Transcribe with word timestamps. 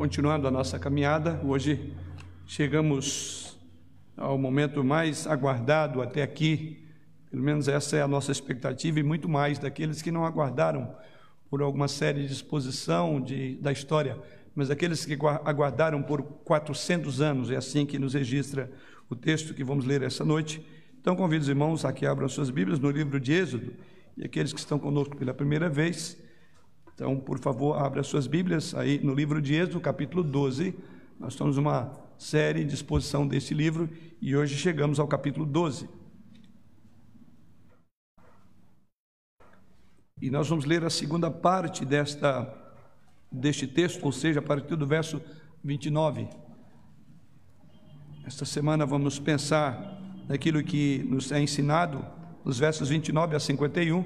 continuando 0.00 0.48
a 0.48 0.50
nossa 0.50 0.78
caminhada, 0.78 1.38
hoje 1.44 1.92
chegamos 2.46 3.58
ao 4.16 4.38
momento 4.38 4.82
mais 4.82 5.26
aguardado 5.26 6.00
até 6.00 6.22
aqui, 6.22 6.82
pelo 7.30 7.42
menos 7.42 7.68
essa 7.68 7.98
é 7.98 8.00
a 8.00 8.08
nossa 8.08 8.32
expectativa 8.32 8.98
e 8.98 9.02
muito 9.02 9.28
mais 9.28 9.58
daqueles 9.58 10.00
que 10.00 10.10
não 10.10 10.24
aguardaram 10.24 10.96
por 11.50 11.60
alguma 11.60 11.86
série 11.86 12.26
de 12.26 12.32
exposição 12.32 13.20
de, 13.20 13.56
da 13.56 13.72
história, 13.72 14.16
mas 14.54 14.70
aqueles 14.70 15.04
que 15.04 15.18
aguardaram 15.44 16.02
por 16.02 16.22
400 16.22 17.20
anos, 17.20 17.50
é 17.50 17.56
assim 17.56 17.84
que 17.84 17.98
nos 17.98 18.14
registra 18.14 18.72
o 19.10 19.14
texto 19.14 19.52
que 19.52 19.62
vamos 19.62 19.84
ler 19.84 20.00
essa 20.00 20.24
noite. 20.24 20.66
Então 20.98 21.14
convido 21.14 21.42
os 21.42 21.48
irmãos 21.50 21.84
a 21.84 21.92
que 21.92 22.06
abram 22.06 22.26
suas 22.26 22.48
Bíblias 22.48 22.78
no 22.78 22.90
livro 22.90 23.20
de 23.20 23.34
Êxodo, 23.34 23.74
e 24.16 24.24
aqueles 24.24 24.50
que 24.50 24.60
estão 24.60 24.78
conosco 24.78 25.14
pela 25.14 25.34
primeira 25.34 25.68
vez, 25.68 26.16
então, 27.00 27.18
por 27.18 27.38
favor, 27.38 27.80
abra 27.80 28.02
suas 28.02 28.26
Bíblias 28.26 28.74
aí 28.74 29.02
no 29.02 29.14
livro 29.14 29.40
de 29.40 29.54
Êxodo, 29.54 29.80
capítulo 29.80 30.22
12. 30.22 30.76
Nós 31.18 31.32
estamos 31.32 31.56
numa 31.56 31.98
série 32.18 32.62
de 32.62 32.74
exposição 32.74 33.26
desse 33.26 33.54
livro 33.54 33.88
e 34.20 34.36
hoje 34.36 34.54
chegamos 34.54 35.00
ao 35.00 35.08
capítulo 35.08 35.46
12. 35.46 35.88
E 40.20 40.28
nós 40.28 40.46
vamos 40.46 40.66
ler 40.66 40.84
a 40.84 40.90
segunda 40.90 41.30
parte 41.30 41.86
desta, 41.86 42.46
deste 43.32 43.66
texto, 43.66 44.04
ou 44.04 44.12
seja, 44.12 44.40
a 44.40 44.42
partir 44.42 44.76
do 44.76 44.86
verso 44.86 45.22
29. 45.64 46.28
Esta 48.26 48.44
semana 48.44 48.84
vamos 48.84 49.18
pensar 49.18 49.98
naquilo 50.28 50.62
que 50.62 50.98
nos 51.08 51.32
é 51.32 51.40
ensinado, 51.40 52.04
nos 52.44 52.58
versos 52.58 52.90
29 52.90 53.36
a 53.36 53.40
51, 53.40 54.04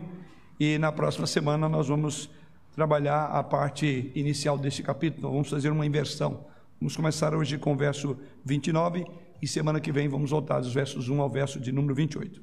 e 0.60 0.78
na 0.78 0.92
próxima 0.92 1.26
semana 1.26 1.68
nós 1.68 1.88
vamos 1.88 2.30
trabalhar 2.74 3.26
a 3.26 3.42
parte 3.42 4.10
inicial 4.16 4.58
deste 4.58 4.82
capítulo. 4.82 5.30
Vamos 5.30 5.48
fazer 5.48 5.70
uma 5.70 5.86
inversão. 5.86 6.44
Vamos 6.80 6.96
começar 6.96 7.32
hoje 7.32 7.56
com 7.56 7.72
o 7.72 7.76
verso 7.76 8.18
29 8.44 9.06
e 9.40 9.46
semana 9.46 9.80
que 9.80 9.92
vem 9.92 10.08
vamos 10.08 10.30
voltar 10.30 10.58
dos 10.58 10.74
versos 10.74 11.08
1 11.08 11.20
ao 11.20 11.30
verso 11.30 11.60
de 11.60 11.70
número 11.70 11.94
28. 11.94 12.42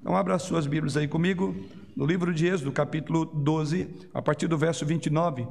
Então, 0.00 0.16
abra 0.16 0.38
suas 0.38 0.66
Bíblias 0.66 0.96
aí 0.96 1.06
comigo, 1.06 1.54
no 1.94 2.06
livro 2.06 2.32
de 2.32 2.46
Êxodo, 2.46 2.72
capítulo 2.72 3.26
12, 3.26 4.08
a 4.14 4.22
partir 4.22 4.46
do 4.46 4.56
verso 4.56 4.86
29, 4.86 5.46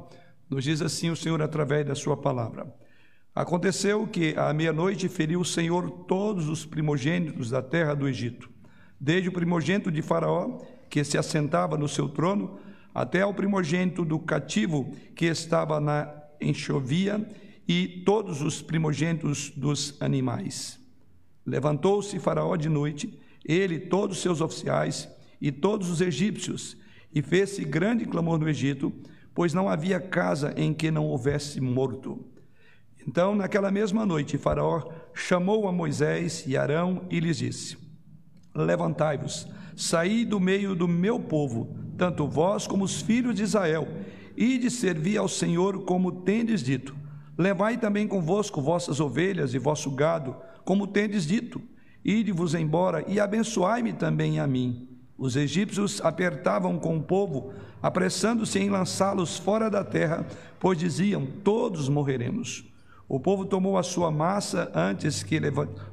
nos 0.50 0.64
diz 0.64 0.82
assim 0.82 1.10
o 1.10 1.16
Senhor 1.16 1.40
através 1.40 1.86
da 1.86 1.94
sua 1.94 2.16
palavra. 2.16 2.66
Aconteceu 3.32 4.04
que 4.08 4.34
à 4.36 4.52
meia-noite 4.52 5.08
feriu 5.08 5.40
o 5.40 5.44
Senhor 5.44 5.88
todos 6.08 6.48
os 6.48 6.66
primogênitos 6.66 7.50
da 7.50 7.62
terra 7.62 7.94
do 7.94 8.08
Egito, 8.08 8.50
desde 8.98 9.28
o 9.28 9.32
primogênito 9.32 9.92
de 9.92 10.02
Faraó, 10.02 10.58
que 10.90 11.04
se 11.04 11.16
assentava 11.16 11.76
no 11.76 11.86
seu 11.86 12.08
trono, 12.08 12.58
até 12.98 13.20
ao 13.20 13.32
primogênito 13.32 14.04
do 14.04 14.18
cativo 14.18 14.92
que 15.14 15.26
estava 15.26 15.78
na 15.78 16.12
enxovia 16.40 17.24
e 17.66 18.02
todos 18.04 18.42
os 18.42 18.60
primogênitos 18.60 19.50
dos 19.50 19.96
animais. 20.00 20.80
Levantou-se 21.46 22.18
Faraó 22.18 22.56
de 22.56 22.68
noite, 22.68 23.16
ele, 23.44 23.78
todos 23.78 24.16
os 24.16 24.22
seus 24.22 24.40
oficiais 24.40 25.08
e 25.40 25.52
todos 25.52 25.88
os 25.88 26.00
egípcios, 26.00 26.76
e 27.14 27.22
fez-se 27.22 27.64
grande 27.64 28.04
clamor 28.04 28.36
no 28.36 28.48
Egito, 28.48 28.92
pois 29.32 29.54
não 29.54 29.68
havia 29.68 30.00
casa 30.00 30.52
em 30.56 30.74
que 30.74 30.90
não 30.90 31.06
houvesse 31.06 31.60
morto. 31.60 32.26
Então, 33.06 33.32
naquela 33.32 33.70
mesma 33.70 34.04
noite, 34.04 34.36
Faraó 34.36 34.90
chamou 35.14 35.68
a 35.68 35.72
Moisés 35.72 36.44
e 36.48 36.56
Arão 36.56 37.06
e 37.08 37.20
lhes 37.20 37.38
disse: 37.38 37.78
Levantai-vos, 38.56 39.46
saí 39.78 40.24
do 40.24 40.40
meio 40.40 40.74
do 40.74 40.88
meu 40.88 41.20
povo, 41.20 41.76
tanto 41.96 42.26
vós 42.26 42.66
como 42.66 42.84
os 42.84 43.00
filhos 43.00 43.34
de 43.34 43.44
Israel, 43.44 43.86
e 44.36 44.58
de 44.58 44.70
servir 44.70 45.16
ao 45.18 45.28
Senhor 45.28 45.84
como 45.84 46.10
tendes 46.10 46.62
dito. 46.62 46.96
Levai 47.36 47.78
também 47.78 48.06
convosco 48.08 48.60
vossas 48.60 48.98
ovelhas 48.98 49.54
e 49.54 49.58
vosso 49.58 49.90
gado, 49.92 50.34
como 50.64 50.88
tendes 50.88 51.24
dito. 51.24 51.62
Ide-vos 52.04 52.54
embora 52.54 53.04
e 53.06 53.20
abençoai-me 53.20 53.92
também 53.92 54.40
a 54.40 54.46
mim. 54.46 54.88
Os 55.16 55.36
egípcios 55.36 56.00
apertavam 56.00 56.78
com 56.78 56.96
o 56.96 57.02
povo, 57.02 57.52
apressando-se 57.80 58.58
em 58.58 58.70
lançá-los 58.70 59.38
fora 59.38 59.70
da 59.70 59.84
terra, 59.84 60.26
pois 60.58 60.76
diziam: 60.78 61.26
Todos 61.44 61.88
morreremos. 61.88 62.67
O 63.08 63.18
povo 63.18 63.46
tomou 63.46 63.78
a 63.78 63.82
sua 63.82 64.10
massa 64.10 64.70
antes 64.74 65.22
que 65.22 65.40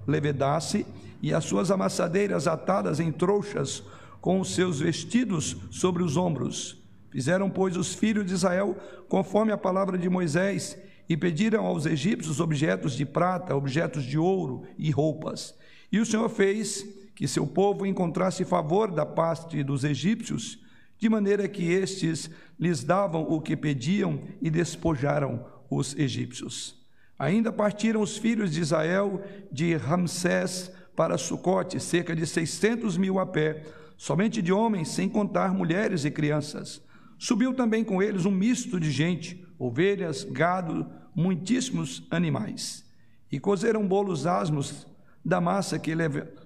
levedasse, 0.06 0.86
e 1.22 1.34
as 1.34 1.46
suas 1.46 1.72
amassadeiras 1.72 2.46
atadas 2.46 3.00
em 3.00 3.12
trouxas, 3.12 3.82
com 4.20 4.40
os 4.40 4.54
seus 4.54 4.80
vestidos 4.80 5.56
sobre 5.72 6.04
os 6.04 6.18
ombros. 6.18 6.84
Fizeram, 7.10 7.50
pois, 7.50 7.78
os 7.78 7.96
filhos 7.96 8.26
de 8.26 8.34
Israel 8.34 8.76
conforme 9.08 9.52
a 9.52 9.58
palavra 9.58 9.98
de 9.98 10.10
Moisés 10.10 10.78
e 11.08 11.16
pediram 11.16 11.66
aos 11.66 11.86
egípcios 11.86 12.40
objetos 12.40 12.94
de 12.94 13.06
prata, 13.06 13.56
objetos 13.56 14.04
de 14.04 14.18
ouro 14.18 14.64
e 14.78 14.92
roupas. 14.92 15.56
E 15.92 16.00
o 16.00 16.06
Senhor 16.06 16.28
fez 16.28 16.86
que 17.16 17.28
seu 17.28 17.48
povo 17.48 17.86
encontrasse 17.86 18.44
favor 18.44 18.92
da 18.92 19.06
parte 19.06 19.64
dos 19.64 19.84
egípcios, 19.84 20.60
de 20.98 21.08
maneira 21.08 21.48
que 21.48 21.72
estes 21.72 22.30
lhes 22.60 22.84
davam 22.84 23.22
o 23.24 23.40
que 23.40 23.56
pediam 23.56 24.20
e 24.42 24.50
despojaram 24.50 25.46
os 25.70 25.96
egípcios. 25.96 26.85
Ainda 27.18 27.52
partiram 27.52 28.02
os 28.02 28.18
filhos 28.18 28.52
de 28.52 28.62
Israel 28.62 29.24
de 29.52 29.76
Ramsés 29.76 30.72
para 30.96 31.18
Sucote, 31.18 31.80
cerca 31.80 32.16
de 32.16 32.26
seiscentos 32.26 32.98
mil 32.98 33.20
a 33.20 33.26
pé, 33.26 33.64
somente 33.98 34.42
de 34.42 34.52
homens, 34.52 34.90
sem 34.90 35.08
contar 35.08 35.54
mulheres 35.54 36.04
e 36.06 36.12
crianças. 36.12 36.82
Subiu 37.18 37.54
também 37.54 37.84
com 37.84 38.04
eles 38.04 38.26
um 38.26 38.32
misto 38.32 38.80
de 38.80 38.92
gente, 38.92 39.46
ovelhas, 39.58 40.24
gado, 40.24 40.90
muitíssimos 41.16 42.06
animais. 42.12 42.86
E 43.32 43.40
cozeram 43.40 43.88
bolos 43.88 44.28
asmos 44.28 44.86
da 45.24 45.40
massa 45.40 45.80
que 45.80 45.94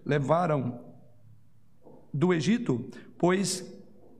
levaram 0.05 0.79
do 2.13 2.33
Egito, 2.33 2.89
pois 3.17 3.65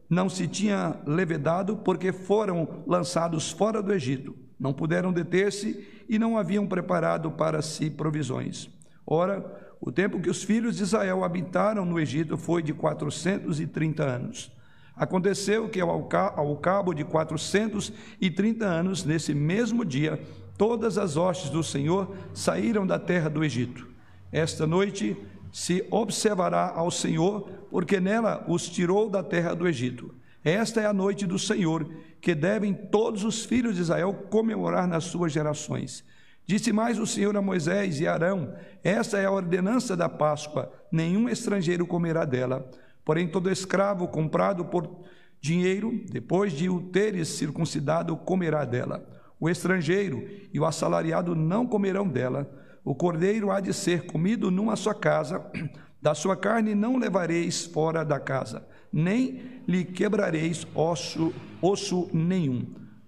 não 0.10 0.28
se 0.28 0.48
tinha 0.48 1.00
levedado, 1.06 1.78
porque 1.78 2.12
foram 2.12 2.84
lançados 2.88 3.52
fora 3.52 3.82
do 3.82 3.94
Egito. 3.94 4.36
Não 4.60 4.74
puderam 4.74 5.14
deter-se 5.14 5.88
e 6.10 6.18
não 6.18 6.38
haviam 6.38 6.66
preparado 6.66 7.30
para 7.30 7.62
si 7.62 7.90
provisões. 7.90 8.68
Ora, 9.06 9.46
o 9.80 9.92
tempo 9.92 10.20
que 10.20 10.30
os 10.30 10.44
filhos 10.44 10.76
de 10.78 10.84
Israel 10.84 11.24
habitaram 11.24 11.86
no 11.86 12.00
Egito 12.00 12.36
foi 12.36 12.64
de 12.64 12.74
430 12.74 14.04
anos. 14.04 14.52
Aconteceu 14.96 15.70
que, 15.70 15.80
ao 15.80 16.58
cabo 16.58 16.94
de 16.94 17.06
430 17.06 18.66
anos, 18.66 19.06
nesse 19.06 19.34
mesmo 19.34 19.86
dia, 19.86 20.22
todas 20.58 20.98
as 20.98 21.16
hostes 21.16 21.50
do 21.50 21.64
Senhor 21.64 22.14
saíram 22.34 22.86
da 22.86 23.00
terra 23.00 23.30
do 23.30 23.44
Egito. 23.44 23.88
Esta 24.32 24.68
noite 24.68 25.16
se 25.52 25.88
observará 25.90 26.74
ao 26.76 26.92
Senhor, 26.92 27.50
porque 27.72 28.00
nela 28.00 28.44
os 28.48 28.68
tirou 28.68 29.10
da 29.10 29.24
terra 29.24 29.56
do 29.56 29.68
Egito. 29.68 30.14
Esta 30.44 30.82
é 30.82 30.86
a 30.86 30.94
noite 30.94 31.26
do 31.26 31.40
Senhor, 31.40 31.90
que 32.22 32.36
devem 32.36 32.74
todos 32.74 33.24
os 33.24 33.46
filhos 33.46 33.76
de 33.76 33.82
Israel 33.82 34.14
comemorar 34.30 34.88
nas 34.88 35.06
suas 35.06 35.32
gerações. 35.32 36.04
Disse 36.46 36.74
mais 36.74 36.98
o 36.98 37.06
Senhor 37.06 37.36
a 37.38 37.42
Moisés 37.42 38.00
e 38.00 38.08
Arão: 38.08 38.54
Esta 38.84 39.20
é 39.20 39.26
a 39.26 39.32
ordenança 39.32 39.96
da 39.96 40.10
Páscoa, 40.10 40.72
nenhum 40.92 41.30
estrangeiro 41.30 41.86
comerá 41.86 42.26
dela. 42.26 42.70
Porém, 43.06 43.28
todo 43.28 43.50
escravo 43.50 44.08
comprado 44.08 44.66
por 44.66 45.04
dinheiro, 45.40 46.04
depois 46.12 46.52
de 46.52 46.70
o 46.70 46.82
teres 46.82 47.28
circuncidado, 47.30 48.16
comerá 48.18 48.66
dela. 48.66 49.08
O 49.40 49.50
estrangeiro 49.50 50.28
e 50.54 50.60
o 50.60 50.66
assalariado 50.66 51.36
não 51.36 51.66
comerão 51.66 52.08
dela. 52.08 52.50
O 52.84 52.96
cordeiro 52.96 53.52
há 53.52 53.60
de 53.60 53.74
ser 53.74 54.06
comido 54.06 54.52
numa 54.52 54.76
só 54.76 54.94
casa, 54.94 55.46
da 56.02 56.14
sua 56.14 56.36
carne 56.36 56.74
não 56.74 56.98
levareis 56.98 57.66
fora 57.66 58.04
da 58.04 58.20
casa, 58.20 58.66
nem 58.92 59.42
lhe 59.68 59.84
quebrareis 59.84 60.66
osso, 60.74 61.34
osso 61.62 62.10
nenhum. 62.14 62.66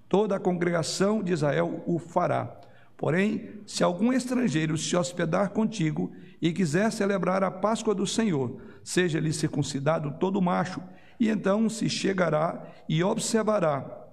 Toda 0.07 0.35
a 0.35 0.39
congregação 0.39 1.23
de 1.23 1.31
Israel 1.31 1.83
o 1.85 1.97
fará 1.97 2.61
Porém, 3.01 3.49
se 3.65 3.83
algum 3.83 4.13
estrangeiro 4.13 4.77
se 4.77 4.95
hospedar 4.95 5.49
contigo 5.49 6.11
e 6.39 6.53
quiser 6.53 6.91
celebrar 6.91 7.43
a 7.43 7.49
Páscoa 7.49 7.95
do 7.95 8.05
Senhor, 8.05 8.61
seja-lhe 8.83 9.33
circuncidado 9.33 10.19
todo 10.19 10.39
macho, 10.39 10.79
e 11.19 11.27
então 11.27 11.67
se 11.67 11.89
chegará 11.89 12.63
e 12.87 13.03
observará, 13.03 14.07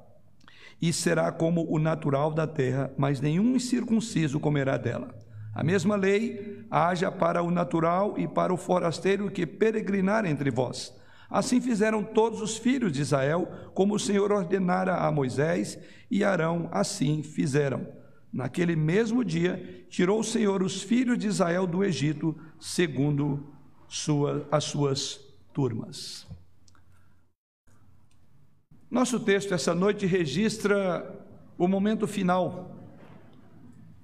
e 0.81 0.91
será 0.91 1.31
como 1.31 1.71
o 1.71 1.79
natural 1.79 2.33
da 2.33 2.47
terra, 2.47 2.91
mas 2.97 3.21
nenhum 3.21 3.57
incircunciso 3.57 4.41
comerá 4.41 4.79
dela. 4.79 5.15
A 5.55 5.63
mesma 5.63 5.95
lei 5.95 6.65
haja 6.71 7.13
para 7.13 7.43
o 7.43 7.51
natural 7.51 8.15
e 8.17 8.27
para 8.27 8.55
o 8.55 8.57
forasteiro 8.57 9.31
que 9.31 9.47
peregrinar 9.47 10.25
entre 10.25 10.51
vós. 10.51 10.98
Assim 11.29 11.61
fizeram 11.61 12.03
todos 12.03 12.41
os 12.41 12.57
filhos 12.57 12.93
de 12.93 13.03
Israel, 13.03 13.47
como 13.75 13.95
o 13.95 13.99
Senhor 13.99 14.33
ordenara 14.33 14.97
a 14.97 15.13
Moisés, 15.13 15.79
e 16.11 16.25
Arão 16.25 16.69
assim 16.73 17.23
fizeram. 17.23 17.87
Naquele 18.33 18.75
mesmo 18.75 19.25
dia, 19.25 19.87
tirou 19.89 20.21
o 20.21 20.25
Senhor 20.25 20.63
os 20.63 20.83
filhos 20.83 21.19
de 21.19 21.27
Israel 21.27 21.67
do 21.67 21.85
Egito, 21.85 22.37
segundo 22.59 23.53
sua, 23.87 24.47
as 24.51 24.65
suas 24.65 25.21
turmas. 25.53 26.27
Nosso 28.91 29.21
texto 29.21 29.53
essa 29.53 29.75
noite 29.75 30.07
registra 30.07 31.15
o 31.59 31.69
momento 31.69 32.07
final 32.07 32.79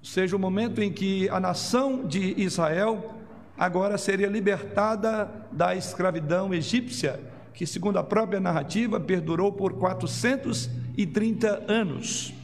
seja, 0.04 0.36
o 0.36 0.38
momento 0.38 0.82
em 0.82 0.92
que 0.92 1.28
a 1.30 1.40
nação 1.40 2.06
de 2.06 2.38
Israel 2.40 3.14
agora 3.56 3.96
seria 3.98 4.28
libertada 4.28 5.30
da 5.52 5.74
escravidão 5.74 6.52
egípcia, 6.52 7.20
que, 7.52 7.66
segundo 7.66 7.98
a 7.98 8.04
própria 8.04 8.40
narrativa, 8.40 8.98
perdurou 8.98 9.52
por 9.52 9.74
430 9.74 11.64
anos. 11.70 12.34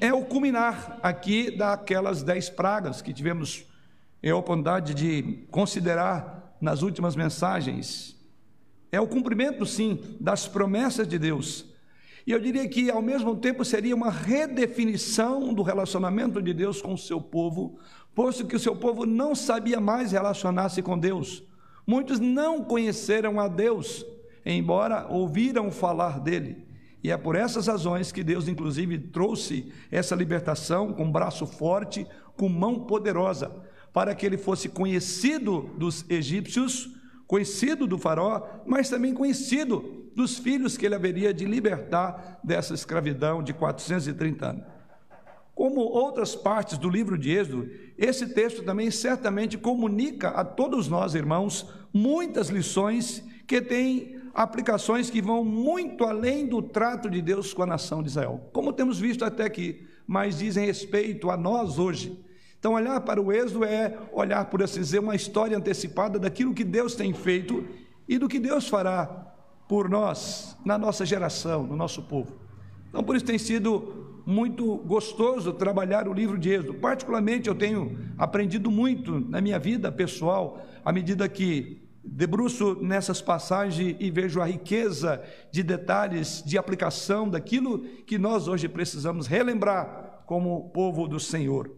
É 0.00 0.12
o 0.12 0.24
culminar 0.24 0.98
aqui 1.02 1.50
daquelas 1.50 2.22
dez 2.22 2.50
pragas 2.50 3.00
que 3.00 3.12
tivemos 3.12 3.64
a 4.24 4.34
oportunidade 4.34 4.94
de 4.94 5.46
considerar 5.50 6.56
nas 6.60 6.82
últimas 6.82 7.14
mensagens. 7.14 8.16
É 8.90 9.00
o 9.00 9.06
cumprimento, 9.06 9.64
sim, 9.64 10.16
das 10.20 10.48
promessas 10.48 11.06
de 11.06 11.18
Deus. 11.18 11.66
E 12.26 12.32
eu 12.32 12.40
diria 12.40 12.68
que, 12.68 12.90
ao 12.90 13.00
mesmo 13.00 13.36
tempo, 13.36 13.64
seria 13.64 13.94
uma 13.94 14.10
redefinição 14.10 15.54
do 15.54 15.62
relacionamento 15.62 16.42
de 16.42 16.52
Deus 16.52 16.82
com 16.82 16.94
o 16.94 16.98
seu 16.98 17.20
povo, 17.20 17.78
posto 18.16 18.46
que 18.46 18.56
o 18.56 18.58
seu 18.58 18.74
povo 18.74 19.04
não 19.04 19.34
sabia 19.34 19.78
mais 19.78 20.10
relacionar-se 20.10 20.80
com 20.80 20.98
Deus. 20.98 21.44
Muitos 21.86 22.18
não 22.18 22.64
conheceram 22.64 23.38
a 23.38 23.46
Deus, 23.46 24.06
embora 24.44 25.06
ouviram 25.10 25.70
falar 25.70 26.18
dele. 26.18 26.66
E 27.04 27.10
é 27.10 27.16
por 27.18 27.36
essas 27.36 27.66
razões 27.66 28.10
que 28.10 28.24
Deus, 28.24 28.48
inclusive, 28.48 28.98
trouxe 28.98 29.70
essa 29.90 30.16
libertação 30.16 30.94
com 30.94 31.12
braço 31.12 31.46
forte, 31.46 32.06
com 32.38 32.48
mão 32.48 32.86
poderosa, 32.86 33.52
para 33.92 34.14
que 34.14 34.24
ele 34.24 34.38
fosse 34.38 34.70
conhecido 34.70 35.70
dos 35.76 36.08
egípcios, 36.08 36.88
conhecido 37.26 37.86
do 37.86 37.98
Faraó, 37.98 38.42
mas 38.66 38.88
também 38.88 39.12
conhecido 39.12 40.08
dos 40.16 40.38
filhos 40.38 40.78
que 40.78 40.86
ele 40.86 40.94
haveria 40.94 41.34
de 41.34 41.44
libertar 41.44 42.40
dessa 42.42 42.72
escravidão 42.72 43.42
de 43.42 43.52
430 43.52 44.46
anos. 44.46 44.75
Como 45.56 45.80
outras 45.80 46.36
partes 46.36 46.76
do 46.76 46.90
livro 46.90 47.16
de 47.16 47.30
Êxodo, 47.30 47.70
esse 47.96 48.26
texto 48.34 48.62
também 48.62 48.90
certamente 48.90 49.56
comunica 49.56 50.28
a 50.28 50.44
todos 50.44 50.86
nós, 50.86 51.14
irmãos, 51.14 51.66
muitas 51.90 52.50
lições 52.50 53.24
que 53.46 53.62
têm 53.62 54.20
aplicações 54.34 55.08
que 55.08 55.22
vão 55.22 55.42
muito 55.42 56.04
além 56.04 56.46
do 56.46 56.60
trato 56.60 57.08
de 57.08 57.22
Deus 57.22 57.54
com 57.54 57.62
a 57.62 57.66
nação 57.66 58.02
de 58.02 58.10
Israel, 58.10 58.50
como 58.52 58.70
temos 58.70 59.00
visto 59.00 59.24
até 59.24 59.44
aqui, 59.44 59.86
mas 60.06 60.40
dizem 60.40 60.66
respeito 60.66 61.30
a 61.30 61.38
nós 61.38 61.78
hoje. 61.78 62.22
Então, 62.58 62.74
olhar 62.74 63.00
para 63.00 63.18
o 63.18 63.32
Êxodo 63.32 63.64
é 63.64 63.96
olhar, 64.12 64.44
por 64.50 64.62
assim 64.62 64.80
dizer, 64.80 64.98
uma 64.98 65.16
história 65.16 65.56
antecipada 65.56 66.18
daquilo 66.18 66.52
que 66.52 66.64
Deus 66.64 66.94
tem 66.94 67.14
feito 67.14 67.66
e 68.06 68.18
do 68.18 68.28
que 68.28 68.38
Deus 68.38 68.68
fará 68.68 69.06
por 69.66 69.88
nós, 69.88 70.54
na 70.66 70.76
nossa 70.76 71.06
geração, 71.06 71.66
no 71.66 71.76
nosso 71.76 72.02
povo. 72.02 72.34
Então, 72.90 73.02
por 73.02 73.16
isso 73.16 73.24
tem 73.24 73.38
sido 73.38 74.05
muito 74.26 74.78
gostoso 74.78 75.52
trabalhar 75.52 76.08
o 76.08 76.12
livro 76.12 76.36
de 76.36 76.50
Êxodo. 76.50 76.74
Particularmente, 76.74 77.48
eu 77.48 77.54
tenho 77.54 77.96
aprendido 78.18 78.72
muito 78.72 79.20
na 79.20 79.40
minha 79.40 79.58
vida 79.58 79.92
pessoal, 79.92 80.66
à 80.84 80.92
medida 80.92 81.28
que 81.28 81.86
debruço 82.04 82.76
nessas 82.82 83.20
passagens 83.20 83.96
e 83.98 84.10
vejo 84.10 84.40
a 84.40 84.46
riqueza 84.46 85.22
de 85.52 85.62
detalhes 85.62 86.42
de 86.44 86.58
aplicação 86.58 87.28
daquilo 87.28 87.80
que 88.04 88.18
nós 88.18 88.48
hoje 88.48 88.68
precisamos 88.68 89.28
relembrar 89.28 90.24
como 90.26 90.70
povo 90.70 91.06
do 91.06 91.20
Senhor. 91.20 91.70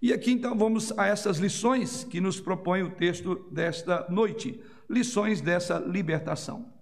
E 0.00 0.12
aqui 0.12 0.32
então 0.32 0.58
vamos 0.58 0.96
a 0.98 1.06
essas 1.06 1.38
lições 1.38 2.02
que 2.02 2.20
nos 2.20 2.40
propõe 2.40 2.82
o 2.82 2.90
texto 2.90 3.46
desta 3.52 4.06
noite, 4.08 4.60
lições 4.90 5.40
dessa 5.40 5.78
libertação. 5.78 6.72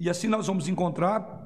E 0.00 0.08
assim 0.08 0.28
nós 0.28 0.46
vamos 0.46 0.66
encontrar 0.66 1.43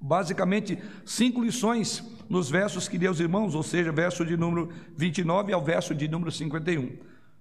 basicamente 0.00 0.78
cinco 1.04 1.42
lições 1.42 2.02
nos 2.28 2.48
versos 2.48 2.88
que 2.88 2.96
deu 2.96 3.10
os 3.10 3.20
irmãos, 3.20 3.54
ou 3.54 3.62
seja, 3.62 3.92
verso 3.92 4.24
de 4.24 4.36
número 4.36 4.70
29 4.96 5.52
ao 5.52 5.62
verso 5.62 5.94
de 5.94 6.08
número 6.08 6.30
51. 6.30 6.96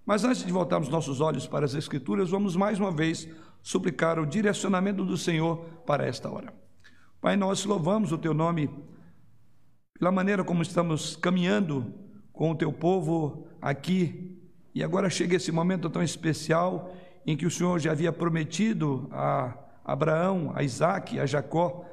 Mas 0.05 0.23
antes 0.23 0.43
de 0.43 0.51
voltarmos 0.51 0.89
nossos 0.89 1.21
olhos 1.21 1.47
para 1.47 1.65
as 1.65 1.75
Escrituras, 1.75 2.31
vamos 2.31 2.55
mais 2.55 2.79
uma 2.79 2.91
vez 2.91 3.27
suplicar 3.61 4.17
o 4.17 4.25
direcionamento 4.25 5.05
do 5.05 5.17
Senhor 5.17 5.57
para 5.85 6.05
esta 6.05 6.29
hora. 6.29 6.53
Pai, 7.21 7.35
nós 7.35 7.63
louvamos 7.65 8.11
o 8.11 8.17
Teu 8.17 8.33
nome 8.33 8.69
pela 9.97 10.11
maneira 10.11 10.43
como 10.43 10.61
estamos 10.61 11.15
caminhando 11.15 11.93
com 12.33 12.51
o 12.51 12.55
Teu 12.55 12.71
povo 12.73 13.47
aqui. 13.61 14.41
E 14.73 14.83
agora 14.83 15.09
chega 15.09 15.35
esse 15.35 15.51
momento 15.51 15.89
tão 15.89 16.01
especial 16.01 16.95
em 17.25 17.35
que 17.35 17.45
o 17.45 17.51
Senhor 17.51 17.77
já 17.79 17.91
havia 17.91 18.11
prometido 18.11 19.07
a 19.11 19.53
Abraão, 19.83 20.51
a 20.55 20.63
Isaac, 20.63 21.19
a 21.19 21.25
Jacó, 21.25 21.85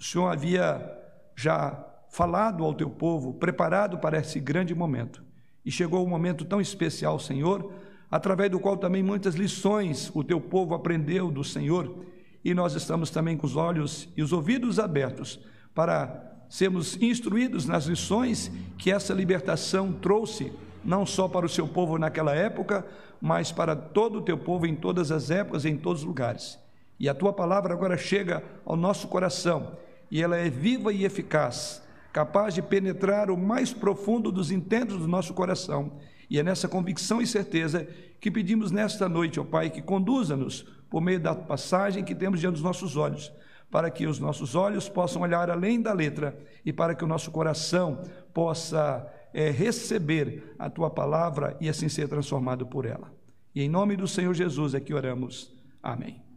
o 0.00 0.02
Senhor 0.04 0.28
havia 0.28 0.98
já 1.36 1.78
falado 2.08 2.64
ao 2.64 2.72
teu 2.72 2.88
povo, 2.88 3.34
preparado 3.34 3.98
para 3.98 4.18
esse 4.18 4.40
grande 4.40 4.74
momento. 4.74 5.22
E 5.62 5.70
chegou 5.70 6.02
um 6.02 6.08
momento 6.08 6.42
tão 6.46 6.58
especial, 6.58 7.18
Senhor, 7.18 7.70
através 8.10 8.50
do 8.50 8.58
qual 8.58 8.78
também 8.78 9.02
muitas 9.02 9.34
lições 9.34 10.10
o 10.14 10.24
teu 10.24 10.40
povo 10.40 10.74
aprendeu 10.74 11.30
do 11.30 11.44
Senhor, 11.44 12.06
e 12.42 12.54
nós 12.54 12.74
estamos 12.74 13.10
também 13.10 13.36
com 13.36 13.46
os 13.46 13.56
olhos 13.56 14.08
e 14.16 14.22
os 14.22 14.32
ouvidos 14.32 14.78
abertos 14.78 15.38
para 15.74 16.46
sermos 16.48 16.96
instruídos 17.02 17.66
nas 17.66 17.84
lições 17.84 18.50
que 18.78 18.90
essa 18.90 19.12
libertação 19.12 19.92
trouxe, 19.92 20.50
não 20.82 21.04
só 21.04 21.28
para 21.28 21.44
o 21.44 21.48
seu 21.48 21.68
povo 21.68 21.98
naquela 21.98 22.34
época, 22.34 22.86
mas 23.20 23.52
para 23.52 23.76
todo 23.76 24.20
o 24.20 24.22
teu 24.22 24.38
povo 24.38 24.64
em 24.64 24.74
todas 24.74 25.12
as 25.12 25.30
épocas, 25.30 25.66
em 25.66 25.76
todos 25.76 26.00
os 26.00 26.06
lugares. 26.06 26.58
E 26.98 27.06
a 27.06 27.14
tua 27.14 27.34
palavra 27.34 27.74
agora 27.74 27.98
chega 27.98 28.42
ao 28.64 28.76
nosso 28.76 29.06
coração 29.06 29.76
e 30.10 30.22
ela 30.22 30.36
é 30.36 30.50
viva 30.50 30.92
e 30.92 31.04
eficaz, 31.04 31.82
capaz 32.12 32.54
de 32.54 32.62
penetrar 32.62 33.30
o 33.30 33.36
mais 33.36 33.72
profundo 33.72 34.32
dos 34.32 34.50
intentos 34.50 34.98
do 34.98 35.08
nosso 35.08 35.32
coração. 35.32 35.92
E 36.28 36.38
é 36.38 36.42
nessa 36.42 36.68
convicção 36.68 37.20
e 37.20 37.26
certeza 37.26 37.86
que 38.20 38.30
pedimos 38.30 38.70
nesta 38.70 39.08
noite, 39.08 39.40
ó 39.40 39.44
Pai, 39.44 39.70
que 39.70 39.80
conduza-nos 39.80 40.62
por 40.88 41.00
meio 41.00 41.20
da 41.20 41.34
passagem 41.34 42.04
que 42.04 42.14
temos 42.14 42.40
diante 42.40 42.54
dos 42.54 42.62
nossos 42.62 42.96
olhos, 42.96 43.32
para 43.70 43.90
que 43.90 44.06
os 44.06 44.18
nossos 44.18 44.54
olhos 44.54 44.88
possam 44.88 45.22
olhar 45.22 45.48
além 45.48 45.80
da 45.80 45.92
letra 45.92 46.36
e 46.64 46.72
para 46.72 46.94
que 46.94 47.04
o 47.04 47.08
nosso 47.08 47.30
coração 47.30 48.02
possa 48.34 49.06
é, 49.32 49.50
receber 49.50 50.54
a 50.58 50.68
tua 50.68 50.90
palavra 50.90 51.56
e 51.60 51.68
assim 51.68 51.88
ser 51.88 52.08
transformado 52.08 52.66
por 52.66 52.84
ela. 52.84 53.12
E 53.54 53.62
em 53.62 53.68
nome 53.68 53.96
do 53.96 54.08
Senhor 54.08 54.34
Jesus 54.34 54.74
é 54.74 54.80
que 54.80 54.92
oramos. 54.92 55.52
Amém. 55.82 56.29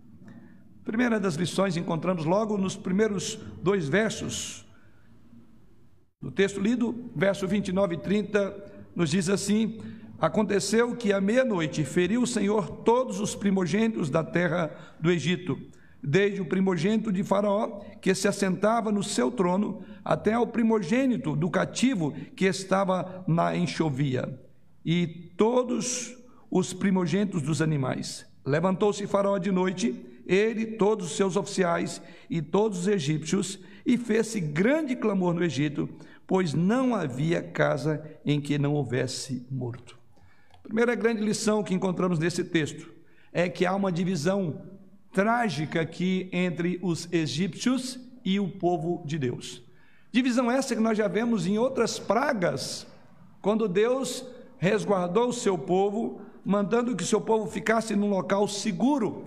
Primeira 0.83 1.18
das 1.18 1.35
lições 1.35 1.77
encontramos 1.77 2.25
logo 2.25 2.57
nos 2.57 2.75
primeiros 2.75 3.39
dois 3.62 3.88
versos 3.88 4.65
do 6.21 6.30
texto 6.30 6.59
lido, 6.59 7.12
verso 7.15 7.47
29 7.47 7.95
e 7.95 7.97
30, 7.97 8.73
nos 8.95 9.09
diz 9.09 9.30
assim: 9.30 9.80
Aconteceu 10.19 10.95
que 10.95 11.13
à 11.13 11.21
meia-noite 11.21 11.83
feriu 11.85 12.21
o 12.21 12.28
Senhor 12.28 12.69
todos 12.83 13.19
os 13.19 13.33
primogênitos 13.33 14.09
da 14.09 14.23
terra 14.23 14.71
do 14.99 15.09
Egito, 15.09 15.57
desde 16.02 16.42
o 16.42 16.45
primogênito 16.45 17.13
de 17.13 17.23
Faraó, 17.23 17.81
que 18.02 18.13
se 18.13 18.28
assentava 18.28 18.92
no 18.92 19.04
seu 19.04 19.31
trono, 19.31 19.83
até 20.04 20.33
ao 20.33 20.47
primogênito 20.47 21.33
do 21.33 21.49
cativo 21.49 22.13
que 22.35 22.45
estava 22.45 23.23
na 23.25 23.56
enxovia, 23.56 24.37
e 24.85 25.07
todos 25.37 26.13
os 26.52 26.73
primogênitos 26.73 27.42
dos 27.42 27.61
animais. 27.61 28.25
Levantou-se 28.45 29.07
Faraó 29.07 29.37
de 29.37 29.52
noite 29.52 30.13
ele, 30.25 30.65
todos 30.65 31.07
os 31.07 31.18
seus 31.18 31.35
oficiais 31.35 32.01
e 32.30 32.42
todos 32.42 32.80
os 32.80 32.87
egípcios, 32.87 33.59
e 33.85 33.97
fez-se 33.97 34.39
grande 34.39 34.95
clamor 34.95 35.33
no 35.33 35.44
Egito, 35.44 35.89
pois 36.25 36.53
não 36.53 36.95
havia 36.95 37.42
casa 37.42 38.03
em 38.25 38.39
que 38.39 38.57
não 38.57 38.73
houvesse 38.73 39.45
morto. 39.51 39.97
Primeira 40.63 40.95
grande 40.95 41.21
lição 41.21 41.63
que 41.63 41.73
encontramos 41.73 42.18
nesse 42.18 42.44
texto 42.44 42.92
é 43.33 43.49
que 43.49 43.65
há 43.65 43.75
uma 43.75 43.92
divisão 43.92 44.61
trágica 45.11 45.81
aqui 45.81 46.30
entre 46.31 46.80
os 46.81 47.11
egípcios 47.11 47.99
e 48.23 48.39
o 48.39 48.47
povo 48.47 49.03
de 49.06 49.19
Deus. 49.19 49.61
Divisão 50.11 50.49
essa 50.49 50.75
que 50.75 50.81
nós 50.81 50.97
já 50.97 51.07
vemos 51.07 51.45
em 51.45 51.57
outras 51.57 51.99
pragas, 51.99 52.87
quando 53.42 53.68
Deus 53.68 54.25
resguardou 54.57 55.27
o 55.27 55.33
seu 55.33 55.57
povo, 55.57 56.21
mandando 56.45 56.95
que 56.95 57.03
o 57.03 57.07
seu 57.07 57.19
povo 57.19 57.49
ficasse 57.49 57.95
num 57.95 58.09
local 58.09 58.47
seguro 58.47 59.25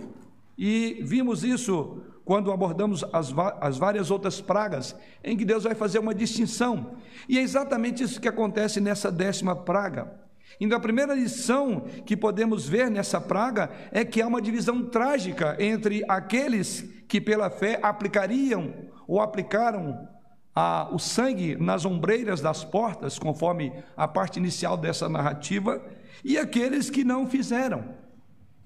e 0.57 0.99
vimos 1.03 1.43
isso 1.43 2.01
quando 2.25 2.51
abordamos 2.51 3.05
as, 3.13 3.33
as, 3.61 3.77
várias 3.77 4.11
outras 4.11 4.41
pragas, 4.41 4.93
em 5.23 5.37
que 5.37 5.45
Deus 5.45 5.63
vai 5.63 5.73
fazer 5.73 5.99
uma 5.99 6.13
distinção. 6.13 6.97
E 7.29 7.37
é 7.37 7.41
exatamente 7.41 8.03
isso 8.03 8.19
que 8.19 8.27
acontece 8.27 8.81
nessa 8.81 9.09
décima 9.09 9.55
praga. 9.55 10.13
Então, 10.59 10.77
a 10.77 10.81
primeira 10.81 11.13
lição 11.13 11.85
que 12.05 12.17
podemos 12.17 12.67
ver 12.67 12.91
nessa 12.91 13.21
praga 13.21 13.69
é 13.91 14.03
que 14.03 14.21
há 14.21 14.27
uma 14.27 14.41
divisão 14.41 14.83
trágica 14.83 15.55
entre 15.59 16.03
aqueles 16.07 16.81
que, 17.07 17.21
pela 17.21 17.49
fé, 17.49 17.79
aplicariam 17.81 18.73
ou 19.07 19.21
aplicaram 19.21 20.07
a, 20.53 20.89
o 20.91 20.99
sangue 20.99 21.55
nas 21.55 21.85
ombreiras 21.85 22.41
das 22.41 22.63
portas, 22.63 23.19
conforme 23.19 23.71
a 23.95 24.07
parte 24.07 24.37
inicial 24.37 24.75
dessa 24.75 25.07
narrativa, 25.07 25.81
e 26.25 26.37
aqueles 26.37 26.89
que 26.89 27.03
não 27.03 27.25
fizeram. 27.27 28.06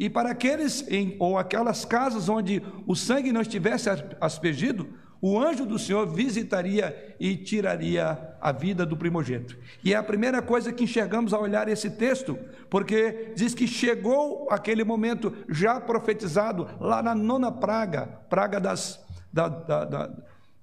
E 0.01 0.09
para 0.09 0.31
aqueles 0.31 0.83
em, 0.89 1.15
ou 1.19 1.37
aquelas 1.37 1.85
casas 1.85 2.27
onde 2.27 2.59
o 2.87 2.95
sangue 2.95 3.31
não 3.31 3.39
estivesse 3.39 3.87
aspergido, 4.19 4.89
o 5.21 5.39
anjo 5.39 5.63
do 5.63 5.77
Senhor 5.77 6.07
visitaria 6.07 7.15
e 7.19 7.37
tiraria 7.37 8.17
a 8.41 8.51
vida 8.51 8.83
do 8.83 8.97
primogênito. 8.97 9.55
E 9.83 9.93
é 9.93 9.95
a 9.95 10.01
primeira 10.01 10.41
coisa 10.41 10.73
que 10.73 10.85
enxergamos 10.85 11.33
ao 11.33 11.43
olhar 11.43 11.67
esse 11.67 11.87
texto, 11.91 12.35
porque 12.67 13.31
diz 13.35 13.53
que 13.53 13.67
chegou 13.67 14.47
aquele 14.49 14.83
momento 14.83 15.31
já 15.47 15.79
profetizado 15.79 16.67
lá 16.79 17.03
na 17.03 17.13
nona 17.13 17.51
praga, 17.51 18.07
praga 18.27 18.59
das, 18.59 18.99
da, 19.31 19.49
da, 19.49 19.85
da, 19.85 20.09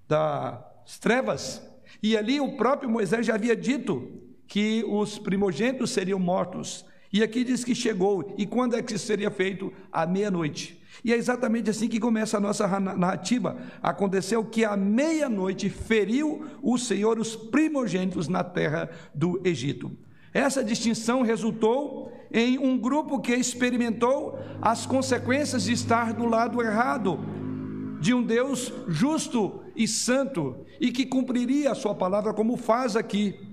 das 0.08 0.98
trevas. 0.98 1.62
E 2.02 2.16
ali 2.16 2.40
o 2.40 2.56
próprio 2.56 2.90
Moisés 2.90 3.24
já 3.24 3.36
havia 3.36 3.54
dito 3.54 4.20
que 4.48 4.84
os 4.88 5.16
primogênitos 5.16 5.92
seriam 5.92 6.18
mortos. 6.18 6.84
E 7.12 7.22
aqui 7.22 7.42
diz 7.42 7.64
que 7.64 7.74
chegou, 7.74 8.34
e 8.36 8.46
quando 8.46 8.76
é 8.76 8.82
que 8.82 8.94
isso 8.94 9.06
seria 9.06 9.30
feito? 9.30 9.72
À 9.90 10.06
meia-noite. 10.06 10.78
E 11.04 11.12
é 11.12 11.16
exatamente 11.16 11.70
assim 11.70 11.88
que 11.88 12.00
começa 12.00 12.36
a 12.36 12.40
nossa 12.40 12.66
narrativa. 12.80 13.56
Aconteceu 13.82 14.44
que 14.44 14.64
à 14.64 14.76
meia-noite 14.76 15.70
feriu 15.70 16.44
o 16.62 16.76
Senhor 16.76 17.18
os 17.18 17.36
primogênitos 17.36 18.28
na 18.28 18.42
terra 18.42 18.90
do 19.14 19.40
Egito. 19.44 19.90
Essa 20.34 20.62
distinção 20.62 21.22
resultou 21.22 22.12
em 22.30 22.58
um 22.58 22.76
grupo 22.76 23.20
que 23.20 23.34
experimentou 23.34 24.38
as 24.60 24.84
consequências 24.84 25.64
de 25.64 25.72
estar 25.72 26.12
do 26.12 26.26
lado 26.26 26.60
errado 26.62 27.18
de 28.00 28.14
um 28.14 28.22
Deus 28.22 28.72
justo 28.86 29.60
e 29.74 29.88
santo 29.88 30.64
e 30.80 30.92
que 30.92 31.06
cumpriria 31.06 31.72
a 31.72 31.74
sua 31.74 31.94
palavra 31.94 32.32
como 32.32 32.56
faz 32.56 32.96
aqui. 32.96 33.47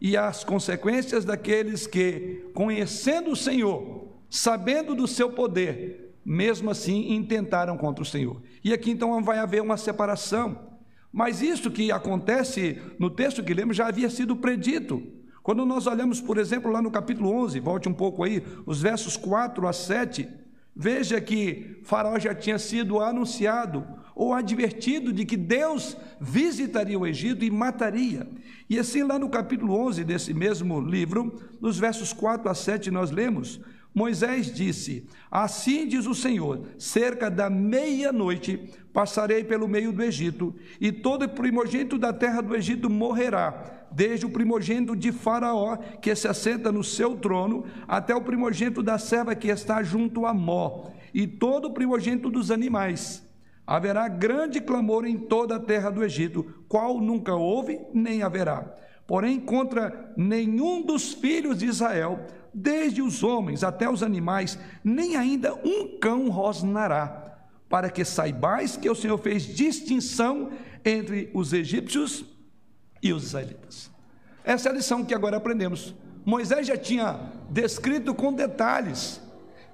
E 0.00 0.16
as 0.16 0.44
consequências 0.44 1.24
daqueles 1.24 1.86
que, 1.86 2.50
conhecendo 2.54 3.30
o 3.30 3.36
Senhor, 3.36 4.08
sabendo 4.30 4.94
do 4.94 5.08
seu 5.08 5.30
poder, 5.30 6.14
mesmo 6.24 6.70
assim 6.70 7.12
intentaram 7.14 7.76
contra 7.76 8.02
o 8.02 8.06
Senhor. 8.06 8.40
E 8.62 8.72
aqui 8.72 8.90
então 8.90 9.22
vai 9.22 9.38
haver 9.38 9.62
uma 9.62 9.76
separação. 9.76 10.68
Mas 11.12 11.40
isso 11.40 11.70
que 11.70 11.90
acontece 11.90 12.80
no 12.98 13.10
texto 13.10 13.42
que 13.42 13.54
lemos 13.54 13.76
já 13.76 13.88
havia 13.88 14.10
sido 14.10 14.36
predito. 14.36 15.02
Quando 15.42 15.64
nós 15.64 15.86
olhamos, 15.86 16.20
por 16.20 16.36
exemplo, 16.36 16.70
lá 16.70 16.82
no 16.82 16.90
capítulo 16.90 17.30
11, 17.32 17.58
volte 17.60 17.88
um 17.88 17.94
pouco 17.94 18.22
aí, 18.22 18.42
os 18.66 18.82
versos 18.82 19.16
4 19.16 19.66
a 19.66 19.72
7, 19.72 20.28
veja 20.76 21.20
que 21.20 21.80
Faraó 21.82 22.18
já 22.18 22.34
tinha 22.34 22.58
sido 22.58 23.00
anunciado 23.00 23.86
ou 24.18 24.34
advertido 24.34 25.12
de 25.12 25.24
que 25.24 25.36
Deus 25.36 25.96
visitaria 26.20 26.98
o 26.98 27.06
Egito 27.06 27.44
e 27.44 27.50
mataria. 27.52 28.26
E 28.68 28.76
assim, 28.76 29.04
lá 29.04 29.16
no 29.16 29.30
capítulo 29.30 29.72
11 29.74 30.02
desse 30.02 30.34
mesmo 30.34 30.80
livro, 30.80 31.40
nos 31.60 31.78
versos 31.78 32.12
4 32.12 32.50
a 32.50 32.54
7, 32.54 32.90
nós 32.90 33.12
lemos: 33.12 33.60
Moisés 33.94 34.52
disse: 34.52 35.06
Assim 35.30 35.86
diz 35.86 36.04
o 36.04 36.16
Senhor: 36.16 36.66
cerca 36.76 37.30
da 37.30 37.48
meia-noite 37.48 38.68
passarei 38.92 39.44
pelo 39.44 39.68
meio 39.68 39.92
do 39.92 40.02
Egito, 40.02 40.52
e 40.80 40.90
todo 40.90 41.28
primogênito 41.28 41.96
da 41.96 42.12
terra 42.12 42.40
do 42.40 42.56
Egito 42.56 42.90
morrerá, 42.90 43.86
desde 43.92 44.26
o 44.26 44.30
primogênito 44.30 44.96
de 44.96 45.12
Faraó, 45.12 45.76
que 45.76 46.12
se 46.16 46.26
assenta 46.26 46.72
no 46.72 46.82
seu 46.82 47.14
trono, 47.14 47.66
até 47.86 48.16
o 48.16 48.20
primogênito 48.20 48.82
da 48.82 48.98
serva 48.98 49.36
que 49.36 49.46
está 49.46 49.80
junto 49.80 50.26
a 50.26 50.34
Mó, 50.34 50.90
e 51.14 51.24
todo 51.24 51.68
o 51.68 51.72
primogênito 51.72 52.28
dos 52.28 52.50
animais. 52.50 53.27
Haverá 53.68 54.08
grande 54.08 54.62
clamor 54.62 55.04
em 55.04 55.18
toda 55.18 55.56
a 55.56 55.60
terra 55.60 55.90
do 55.90 56.02
Egito, 56.02 56.42
qual 56.66 57.02
nunca 57.02 57.34
houve 57.34 57.78
nem 57.92 58.22
haverá. 58.22 58.64
Porém, 59.06 59.38
contra 59.38 60.10
nenhum 60.16 60.80
dos 60.80 61.12
filhos 61.12 61.58
de 61.58 61.66
Israel 61.66 62.18
desde 62.54 63.02
os 63.02 63.22
homens 63.22 63.62
até 63.62 63.86
os 63.86 64.02
animais, 64.02 64.58
nem 64.82 65.16
ainda 65.16 65.54
um 65.56 65.98
cão 65.98 66.30
rosnará, 66.30 67.44
para 67.68 67.90
que 67.90 68.06
saibais 68.06 68.74
que 68.74 68.88
o 68.88 68.94
Senhor 68.94 69.18
fez 69.18 69.42
distinção 69.42 70.48
entre 70.82 71.30
os 71.34 71.52
egípcios 71.52 72.24
e 73.02 73.12
os 73.12 73.24
israelitas. 73.24 73.90
Essa 74.42 74.70
é 74.70 74.72
a 74.72 74.76
lição 74.76 75.04
que 75.04 75.12
agora 75.12 75.36
aprendemos. 75.36 75.94
Moisés 76.24 76.66
já 76.66 76.76
tinha 76.78 77.20
descrito 77.50 78.14
com 78.14 78.32
detalhes, 78.32 79.20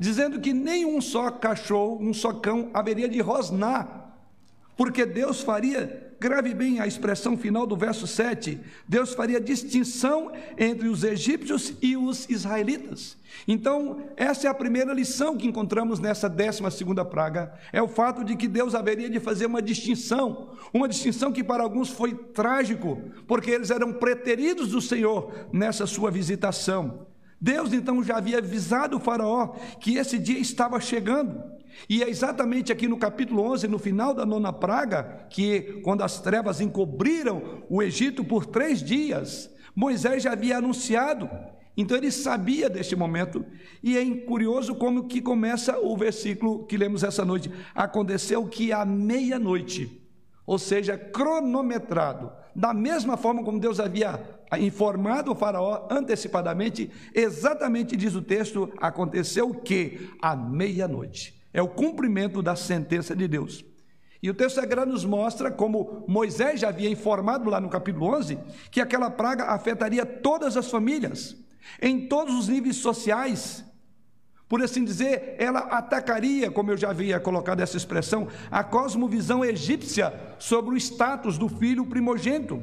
dizendo 0.04 0.38
que 0.38 0.52
nenhum 0.52 1.00
só 1.00 1.30
cachorro, 1.30 1.98
um 1.98 2.12
só 2.12 2.32
cão 2.32 2.70
haveria 2.74 3.08
de 3.08 3.20
rosnar, 3.20 4.14
porque 4.76 5.06
Deus 5.06 5.40
faria 5.40 6.04
Grave 6.24 6.54
bem 6.54 6.80
a 6.80 6.86
expressão 6.86 7.36
final 7.36 7.66
do 7.66 7.76
verso 7.76 8.06
7. 8.06 8.58
Deus 8.88 9.12
faria 9.12 9.38
distinção 9.38 10.32
entre 10.56 10.88
os 10.88 11.04
egípcios 11.04 11.74
e 11.82 11.98
os 11.98 12.26
israelitas. 12.30 13.18
Então, 13.46 14.02
essa 14.16 14.46
é 14.46 14.50
a 14.50 14.54
primeira 14.54 14.94
lição 14.94 15.36
que 15.36 15.46
encontramos 15.46 16.00
nessa 16.00 16.26
décima 16.26 16.70
segunda 16.70 17.04
praga. 17.04 17.52
É 17.70 17.82
o 17.82 17.88
fato 17.88 18.24
de 18.24 18.36
que 18.36 18.48
Deus 18.48 18.74
haveria 18.74 19.10
de 19.10 19.20
fazer 19.20 19.44
uma 19.44 19.60
distinção. 19.60 20.48
Uma 20.72 20.88
distinção 20.88 21.30
que 21.30 21.44
para 21.44 21.62
alguns 21.62 21.90
foi 21.90 22.14
trágico, 22.14 23.02
porque 23.26 23.50
eles 23.50 23.70
eram 23.70 23.92
preteridos 23.92 24.70
do 24.70 24.80
Senhor 24.80 25.30
nessa 25.52 25.86
sua 25.86 26.10
visitação. 26.10 27.06
Deus 27.44 27.74
então 27.74 28.02
já 28.02 28.16
havia 28.16 28.38
avisado 28.38 28.96
o 28.96 29.00
Faraó 29.00 29.48
que 29.78 29.98
esse 29.98 30.18
dia 30.18 30.38
estava 30.38 30.80
chegando. 30.80 31.42
E 31.86 32.02
é 32.02 32.08
exatamente 32.08 32.72
aqui 32.72 32.88
no 32.88 32.96
capítulo 32.96 33.42
11, 33.42 33.68
no 33.68 33.78
final 33.78 34.14
da 34.14 34.24
nona 34.24 34.50
praga, 34.50 35.26
que 35.28 35.82
quando 35.84 36.02
as 36.02 36.18
trevas 36.20 36.62
encobriram 36.62 37.62
o 37.68 37.82
Egito 37.82 38.24
por 38.24 38.46
três 38.46 38.82
dias, 38.82 39.50
Moisés 39.76 40.22
já 40.22 40.32
havia 40.32 40.56
anunciado. 40.56 41.28
Então 41.76 41.98
ele 41.98 42.10
sabia 42.10 42.70
deste 42.70 42.96
momento. 42.96 43.44
E 43.82 43.98
é 43.98 44.10
curioso 44.24 44.74
como 44.74 45.06
que 45.06 45.20
começa 45.20 45.78
o 45.78 45.94
versículo 45.98 46.64
que 46.64 46.78
lemos 46.78 47.04
essa 47.04 47.26
noite. 47.26 47.52
Aconteceu 47.74 48.46
que 48.46 48.72
à 48.72 48.86
meia-noite, 48.86 50.00
ou 50.46 50.58
seja, 50.58 50.96
cronometrado, 50.96 52.32
da 52.54 52.72
mesma 52.72 53.16
forma 53.16 53.42
como 53.42 53.58
Deus 53.58 53.80
havia 53.80 54.20
informado 54.58 55.32
o 55.32 55.34
faraó 55.34 55.88
antecipadamente, 55.90 56.90
exatamente 57.14 57.96
diz 57.96 58.14
o 58.14 58.22
texto, 58.22 58.72
aconteceu 58.78 59.52
que 59.54 60.10
à 60.22 60.36
meia-noite 60.36 61.42
é 61.52 61.62
o 61.62 61.68
cumprimento 61.68 62.42
da 62.42 62.54
sentença 62.54 63.14
de 63.14 63.26
Deus. 63.26 63.64
E 64.22 64.30
o 64.30 64.34
texto 64.34 64.56
sagrado 64.56 64.90
nos 64.90 65.04
mostra 65.04 65.50
como 65.50 66.04
Moisés 66.08 66.60
já 66.60 66.68
havia 66.68 66.88
informado 66.88 67.50
lá 67.50 67.60
no 67.60 67.68
capítulo 67.68 68.06
11 68.16 68.38
que 68.70 68.80
aquela 68.80 69.10
praga 69.10 69.44
afetaria 69.44 70.06
todas 70.06 70.56
as 70.56 70.70
famílias, 70.70 71.36
em 71.80 72.08
todos 72.08 72.34
os 72.34 72.48
níveis 72.48 72.76
sociais. 72.76 73.64
Por 74.48 74.62
assim 74.62 74.84
dizer, 74.84 75.36
ela 75.38 75.60
atacaria, 75.60 76.50
como 76.50 76.70
eu 76.70 76.76
já 76.76 76.90
havia 76.90 77.18
colocado 77.18 77.60
essa 77.60 77.76
expressão, 77.76 78.28
a 78.50 78.62
cosmovisão 78.62 79.44
egípcia 79.44 80.12
sobre 80.38 80.74
o 80.74 80.76
status 80.76 81.38
do 81.38 81.48
filho 81.48 81.86
primogênito. 81.86 82.62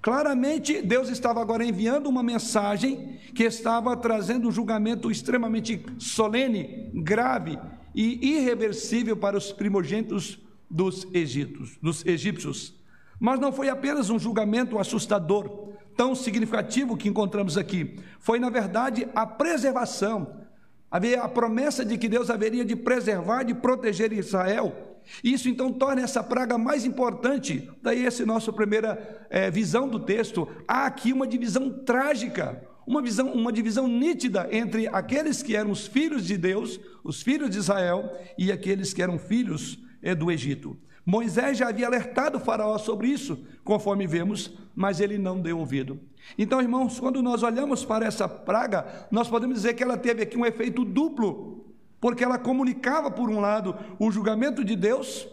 Claramente, 0.00 0.80
Deus 0.80 1.08
estava 1.08 1.40
agora 1.40 1.64
enviando 1.64 2.08
uma 2.08 2.22
mensagem 2.22 3.18
que 3.34 3.44
estava 3.44 3.96
trazendo 3.96 4.48
um 4.48 4.52
julgamento 4.52 5.10
extremamente 5.10 5.84
solene, 5.98 6.90
grave 6.94 7.58
e 7.94 8.36
irreversível 8.36 9.16
para 9.16 9.36
os 9.36 9.52
primogênitos 9.52 10.38
dos, 10.70 11.06
Egitos, 11.12 11.76
dos 11.82 12.04
egípcios. 12.06 12.74
Mas 13.18 13.40
não 13.40 13.52
foi 13.52 13.68
apenas 13.68 14.10
um 14.10 14.18
julgamento 14.18 14.78
assustador, 14.78 15.72
tão 15.96 16.14
significativo 16.14 16.96
que 16.96 17.08
encontramos 17.08 17.58
aqui. 17.58 17.98
Foi, 18.20 18.38
na 18.38 18.48
verdade, 18.48 19.08
a 19.14 19.26
preservação. 19.26 20.47
Havia 20.90 21.22
a 21.22 21.28
promessa 21.28 21.84
de 21.84 21.98
que 21.98 22.08
Deus 22.08 22.30
haveria 22.30 22.64
de 22.64 22.74
preservar, 22.74 23.42
de 23.42 23.54
proteger 23.54 24.12
Israel. 24.12 25.00
Isso 25.22 25.48
então 25.48 25.72
torna 25.72 26.02
essa 26.02 26.22
praga 26.22 26.56
mais 26.56 26.84
importante. 26.84 27.70
Daí 27.82 28.06
essa 28.06 28.24
nossa 28.24 28.52
primeira 28.52 29.26
é, 29.30 29.50
visão 29.50 29.88
do 29.88 30.00
texto. 30.00 30.48
Há 30.66 30.86
aqui 30.86 31.12
uma 31.12 31.26
divisão 31.26 31.70
trágica 31.84 32.66
uma 32.88 33.02
visão, 33.02 33.30
uma 33.34 33.52
divisão 33.52 33.86
nítida 33.86 34.48
entre 34.50 34.88
aqueles 34.88 35.42
que 35.42 35.54
eram 35.54 35.70
os 35.70 35.86
filhos 35.86 36.24
de 36.24 36.38
Deus, 36.38 36.80
os 37.04 37.20
filhos 37.20 37.50
de 37.50 37.58
Israel, 37.58 38.10
e 38.38 38.50
aqueles 38.50 38.94
que 38.94 39.02
eram 39.02 39.18
filhos 39.18 39.78
é, 40.00 40.14
do 40.14 40.30
Egito. 40.30 40.74
Moisés 41.10 41.56
já 41.56 41.70
havia 41.70 41.86
alertado 41.86 42.36
o 42.36 42.40
Faraó 42.40 42.76
sobre 42.76 43.08
isso, 43.08 43.38
conforme 43.64 44.06
vemos, 44.06 44.52
mas 44.76 45.00
ele 45.00 45.16
não 45.16 45.40
deu 45.40 45.58
ouvido. 45.58 45.98
Então, 46.36 46.60
irmãos, 46.60 47.00
quando 47.00 47.22
nós 47.22 47.42
olhamos 47.42 47.82
para 47.82 48.04
essa 48.04 48.28
praga, 48.28 49.08
nós 49.10 49.26
podemos 49.26 49.56
dizer 49.56 49.72
que 49.72 49.82
ela 49.82 49.96
teve 49.96 50.22
aqui 50.22 50.36
um 50.36 50.44
efeito 50.44 50.84
duplo, 50.84 51.64
porque 51.98 52.22
ela 52.22 52.36
comunicava, 52.36 53.10
por 53.10 53.30
um 53.30 53.40
lado, 53.40 53.74
o 53.98 54.10
julgamento 54.10 54.62
de 54.62 54.76
Deus, 54.76 55.26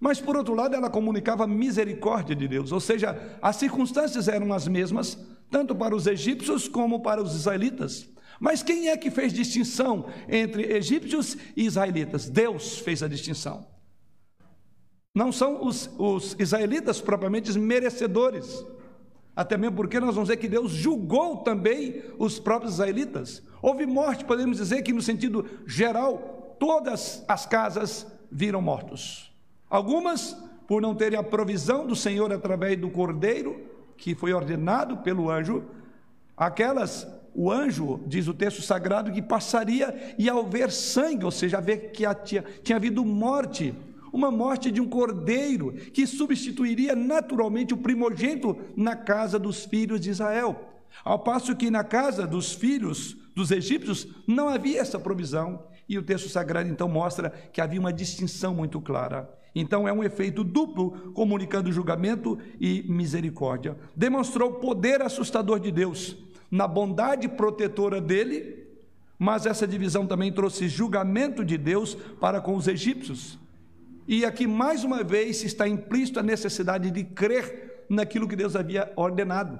mas 0.00 0.20
por 0.20 0.36
outro 0.36 0.52
lado, 0.52 0.74
ela 0.74 0.90
comunicava 0.90 1.44
a 1.44 1.46
misericórdia 1.46 2.34
de 2.34 2.48
Deus, 2.48 2.72
ou 2.72 2.80
seja, 2.80 3.16
as 3.40 3.54
circunstâncias 3.54 4.26
eram 4.26 4.52
as 4.52 4.66
mesmas, 4.66 5.16
tanto 5.48 5.76
para 5.76 5.94
os 5.94 6.08
egípcios 6.08 6.66
como 6.66 7.02
para 7.02 7.22
os 7.22 7.36
israelitas. 7.36 8.10
Mas 8.40 8.64
quem 8.64 8.88
é 8.88 8.96
que 8.96 9.12
fez 9.12 9.32
distinção 9.32 10.06
entre 10.28 10.72
egípcios 10.72 11.36
e 11.56 11.64
israelitas? 11.64 12.28
Deus 12.28 12.80
fez 12.80 13.00
a 13.00 13.06
distinção. 13.06 13.73
Não 15.14 15.30
são 15.30 15.64
os, 15.64 15.88
os 15.96 16.34
israelitas 16.38 17.00
propriamente 17.00 17.56
merecedores. 17.56 18.66
Até 19.36 19.56
mesmo 19.56 19.76
porque 19.76 20.00
nós 20.00 20.14
vamos 20.14 20.28
ver 20.28 20.36
que 20.36 20.48
Deus 20.48 20.72
julgou 20.72 21.38
também 21.38 22.02
os 22.18 22.40
próprios 22.40 22.74
israelitas. 22.74 23.42
Houve 23.62 23.86
morte, 23.86 24.24
podemos 24.24 24.56
dizer 24.58 24.82
que 24.82 24.92
no 24.92 25.00
sentido 25.00 25.46
geral, 25.66 26.56
todas 26.58 27.24
as 27.28 27.46
casas 27.46 28.06
viram 28.30 28.60
mortos. 28.60 29.32
Algumas 29.70 30.36
por 30.66 30.82
não 30.82 30.94
terem 30.94 31.18
a 31.18 31.22
provisão 31.22 31.86
do 31.86 31.94
Senhor 31.94 32.32
através 32.32 32.78
do 32.78 32.90
cordeiro, 32.90 33.60
que 33.96 34.14
foi 34.14 34.32
ordenado 34.32 34.96
pelo 34.98 35.30
anjo, 35.30 35.64
aquelas, 36.36 37.06
o 37.34 37.50
anjo, 37.50 38.00
diz 38.06 38.26
o 38.26 38.34
texto 38.34 38.62
sagrado, 38.62 39.12
que 39.12 39.22
passaria 39.22 40.14
e 40.18 40.28
ao 40.28 40.44
ver 40.44 40.70
sangue, 40.70 41.24
ou 41.24 41.30
seja, 41.30 41.60
ver 41.60 41.90
que 41.92 42.04
tinha, 42.24 42.44
tinha 42.62 42.76
havido 42.76 43.04
morte, 43.04 43.74
uma 44.14 44.30
morte 44.30 44.70
de 44.70 44.80
um 44.80 44.88
cordeiro, 44.88 45.72
que 45.72 46.06
substituiria 46.06 46.94
naturalmente 46.94 47.74
o 47.74 47.78
primogênito 47.78 48.56
na 48.76 48.94
casa 48.94 49.38
dos 49.38 49.64
filhos 49.64 50.00
de 50.00 50.10
Israel. 50.10 50.70
Ao 51.04 51.18
passo 51.18 51.56
que 51.56 51.70
na 51.70 51.82
casa 51.82 52.26
dos 52.26 52.52
filhos 52.52 53.16
dos 53.34 53.50
egípcios 53.50 54.06
não 54.26 54.48
havia 54.48 54.80
essa 54.80 54.98
provisão, 54.98 55.64
e 55.88 55.98
o 55.98 56.02
texto 56.02 56.28
sagrado 56.28 56.68
então 56.68 56.88
mostra 56.88 57.30
que 57.52 57.60
havia 57.60 57.80
uma 57.80 57.92
distinção 57.92 58.54
muito 58.54 58.80
clara. 58.80 59.28
Então 59.54 59.86
é 59.86 59.92
um 59.92 60.02
efeito 60.02 60.42
duplo, 60.42 61.12
comunicando 61.12 61.70
julgamento 61.70 62.38
e 62.60 62.84
misericórdia. 62.88 63.76
Demonstrou 63.94 64.50
o 64.50 64.54
poder 64.54 65.02
assustador 65.02 65.60
de 65.60 65.70
Deus 65.70 66.16
na 66.50 66.66
bondade 66.66 67.28
protetora 67.28 68.00
dele, 68.00 68.64
mas 69.18 69.46
essa 69.46 69.66
divisão 69.66 70.06
também 70.06 70.32
trouxe 70.32 70.68
julgamento 70.68 71.44
de 71.44 71.58
Deus 71.58 71.96
para 72.20 72.40
com 72.40 72.56
os 72.56 72.68
egípcios. 72.68 73.38
E 74.06 74.24
aqui 74.24 74.46
mais 74.46 74.84
uma 74.84 75.02
vez 75.02 75.42
está 75.42 75.66
implícito 75.66 76.20
a 76.20 76.22
necessidade 76.22 76.90
de 76.90 77.04
crer 77.04 77.84
naquilo 77.88 78.28
que 78.28 78.36
Deus 78.36 78.54
havia 78.54 78.92
ordenado. 78.96 79.58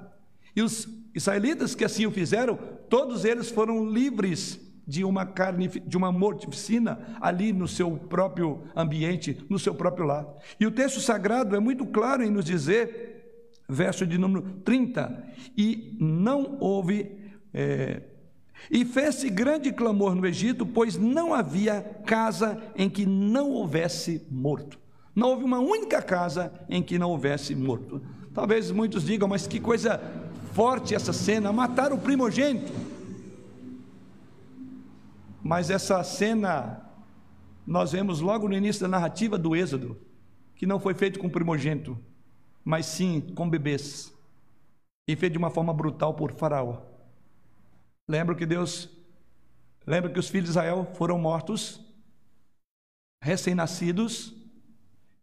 E 0.55 0.61
os 0.61 0.87
israelitas 1.13 1.75
que 1.75 1.83
assim 1.83 2.05
o 2.05 2.11
fizeram, 2.11 2.57
todos 2.89 3.25
eles 3.25 3.49
foram 3.49 3.85
livres 3.85 4.59
de 4.87 5.03
uma 5.03 5.25
carne, 5.25 5.67
de 5.67 5.97
uma 5.97 6.11
mortificina 6.11 6.99
ali 7.19 7.51
no 7.51 7.67
seu 7.67 7.91
próprio 7.97 8.63
ambiente, 8.75 9.43
no 9.49 9.57
seu 9.57 9.73
próprio 9.73 10.05
lar. 10.05 10.27
E 10.59 10.65
o 10.65 10.71
texto 10.71 10.99
sagrado 11.01 11.55
é 11.55 11.59
muito 11.59 11.85
claro 11.87 12.23
em 12.23 12.29
nos 12.29 12.45
dizer, 12.45 13.59
verso 13.67 14.05
de 14.05 14.17
número 14.17 14.43
30, 14.63 15.25
e 15.57 15.97
não 15.99 16.57
houve. 16.59 17.17
É, 17.53 18.01
e 18.69 18.83
fez-se 18.83 19.29
grande 19.29 19.71
clamor 19.71 20.15
no 20.15 20.25
Egito, 20.25 20.65
pois 20.65 20.97
não 20.97 21.33
havia 21.33 21.81
casa 22.05 22.61
em 22.75 22.89
que 22.89 23.05
não 23.05 23.51
houvesse 23.51 24.25
morto. 24.29 24.79
Não 25.15 25.29
houve 25.29 25.43
uma 25.43 25.59
única 25.59 26.01
casa 26.01 26.51
em 26.69 26.81
que 26.81 26.97
não 26.97 27.11
houvesse 27.11 27.55
morto. 27.55 28.01
Talvez 28.33 28.71
muitos 28.71 29.05
digam, 29.05 29.27
mas 29.27 29.47
que 29.47 29.59
coisa 29.59 30.01
forte 30.53 30.93
essa 30.95 31.13
cena, 31.13 31.53
matar 31.53 31.93
o 31.93 31.97
primogênito. 31.97 32.71
Mas 35.41 35.69
essa 35.69 36.03
cena 36.03 36.81
nós 37.65 37.91
vemos 37.91 38.19
logo 38.19 38.47
no 38.47 38.55
início 38.55 38.81
da 38.81 38.87
narrativa 38.87 39.37
do 39.37 39.55
Êxodo, 39.55 39.97
que 40.55 40.65
não 40.65 40.79
foi 40.79 40.93
feito 40.93 41.19
com 41.19 41.29
primogênito, 41.29 41.97
mas 42.63 42.85
sim 42.85 43.21
com 43.35 43.49
bebês, 43.49 44.13
e 45.07 45.15
feito 45.15 45.33
de 45.33 45.37
uma 45.37 45.49
forma 45.49 45.73
brutal 45.73 46.13
por 46.13 46.31
Faraó. 46.31 46.94
Lembra 48.07 48.35
que 48.35 48.45
Deus, 48.45 48.89
lembra 49.85 50.11
que 50.11 50.19
os 50.19 50.29
filhos 50.29 50.45
de 50.45 50.51
Israel 50.51 50.91
foram 50.95 51.17
mortos, 51.17 51.81
recém-nascidos. 53.21 54.33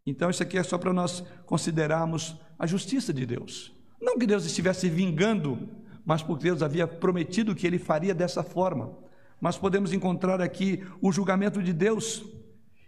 Então, 0.07 0.31
isso 0.31 0.43
aqui 0.43 0.59
é 0.59 0.63
só 0.63 0.77
para 0.79 0.93
nós 0.93 1.23
considerarmos 1.47 2.37
a 2.59 2.67
justiça 2.67 3.13
de 3.13 3.25
Deus. 3.25 3.73
Não 4.01 4.19
que 4.19 4.27
Deus 4.27 4.45
estivesse 4.45 4.89
vingando, 4.89 5.69
mas 6.05 6.23
porque 6.23 6.45
Deus 6.45 6.63
havia 6.63 6.87
prometido 6.87 7.55
que 7.55 7.67
ele 7.67 7.79
faria 7.79 8.15
dessa 8.15 8.43
forma 8.43 9.03
mas 9.43 9.59
podemos 9.59 9.93
encontrar 9.93 10.41
aqui 10.41 10.87
o 11.01 11.11
julgamento 11.11 11.61
de 11.61 11.73
Deus. 11.73 12.25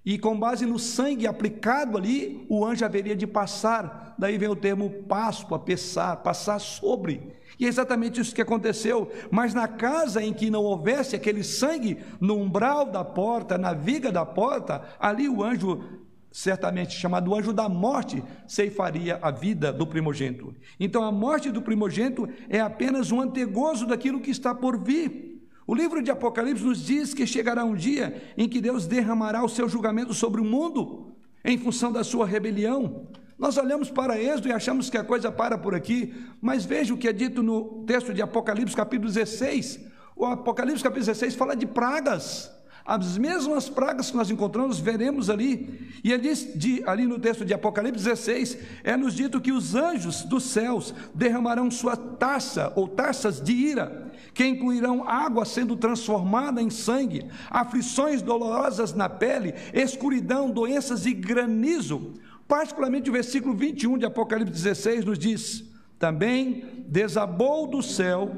E 0.06 0.16
com 0.16 0.38
base 0.38 0.64
no 0.64 0.78
sangue 0.78 1.26
aplicado 1.26 1.98
ali, 1.98 2.46
o 2.48 2.64
anjo 2.64 2.84
haveria 2.84 3.16
de 3.16 3.26
passar. 3.26 4.14
Daí 4.16 4.38
vem 4.38 4.48
o 4.48 4.54
termo 4.54 4.88
Páscoa, 5.08 5.58
passar, 5.58 6.14
passar 6.18 6.60
sobre. 6.60 7.32
E 7.58 7.66
é 7.66 7.68
exatamente 7.68 8.20
isso 8.20 8.34
que 8.34 8.42
aconteceu. 8.42 9.10
Mas 9.30 9.54
na 9.54 9.68
casa 9.68 10.22
em 10.22 10.32
que 10.32 10.50
não 10.50 10.62
houvesse 10.62 11.16
aquele 11.16 11.42
sangue, 11.42 11.98
no 12.20 12.36
umbral 12.36 12.86
da 12.86 13.04
porta, 13.04 13.56
na 13.56 13.72
viga 13.72 14.10
da 14.10 14.24
porta, 14.24 14.82
ali 14.98 15.28
o 15.28 15.42
anjo, 15.42 15.82
certamente 16.30 16.94
chamado 16.94 17.34
anjo 17.34 17.52
da 17.52 17.68
morte, 17.68 18.22
ceifaria 18.46 19.18
a 19.22 19.30
vida 19.30 19.72
do 19.72 19.86
primogênito. 19.86 20.54
Então 20.78 21.04
a 21.04 21.12
morte 21.12 21.50
do 21.50 21.62
primogênito 21.62 22.28
é 22.48 22.60
apenas 22.60 23.12
um 23.12 23.20
antegozo 23.20 23.86
daquilo 23.86 24.20
que 24.20 24.30
está 24.30 24.54
por 24.54 24.82
vir. 24.82 25.34
O 25.66 25.74
livro 25.74 26.02
de 26.02 26.10
Apocalipse 26.10 26.62
nos 26.62 26.84
diz 26.84 27.14
que 27.14 27.26
chegará 27.26 27.64
um 27.64 27.74
dia 27.74 28.22
em 28.36 28.48
que 28.48 28.60
Deus 28.60 28.86
derramará 28.86 29.42
o 29.42 29.48
seu 29.48 29.68
julgamento 29.68 30.12
sobre 30.12 30.40
o 30.40 30.44
mundo 30.44 31.14
em 31.44 31.56
função 31.56 31.90
da 31.90 32.04
sua 32.04 32.26
rebelião. 32.26 33.06
Nós 33.38 33.56
olhamos 33.56 33.90
para 33.90 34.20
Êxodo 34.20 34.48
e 34.48 34.52
achamos 34.52 34.88
que 34.88 34.96
a 34.96 35.04
coisa 35.04 35.30
para 35.30 35.58
por 35.58 35.74
aqui, 35.74 36.14
mas 36.40 36.64
veja 36.64 36.94
o 36.94 36.96
que 36.96 37.08
é 37.08 37.12
dito 37.12 37.42
no 37.42 37.84
texto 37.84 38.14
de 38.14 38.22
Apocalipse, 38.22 38.76
capítulo 38.76 39.12
16. 39.12 39.80
O 40.16 40.24
Apocalipse, 40.24 40.82
capítulo 40.82 41.06
16, 41.06 41.34
fala 41.34 41.56
de 41.56 41.66
pragas. 41.66 42.52
As 42.86 43.16
mesmas 43.16 43.68
pragas 43.68 44.10
que 44.10 44.16
nós 44.16 44.30
encontramos, 44.30 44.78
veremos 44.78 45.30
ali. 45.30 45.90
E 46.04 46.12
ele 46.12 46.28
diz, 46.28 46.52
de, 46.54 46.82
ali 46.86 47.06
no 47.06 47.18
texto 47.18 47.44
de 47.44 47.54
Apocalipse 47.54 48.04
16, 48.04 48.58
é 48.84 48.94
nos 48.94 49.14
dito 49.14 49.40
que 49.40 49.50
os 49.50 49.74
anjos 49.74 50.22
dos 50.22 50.44
céus 50.44 50.94
derramarão 51.14 51.70
sua 51.70 51.96
taça, 51.96 52.72
ou 52.76 52.86
taças 52.86 53.40
de 53.40 53.52
ira, 53.52 54.12
que 54.34 54.44
incluirão 54.44 55.08
água 55.08 55.46
sendo 55.46 55.76
transformada 55.76 56.60
em 56.60 56.68
sangue, 56.68 57.26
aflições 57.48 58.20
dolorosas 58.20 58.92
na 58.92 59.08
pele, 59.08 59.54
escuridão, 59.72 60.50
doenças 60.50 61.06
e 61.06 61.14
granizo. 61.14 62.12
Particularmente 62.46 63.10
o 63.10 63.12
versículo 63.12 63.54
21 63.54 63.98
de 63.98 64.06
Apocalipse 64.06 64.52
16 64.52 65.04
nos 65.04 65.18
diz: 65.18 65.64
Também 65.98 66.84
desabou 66.86 67.66
do 67.66 67.82
céu 67.82 68.30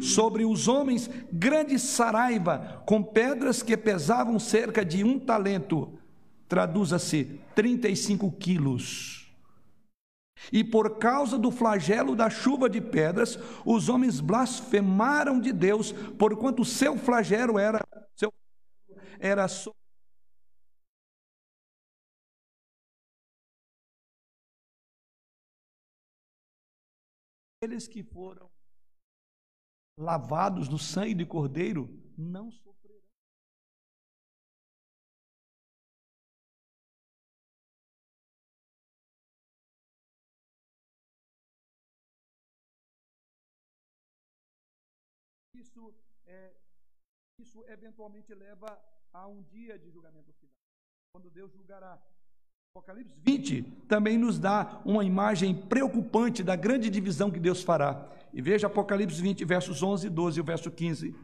sobre 0.00 0.44
os 0.44 0.68
homens 0.68 1.08
grande 1.32 1.78
saraiva, 1.78 2.82
com 2.86 3.02
pedras 3.02 3.62
que 3.62 3.76
pesavam 3.76 4.38
cerca 4.38 4.84
de 4.84 5.02
um 5.02 5.18
talento, 5.18 5.98
traduza-se 6.48 7.40
35 7.54 8.30
quilos. 8.32 9.24
E 10.52 10.62
por 10.62 10.98
causa 10.98 11.38
do 11.38 11.50
flagelo 11.50 12.14
da 12.14 12.28
chuva 12.28 12.68
de 12.68 12.80
pedras, 12.80 13.38
os 13.64 13.88
homens 13.88 14.20
blasfemaram 14.20 15.40
de 15.40 15.52
Deus, 15.52 15.92
porquanto 16.18 16.64
seu 16.64 16.98
flagelo 16.98 17.58
era, 17.58 17.80
seu, 18.14 18.32
era 19.18 19.48
sobre 19.48 19.83
aqueles 27.64 27.88
que 27.88 28.02
foram 28.02 28.50
lavados 29.98 30.68
no 30.68 30.78
sangue 30.78 31.14
de 31.14 31.24
cordeiro 31.24 31.88
não 32.16 32.50
sofrerão. 32.50 33.02
Isso, 45.54 45.94
é, 46.26 46.54
isso 47.38 47.64
eventualmente 47.66 48.34
leva 48.34 48.68
a 49.10 49.26
um 49.26 49.42
dia 49.42 49.78
de 49.78 49.90
julgamento 49.90 50.32
final, 50.34 50.54
quando 51.12 51.30
Deus 51.30 51.50
julgará. 51.52 51.94
Apocalipse 52.76 53.14
20 53.22 53.62
também 53.86 54.18
nos 54.18 54.36
dá 54.36 54.80
uma 54.84 55.04
imagem 55.04 55.54
preocupante 55.54 56.42
da 56.42 56.56
grande 56.56 56.90
divisão 56.90 57.30
que 57.30 57.38
Deus 57.38 57.62
fará. 57.62 58.04
E 58.32 58.42
veja 58.42 58.66
Apocalipse 58.66 59.22
20, 59.22 59.44
versos 59.44 59.80
11 59.80 60.08
e 60.08 60.10
12 60.10 60.38
e 60.38 60.40
o 60.40 60.44
verso 60.44 60.68
15. 60.72 61.14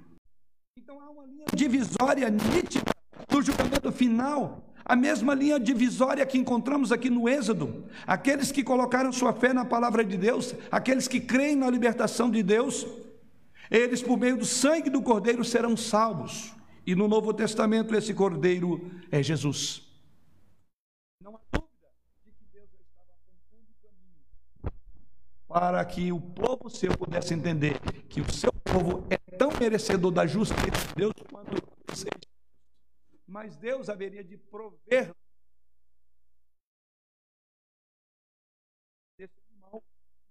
Então 0.78 1.00
há 1.00 1.10
uma 1.10 1.26
linha 1.26 1.46
divisória 1.52 2.30
nítida 2.30 2.92
do 3.28 3.42
julgamento 3.42 3.90
final. 3.90 4.62
A 4.84 4.94
mesma 4.94 5.34
linha 5.34 5.58
divisória 5.58 6.24
que 6.24 6.38
encontramos 6.38 6.92
aqui 6.92 7.10
no 7.10 7.28
Êxodo. 7.28 7.84
Aqueles 8.06 8.52
que 8.52 8.62
colocaram 8.62 9.12
sua 9.12 9.32
fé 9.32 9.52
na 9.52 9.64
palavra 9.64 10.04
de 10.04 10.16
Deus, 10.16 10.54
aqueles 10.70 11.08
que 11.08 11.18
creem 11.18 11.56
na 11.56 11.68
libertação 11.68 12.30
de 12.30 12.44
Deus, 12.44 12.86
eles, 13.68 14.00
por 14.00 14.16
meio 14.16 14.36
do 14.36 14.44
sangue 14.44 14.88
do 14.88 15.02
Cordeiro, 15.02 15.44
serão 15.44 15.76
salvos. 15.76 16.54
E 16.86 16.94
no 16.94 17.08
Novo 17.08 17.34
Testamento, 17.34 17.92
esse 17.92 18.14
Cordeiro 18.14 18.88
é 19.10 19.20
Jesus. 19.20 19.90
Não 21.22 21.36
há 21.36 21.40
dúvida 21.52 21.92
de 22.24 22.32
que 22.32 22.46
Deus 22.50 22.70
estava 22.72 23.12
apontando 23.12 23.68
o 23.70 23.76
caminho 23.84 24.24
para 25.50 25.84
que 25.84 26.12
o 26.12 26.20
povo 26.20 26.70
seu 26.70 26.96
pudesse 26.96 27.34
entender 27.34 27.80
que 28.08 28.20
o 28.20 28.32
seu 28.32 28.52
povo 28.52 29.04
é 29.10 29.16
tão 29.36 29.50
merecedor 29.58 30.12
da 30.12 30.24
justiça 30.24 30.70
de 30.70 30.94
Deus 30.94 31.12
quanto 31.28 31.56
os 31.90 32.04
Mas 33.26 33.56
Deus 33.56 33.88
haveria 33.88 34.22
de 34.22 34.36
prover 34.38 35.12
desse 39.18 39.34
animal 39.50 39.82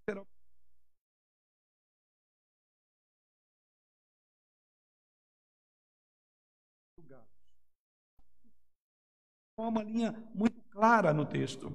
será 0.10 0.24
uma 9.58 9.84
linha 9.84 10.16
muito 10.34 10.62
clara 10.70 11.14
no 11.14 11.26
texto. 11.26 11.74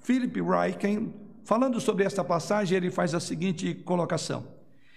Philip 0.00 0.38
Ryken, 0.42 1.29
falando 1.44 1.80
sobre 1.80 2.04
esta 2.04 2.24
passagem, 2.24 2.76
ele 2.76 2.90
faz 2.90 3.14
a 3.14 3.20
seguinte 3.20 3.74
colocação: 3.74 4.46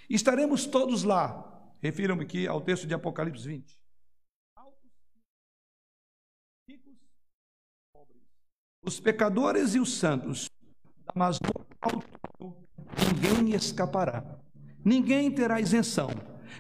Estaremos 0.10 0.66
todos 0.66 1.04
lá, 1.04 1.72
refiram-me 1.82 2.24
aqui 2.24 2.48
ao 2.48 2.62
texto 2.62 2.88
de 2.88 2.94
Apocalipse 2.94 3.48
20. 3.48 3.84
Os 8.86 9.00
pecadores 9.00 9.76
e 9.76 9.80
os 9.80 9.94
santos, 9.98 10.50
mas 11.16 11.40
ninguém 13.14 13.56
escapará, 13.56 14.38
ninguém 14.84 15.32
terá 15.32 15.62
isenção, 15.62 16.10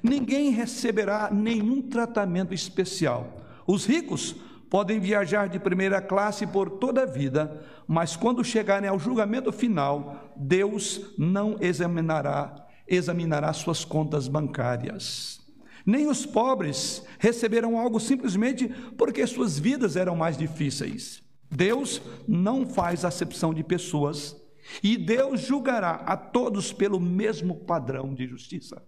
ninguém 0.01 0.51
receberá 0.51 1.29
nenhum 1.29 1.81
tratamento 1.81 2.53
especial. 2.53 3.41
Os 3.67 3.85
ricos 3.85 4.35
podem 4.73 4.99
viajar 4.99 5.47
de 5.47 5.59
primeira 5.59 6.01
classe 6.01 6.47
por 6.47 6.67
toda 6.67 7.03
a 7.03 7.05
vida, 7.05 7.63
mas 7.87 8.15
quando 8.15 8.43
chegarem 8.43 8.89
ao 8.89 8.97
julgamento 8.97 9.51
final, 9.51 10.33
Deus 10.35 11.13
não 11.15 11.57
examinará 11.61 12.67
examinará 12.87 13.53
suas 13.53 13.85
contas 13.85 14.27
bancárias. 14.27 15.39
Nem 15.85 16.07
os 16.07 16.25
pobres 16.25 17.05
receberão 17.19 17.77
algo 17.77 17.99
simplesmente 17.99 18.67
porque 18.97 19.27
suas 19.27 19.59
vidas 19.59 19.95
eram 19.95 20.15
mais 20.15 20.35
difíceis. 20.39 21.21
Deus 21.51 22.01
não 22.27 22.65
faz 22.65 23.05
acepção 23.05 23.53
de 23.53 23.63
pessoas 23.63 24.35
e 24.81 24.97
Deus 24.97 25.41
julgará 25.41 26.01
a 26.03 26.17
todos 26.17 26.73
pelo 26.73 26.99
mesmo 26.99 27.57
padrão 27.57 28.11
de 28.11 28.25
justiça. 28.25 28.81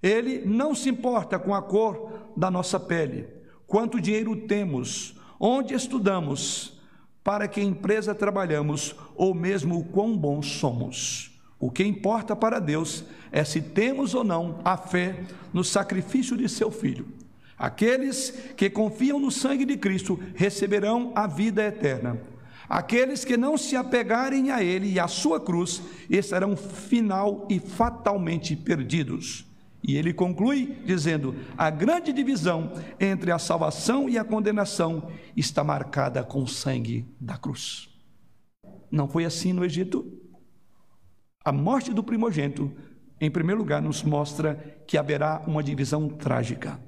Ele 0.00 0.46
não 0.46 0.76
se 0.76 0.88
importa 0.88 1.40
com 1.40 1.52
a 1.52 1.60
cor 1.60 2.32
da 2.36 2.52
nossa 2.52 2.78
pele, 2.78 3.41
quanto 3.72 4.02
dinheiro 4.02 4.36
temos, 4.36 5.16
onde 5.40 5.72
estudamos, 5.72 6.78
para 7.24 7.48
que 7.48 7.62
empresa 7.62 8.14
trabalhamos 8.14 8.94
ou 9.16 9.34
mesmo 9.34 9.78
o 9.78 9.84
quão 9.84 10.14
bons 10.14 10.44
somos. 10.58 11.40
O 11.58 11.70
que 11.70 11.82
importa 11.82 12.36
para 12.36 12.58
Deus 12.58 13.02
é 13.30 13.42
se 13.42 13.62
temos 13.62 14.12
ou 14.12 14.22
não 14.22 14.60
a 14.62 14.76
fé 14.76 15.24
no 15.54 15.64
sacrifício 15.64 16.36
de 16.36 16.50
seu 16.50 16.70
filho. 16.70 17.08
Aqueles 17.56 18.52
que 18.58 18.68
confiam 18.68 19.18
no 19.18 19.30
sangue 19.30 19.64
de 19.64 19.78
Cristo 19.78 20.20
receberão 20.34 21.10
a 21.14 21.26
vida 21.26 21.64
eterna. 21.64 22.20
Aqueles 22.68 23.24
que 23.24 23.38
não 23.38 23.56
se 23.56 23.74
apegarem 23.74 24.50
a 24.50 24.62
Ele 24.62 24.92
e 24.92 25.00
à 25.00 25.08
sua 25.08 25.40
cruz 25.40 25.80
estarão 26.10 26.58
final 26.58 27.46
e 27.48 27.58
fatalmente 27.58 28.54
perdidos. 28.54 29.50
E 29.82 29.96
ele 29.96 30.12
conclui 30.12 30.78
dizendo: 30.84 31.34
a 31.58 31.68
grande 31.68 32.12
divisão 32.12 32.72
entre 33.00 33.32
a 33.32 33.38
salvação 33.38 34.08
e 34.08 34.16
a 34.16 34.24
condenação 34.24 35.10
está 35.36 35.64
marcada 35.64 36.22
com 36.22 36.42
o 36.42 36.48
sangue 36.48 37.06
da 37.20 37.36
cruz. 37.36 37.88
Não 38.90 39.08
foi 39.08 39.24
assim 39.24 39.52
no 39.52 39.64
Egito? 39.64 40.20
A 41.44 41.50
morte 41.50 41.92
do 41.92 42.04
primogênito, 42.04 42.70
em 43.20 43.30
primeiro 43.30 43.60
lugar, 43.60 43.82
nos 43.82 44.02
mostra 44.02 44.54
que 44.86 44.96
haverá 44.96 45.42
uma 45.46 45.62
divisão 45.62 46.08
trágica. 46.08 46.78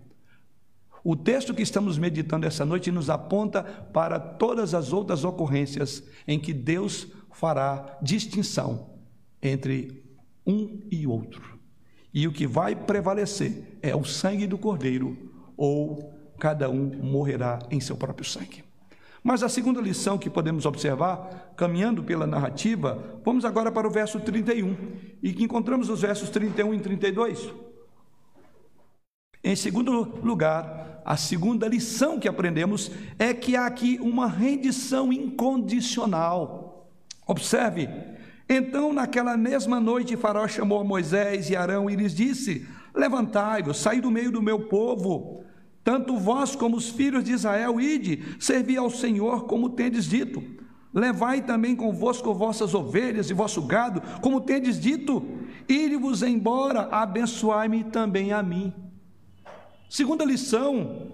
O 1.03 1.17
texto 1.17 1.53
que 1.53 1.63
estamos 1.63 1.99
meditando 1.99 2.47
essa 2.47 2.65
noite 2.65 2.91
nos 2.91 3.11
aponta 3.11 3.63
para 3.63 4.19
todas 4.19 4.73
as 4.73 4.93
outras 4.93 5.25
ocorrências 5.25 6.03
em 6.27 6.39
que 6.39 6.53
Deus 6.53 7.09
fará 7.33 7.99
distinção 8.01 8.95
entre 9.43 10.03
um 10.47 10.81
e 10.91 11.07
outro 11.07 11.55
e 12.15 12.29
o 12.29 12.33
que 12.33 12.47
vai 12.47 12.77
prevalecer 12.77 13.77
é 13.83 13.95
o 13.95 14.05
sangue 14.05 14.47
do 14.47 14.57
cordeiro, 14.57 15.19
ou 15.57 16.15
cada 16.39 16.71
um 16.71 16.87
morrerá 17.03 17.59
em 17.71 17.81
seu 17.81 17.97
próprio 17.97 18.25
sangue. 18.25 18.63
Mas 19.23 19.43
a 19.43 19.49
segunda 19.49 19.81
lição 19.81 20.17
que 20.17 20.31
podemos 20.31 20.65
observar, 20.65 21.55
caminhando 21.57 22.05
pela 22.05 22.27
narrativa, 22.27 23.21
vamos 23.25 23.45
agora 23.45 23.73
para 23.73 23.89
o 23.89 23.91
verso 23.91 24.21
31, 24.21 24.77
e 25.23 25.33
que 25.33 25.43
encontramos 25.43 25.89
os 25.89 26.03
versos 26.03 26.31
31 26.31 26.75
e 26.75 26.79
32. 26.79 27.53
Em 29.43 29.57
segundo 29.57 30.21
lugar, 30.23 31.03
a 31.05 31.17
segunda 31.17 31.67
lição 31.67 32.21
que 32.21 32.29
aprendemos 32.29 32.91
é 33.19 33.35
que 33.35 33.57
há 33.57 33.67
aqui 33.67 33.99
uma 34.01 34.29
rendição 34.29 35.13
incondicional. 35.13 36.91
Observe, 37.27 37.89
então, 38.49 38.93
naquela 38.93 39.37
mesma 39.37 39.81
noite, 39.81 40.17
Faraó 40.17 40.47
chamou 40.47 40.85
Moisés 40.85 41.49
e 41.49 41.57
Arão 41.57 41.89
e 41.89 41.97
lhes 41.97 42.15
disse: 42.15 42.67
Levantai-vos, 42.95 43.79
saí 43.79 44.01
do 44.01 44.11
meio 44.11 44.31
do 44.31 44.43
meu 44.43 44.69
povo, 44.69 45.45
tanto 45.83 46.17
vós 46.17 46.55
como 46.55 46.77
os 46.77 46.91
filhos 46.91 47.25
de 47.25 47.33
Israel, 47.33 47.81
ide, 47.81 48.37
servi 48.39 48.77
ao 48.77 48.91
Senhor, 48.91 49.47
como 49.47 49.71
tendes 49.71 50.05
dito. 50.05 50.43
Levai 50.93 51.43
também 51.43 51.75
convosco 51.75 52.33
vossas 52.33 52.73
ovelhas 52.73 53.29
e 53.29 53.35
vosso 53.35 53.63
gado, 53.63 54.01
como 54.21 54.41
tendes 54.41 54.79
dito, 54.79 55.27
ide-vos 55.69 56.23
embora, 56.23 56.83
abençoai-me 56.83 57.83
também 57.85 58.33
a 58.33 58.43
mim. 58.43 58.73
Segunda 59.89 60.25
lição, 60.25 61.09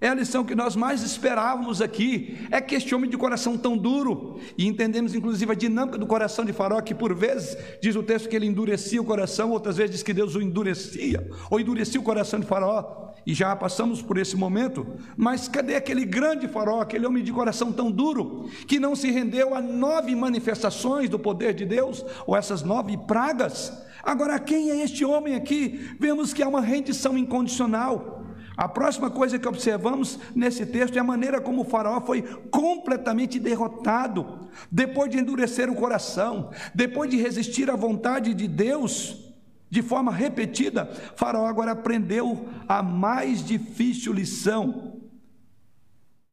é 0.00 0.08
a 0.08 0.14
lição 0.14 0.44
que 0.44 0.54
nós 0.54 0.74
mais 0.74 1.02
esperávamos 1.02 1.82
aqui. 1.82 2.38
É 2.50 2.60
que 2.60 2.74
este 2.74 2.94
homem 2.94 3.10
de 3.10 3.18
coração 3.18 3.58
tão 3.58 3.76
duro, 3.76 4.40
e 4.56 4.66
entendemos 4.66 5.14
inclusive 5.14 5.52
a 5.52 5.54
dinâmica 5.54 5.98
do 5.98 6.06
coração 6.06 6.44
de 6.44 6.52
Faraó, 6.52 6.80
que 6.80 6.94
por 6.94 7.14
vezes 7.14 7.56
diz 7.82 7.94
o 7.94 8.02
texto 8.02 8.28
que 8.28 8.34
ele 8.34 8.46
endurecia 8.46 9.00
o 9.00 9.04
coração, 9.04 9.50
outras 9.50 9.76
vezes 9.76 9.96
diz 9.96 10.02
que 10.02 10.14
Deus 10.14 10.34
o 10.34 10.40
endurecia, 10.40 11.28
ou 11.50 11.60
endurecia 11.60 12.00
o 12.00 12.04
coração 12.04 12.40
de 12.40 12.46
Faraó, 12.46 13.10
e 13.26 13.34
já 13.34 13.54
passamos 13.54 14.00
por 14.00 14.16
esse 14.16 14.36
momento. 14.36 14.86
Mas 15.16 15.48
cadê 15.48 15.76
aquele 15.76 16.06
grande 16.06 16.48
Faraó, 16.48 16.80
aquele 16.80 17.06
homem 17.06 17.22
de 17.22 17.32
coração 17.32 17.70
tão 17.70 17.90
duro, 17.90 18.48
que 18.66 18.80
não 18.80 18.96
se 18.96 19.10
rendeu 19.10 19.54
a 19.54 19.60
nove 19.60 20.16
manifestações 20.16 21.10
do 21.10 21.18
poder 21.18 21.52
de 21.52 21.66
Deus, 21.66 22.04
ou 22.26 22.34
essas 22.34 22.62
nove 22.62 22.96
pragas? 23.06 23.72
Agora, 24.02 24.38
quem 24.38 24.70
é 24.70 24.82
este 24.82 25.04
homem 25.04 25.34
aqui? 25.34 25.94
Vemos 25.98 26.32
que 26.32 26.42
há 26.42 26.48
uma 26.48 26.62
rendição 26.62 27.18
incondicional. 27.18 28.19
A 28.56 28.68
próxima 28.68 29.10
coisa 29.10 29.38
que 29.38 29.48
observamos 29.48 30.18
nesse 30.34 30.66
texto 30.66 30.96
é 30.96 31.00
a 31.00 31.04
maneira 31.04 31.40
como 31.40 31.62
o 31.62 31.64
Faraó 31.64 32.00
foi 32.00 32.22
completamente 32.50 33.38
derrotado, 33.38 34.48
depois 34.70 35.10
de 35.10 35.18
endurecer 35.18 35.70
o 35.70 35.74
coração, 35.74 36.50
depois 36.74 37.10
de 37.10 37.16
resistir 37.16 37.70
à 37.70 37.76
vontade 37.76 38.34
de 38.34 38.46
Deus 38.46 39.30
de 39.70 39.82
forma 39.82 40.12
repetida. 40.12 40.86
Faraó 41.14 41.46
agora 41.46 41.72
aprendeu 41.72 42.48
a 42.68 42.82
mais 42.82 43.44
difícil 43.44 44.12
lição. 44.12 45.00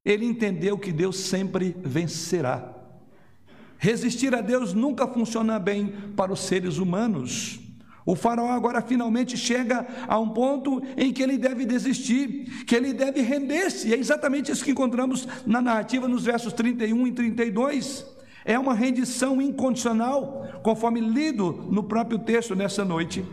Ele 0.04 0.26
entendeu 0.26 0.78
que 0.78 0.92
Deus 0.92 1.18
sempre 1.18 1.76
vencerá. 1.84 2.74
Resistir 3.78 4.34
a 4.34 4.42
Deus 4.42 4.74
nunca 4.74 5.08
funciona 5.08 5.60
bem 5.60 5.94
para 6.16 6.34
os 6.34 6.40
seres 6.40 6.80
humanos. 6.80 7.60
O 8.08 8.16
faraó 8.16 8.50
agora 8.52 8.82
finalmente 8.82 9.36
chega 9.36 9.86
a 10.08 10.18
um 10.18 10.30
ponto 10.30 10.82
em 10.96 11.12
que 11.12 11.22
ele 11.22 11.38
deve 11.38 11.66
desistir, 11.66 12.64
que 12.66 12.74
ele 12.74 12.94
deve 12.94 13.20
render-se. 13.20 13.94
É 13.94 13.98
exatamente 13.98 14.50
isso 14.50 14.64
que 14.64 14.72
encontramos 14.72 15.28
na 15.46 15.62
narrativa 15.62 16.08
nos 16.08 16.24
versos 16.24 16.54
31 16.54 17.06
e 17.08 17.12
32. 17.12 18.06
É 18.46 18.58
uma 18.58 18.74
rendição 18.74 19.42
incondicional, 19.42 20.48
conforme 20.64 21.02
lido 21.02 21.68
no 21.70 21.84
próprio 21.84 22.18
texto 22.18 22.56
nessa 22.56 22.86
noite. 22.86 23.26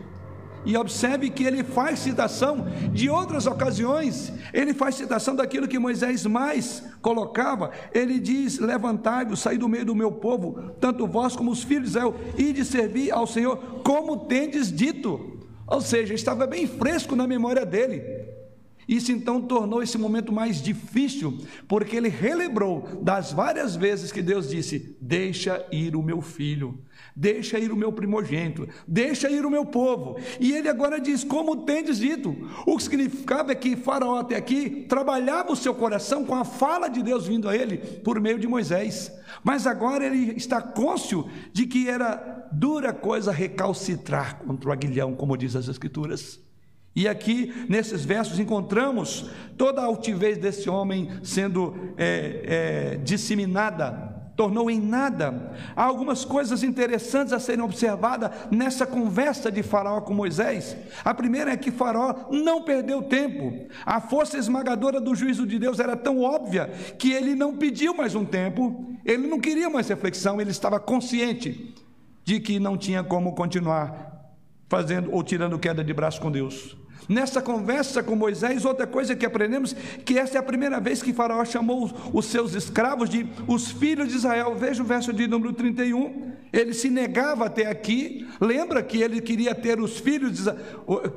E 0.65 0.75
observe 0.75 1.29
que 1.29 1.43
ele 1.43 1.63
faz 1.63 1.99
citação 1.99 2.65
de 2.91 3.09
outras 3.09 3.45
ocasiões, 3.45 4.33
ele 4.53 4.73
faz 4.73 4.95
citação 4.95 5.35
daquilo 5.35 5.67
que 5.67 5.77
Moisés 5.77 6.25
mais 6.25 6.83
colocava. 7.01 7.71
Ele 7.93 8.19
diz: 8.19 8.59
Levantai-vos, 8.59 9.39
saí 9.39 9.57
do 9.57 9.69
meio 9.69 9.85
do 9.85 9.95
meu 9.95 10.11
povo, 10.11 10.71
tanto 10.79 11.07
vós 11.07 11.35
como 11.35 11.51
os 11.51 11.63
filhos 11.63 11.91
de 11.91 11.97
Israel, 11.97 12.15
e 12.37 12.51
de 12.51 12.65
servir 12.65 13.11
ao 13.11 13.27
Senhor, 13.27 13.57
como 13.83 14.25
tendes 14.25 14.71
dito. 14.71 15.39
Ou 15.67 15.81
seja, 15.81 16.13
estava 16.13 16.45
bem 16.45 16.67
fresco 16.67 17.15
na 17.15 17.27
memória 17.27 17.65
dele. 17.65 18.34
Isso 18.87 19.11
então 19.11 19.41
tornou 19.41 19.81
esse 19.81 19.97
momento 19.97 20.31
mais 20.31 20.61
difícil, 20.61 21.39
porque 21.67 21.95
ele 21.95 22.09
relembrou 22.09 22.99
das 23.01 23.31
várias 23.31 23.75
vezes 23.75 24.11
que 24.11 24.21
Deus 24.21 24.49
disse: 24.49 24.95
Deixa 25.01 25.65
ir 25.71 25.95
o 25.95 26.03
meu 26.03 26.21
filho, 26.21 26.79
Deixa 27.17 27.57
ir 27.57 27.71
o 27.71 27.77
meu 27.77 27.93
primogênito, 27.93 28.67
deixa 28.85 29.29
ir 29.29 29.45
o 29.45 29.49
meu 29.49 29.65
povo. 29.65 30.17
E 30.37 30.51
ele 30.51 30.67
agora 30.67 30.99
diz: 30.99 31.23
Como 31.23 31.63
tendes 31.63 31.97
dito? 31.97 32.35
O 32.65 32.75
que 32.75 32.83
significava 32.83 33.53
é 33.53 33.55
que 33.55 33.77
Faraó 33.77 34.19
até 34.19 34.35
aqui 34.35 34.85
trabalhava 34.89 35.53
o 35.53 35.55
seu 35.55 35.73
coração 35.73 36.25
com 36.25 36.35
a 36.35 36.43
fala 36.43 36.89
de 36.89 37.01
Deus 37.01 37.25
vindo 37.25 37.47
a 37.47 37.55
ele 37.55 37.77
por 37.77 38.19
meio 38.19 38.37
de 38.37 38.47
Moisés. 38.47 39.11
Mas 39.43 39.65
agora 39.65 40.05
ele 40.05 40.33
está 40.35 40.61
cônscio 40.61 41.29
de 41.53 41.65
que 41.65 41.87
era 41.87 42.49
dura 42.51 42.91
coisa 42.91 43.31
recalcitrar 43.31 44.39
contra 44.39 44.69
o 44.69 44.73
aguilhão, 44.73 45.15
como 45.15 45.37
diz 45.37 45.55
as 45.55 45.69
Escrituras. 45.69 46.44
E 46.95 47.07
aqui, 47.07 47.65
nesses 47.67 48.05
versos, 48.05 48.39
encontramos 48.39 49.29
toda 49.57 49.81
a 49.81 49.85
altivez 49.85 50.37
desse 50.37 50.69
homem 50.69 51.09
sendo 51.23 51.75
é, 51.97 52.93
é, 52.93 52.97
disseminada 53.03 54.15
tornou 54.35 54.69
em 54.69 54.79
nada. 54.79 55.53
Há 55.75 55.83
algumas 55.83 56.25
coisas 56.25 56.63
interessantes 56.63 57.33
a 57.33 57.39
serem 57.39 57.63
observadas 57.63 58.31
nessa 58.51 58.85
conversa 58.85 59.51
de 59.51 59.63
Faraó 59.63 60.01
com 60.01 60.13
Moisés. 60.13 60.75
A 61.03 61.13
primeira 61.13 61.51
é 61.51 61.57
que 61.57 61.71
Faraó 61.71 62.29
não 62.31 62.63
perdeu 62.63 63.03
tempo. 63.03 63.67
A 63.85 64.01
força 64.01 64.37
esmagadora 64.37 64.99
do 64.99 65.15
juízo 65.15 65.47
de 65.47 65.57
Deus 65.57 65.79
era 65.79 65.95
tão 65.95 66.21
óbvia 66.21 66.67
que 66.99 67.11
ele 67.11 67.33
não 67.33 67.55
pediu 67.55 67.95
mais 67.95 68.13
um 68.13 68.25
tempo, 68.25 68.93
ele 69.05 69.27
não 69.27 69.39
queria 69.39 69.69
mais 69.69 69.87
reflexão, 69.87 70.41
ele 70.41 70.51
estava 70.51 70.79
consciente 70.79 71.73
de 72.23 72.39
que 72.39 72.59
não 72.59 72.77
tinha 72.77 73.03
como 73.03 73.33
continuar 73.33 74.33
fazendo 74.67 75.13
ou 75.13 75.23
tirando 75.23 75.59
queda 75.59 75.83
de 75.83 75.93
braço 75.93 76.19
com 76.19 76.31
Deus. 76.31 76.75
Nessa 77.07 77.41
conversa 77.41 78.01
com 78.01 78.15
Moisés, 78.15 78.65
outra 78.65 78.87
coisa 78.87 79.15
que 79.15 79.25
aprendemos, 79.25 79.75
que 80.03 80.17
essa 80.17 80.37
é 80.37 80.39
a 80.39 80.43
primeira 80.43 80.79
vez 80.79 81.03
que 81.03 81.13
Faraó 81.13 81.45
chamou 81.45 81.91
os 82.11 82.25
seus 82.25 82.55
escravos 82.55 83.09
de 83.09 83.27
os 83.47 83.71
filhos 83.71 84.09
de 84.09 84.15
Israel. 84.15 84.55
Veja 84.55 84.81
o 84.81 84.85
verso 84.85 85.13
de 85.13 85.27
número 85.27 85.53
31. 85.53 86.33
Ele 86.51 86.73
se 86.73 86.89
negava 86.89 87.45
até 87.45 87.67
aqui. 87.67 88.27
Lembra 88.41 88.81
que 88.81 89.01
ele 89.01 89.21
queria 89.21 89.53
ter 89.53 89.79
os 89.79 89.99
filhos 89.99 90.45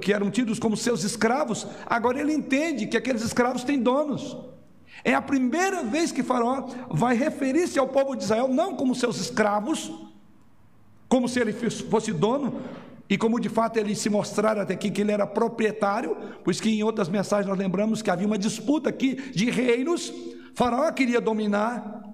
que 0.00 0.12
eram 0.12 0.30
tidos 0.30 0.58
como 0.58 0.76
seus 0.76 1.04
escravos? 1.04 1.66
Agora 1.86 2.20
ele 2.20 2.34
entende 2.34 2.86
que 2.86 2.96
aqueles 2.96 3.22
escravos 3.22 3.64
têm 3.64 3.80
donos. 3.80 4.36
É 5.04 5.14
a 5.14 5.22
primeira 5.22 5.82
vez 5.84 6.12
que 6.12 6.22
Faraó 6.22 6.68
vai 6.90 7.16
referir-se 7.16 7.78
ao 7.78 7.88
povo 7.88 8.16
de 8.16 8.24
Israel 8.24 8.48
não 8.48 8.74
como 8.74 8.94
seus 8.94 9.18
escravos, 9.18 9.90
como 11.08 11.28
se 11.28 11.40
ele 11.40 11.52
fosse 11.52 12.12
dono, 12.12 12.60
e 13.08 13.16
como 13.16 13.40
de 13.40 13.48
fato 13.48 13.78
ele 13.78 13.94
se 13.94 14.10
mostrar 14.10 14.58
até 14.58 14.74
aqui 14.74 14.90
que 14.90 15.00
ele 15.00 15.12
era 15.12 15.26
proprietário, 15.26 16.16
pois 16.44 16.60
que 16.60 16.70
em 16.70 16.82
outras 16.82 17.08
mensagens 17.08 17.48
nós 17.48 17.58
lembramos 17.58 18.02
que 18.02 18.10
havia 18.10 18.26
uma 18.26 18.38
disputa 18.38 18.90
aqui 18.90 19.14
de 19.32 19.50
reinos, 19.50 20.12
Faraó 20.54 20.90
queria 20.92 21.20
dominar, 21.20 22.08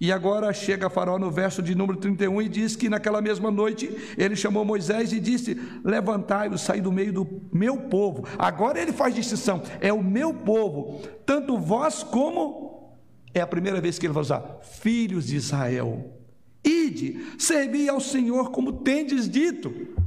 e 0.00 0.12
agora 0.12 0.52
chega 0.52 0.88
Faraó 0.88 1.18
no 1.18 1.30
verso 1.30 1.60
de 1.60 1.74
número 1.74 1.98
31 1.98 2.42
e 2.42 2.48
diz 2.48 2.76
que 2.76 2.88
naquela 2.88 3.20
mesma 3.20 3.50
noite 3.50 3.90
ele 4.16 4.36
chamou 4.36 4.64
Moisés 4.64 5.12
e 5.12 5.18
disse: 5.18 5.60
Levantai-vos, 5.84 6.60
saí 6.60 6.80
do 6.80 6.92
meio 6.92 7.12
do 7.12 7.26
meu 7.52 7.76
povo. 7.76 8.24
Agora 8.38 8.80
ele 8.80 8.92
faz 8.92 9.12
distinção: 9.12 9.60
é 9.80 9.92
o 9.92 10.02
meu 10.02 10.32
povo, 10.32 11.02
tanto 11.26 11.58
vós 11.58 12.04
como. 12.04 12.96
É 13.34 13.40
a 13.40 13.46
primeira 13.46 13.80
vez 13.80 13.98
que 13.98 14.06
ele 14.06 14.12
vai 14.12 14.22
usar, 14.22 14.60
filhos 14.62 15.26
de 15.26 15.36
Israel. 15.36 16.12
Ide, 16.64 17.34
servi 17.38 17.88
ao 17.88 18.00
Senhor 18.00 18.50
como 18.50 18.72
tendes 18.72 19.28
dito. 19.28 19.97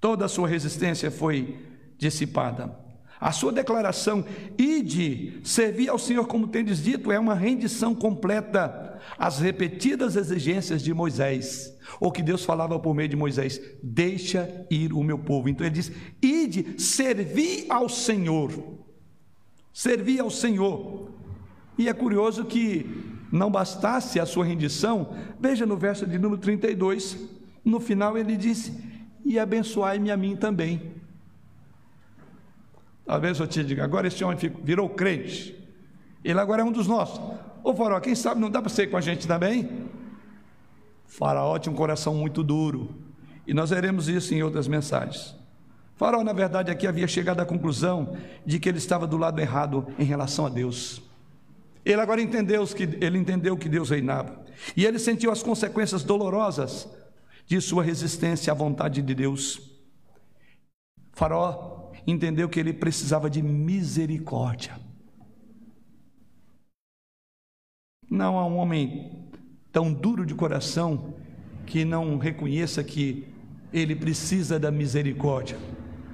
Toda 0.00 0.24
a 0.24 0.28
sua 0.28 0.48
resistência 0.48 1.10
foi 1.10 1.58
dissipada. 1.96 2.88
A 3.20 3.32
sua 3.32 3.50
declaração, 3.50 4.24
ide, 4.56 5.40
servir 5.42 5.88
ao 5.88 5.98
Senhor 5.98 6.26
como 6.26 6.46
tendes 6.46 6.82
dito, 6.82 7.10
é 7.10 7.18
uma 7.18 7.34
rendição 7.34 7.92
completa 7.94 9.00
às 9.18 9.40
repetidas 9.40 10.14
exigências 10.14 10.82
de 10.82 10.94
Moisés. 10.94 11.76
Ou 11.98 12.12
que 12.12 12.22
Deus 12.22 12.44
falava 12.44 12.78
por 12.78 12.94
meio 12.94 13.08
de 13.08 13.16
Moisés: 13.16 13.60
deixa 13.82 14.66
ir 14.70 14.92
o 14.92 15.02
meu 15.02 15.18
povo. 15.18 15.48
Então 15.48 15.66
ele 15.66 15.74
diz: 15.74 15.90
ide, 16.22 16.80
servi 16.80 17.66
ao 17.68 17.88
Senhor. 17.88 18.52
Servi 19.72 20.20
ao 20.20 20.30
Senhor. 20.30 21.10
E 21.76 21.88
é 21.88 21.92
curioso 21.92 22.44
que 22.44 22.86
não 23.32 23.50
bastasse 23.50 24.18
a 24.20 24.26
sua 24.26 24.44
rendição, 24.44 25.14
veja 25.40 25.66
no 25.66 25.76
verso 25.76 26.06
de 26.06 26.18
número 26.18 26.40
32, 26.40 27.16
no 27.64 27.80
final 27.80 28.16
ele 28.16 28.36
disse: 28.36 28.72
e 29.28 29.38
abençoai-me 29.38 30.10
a 30.10 30.16
mim 30.16 30.34
também. 30.34 30.94
Talvez 33.04 33.38
eu 33.38 33.46
te 33.46 33.62
diga, 33.62 33.84
agora 33.84 34.08
esse 34.08 34.24
homem 34.24 34.38
virou 34.64 34.88
crente, 34.88 35.54
ele 36.24 36.40
agora 36.40 36.62
é 36.62 36.64
um 36.64 36.72
dos 36.72 36.88
nossos. 36.88 37.20
Ô 37.62 37.74
faraó, 37.74 38.00
quem 38.00 38.14
sabe 38.14 38.40
não 38.40 38.50
dá 38.50 38.62
para 38.62 38.70
ser 38.70 38.86
com 38.86 38.96
a 38.96 39.00
gente 39.02 39.28
também? 39.28 39.86
Faraó 41.06 41.58
tinha 41.58 41.72
um 41.72 41.76
coração 41.76 42.14
muito 42.14 42.42
duro, 42.42 42.94
e 43.46 43.52
nós 43.52 43.68
veremos 43.68 44.08
isso 44.08 44.34
em 44.34 44.42
outras 44.42 44.66
mensagens. 44.66 45.36
Faraó, 45.94 46.24
na 46.24 46.32
verdade, 46.32 46.70
aqui 46.70 46.86
havia 46.86 47.06
chegado 47.06 47.40
à 47.40 47.44
conclusão 47.44 48.16
de 48.46 48.58
que 48.58 48.68
ele 48.68 48.78
estava 48.78 49.06
do 49.06 49.18
lado 49.18 49.38
errado 49.40 49.86
em 49.98 50.04
relação 50.04 50.46
a 50.46 50.48
Deus. 50.48 51.02
Ele 51.84 52.00
agora 52.00 52.22
entendeu 52.22 52.66
que 52.66 52.82
ele 52.82 53.18
entendeu 53.18 53.56
que 53.56 53.68
Deus 53.68 53.90
reinava. 53.90 54.40
E 54.76 54.86
ele 54.86 54.98
sentiu 54.98 55.30
as 55.30 55.42
consequências 55.42 56.02
dolorosas 56.02 56.88
de 57.48 57.60
sua 57.62 57.82
resistência 57.82 58.52
à 58.52 58.54
vontade 58.54 59.00
de 59.00 59.14
Deus. 59.14 59.58
Faraó 61.14 61.90
entendeu 62.06 62.46
que 62.46 62.60
ele 62.60 62.74
precisava 62.74 63.30
de 63.30 63.42
misericórdia. 63.42 64.78
Não 68.10 68.38
há 68.38 68.46
um 68.46 68.56
homem 68.58 69.30
tão 69.72 69.92
duro 69.92 70.26
de 70.26 70.34
coração 70.34 71.14
que 71.66 71.86
não 71.86 72.18
reconheça 72.18 72.84
que 72.84 73.26
ele 73.72 73.96
precisa 73.96 74.58
da 74.58 74.70
misericórdia. 74.70 75.58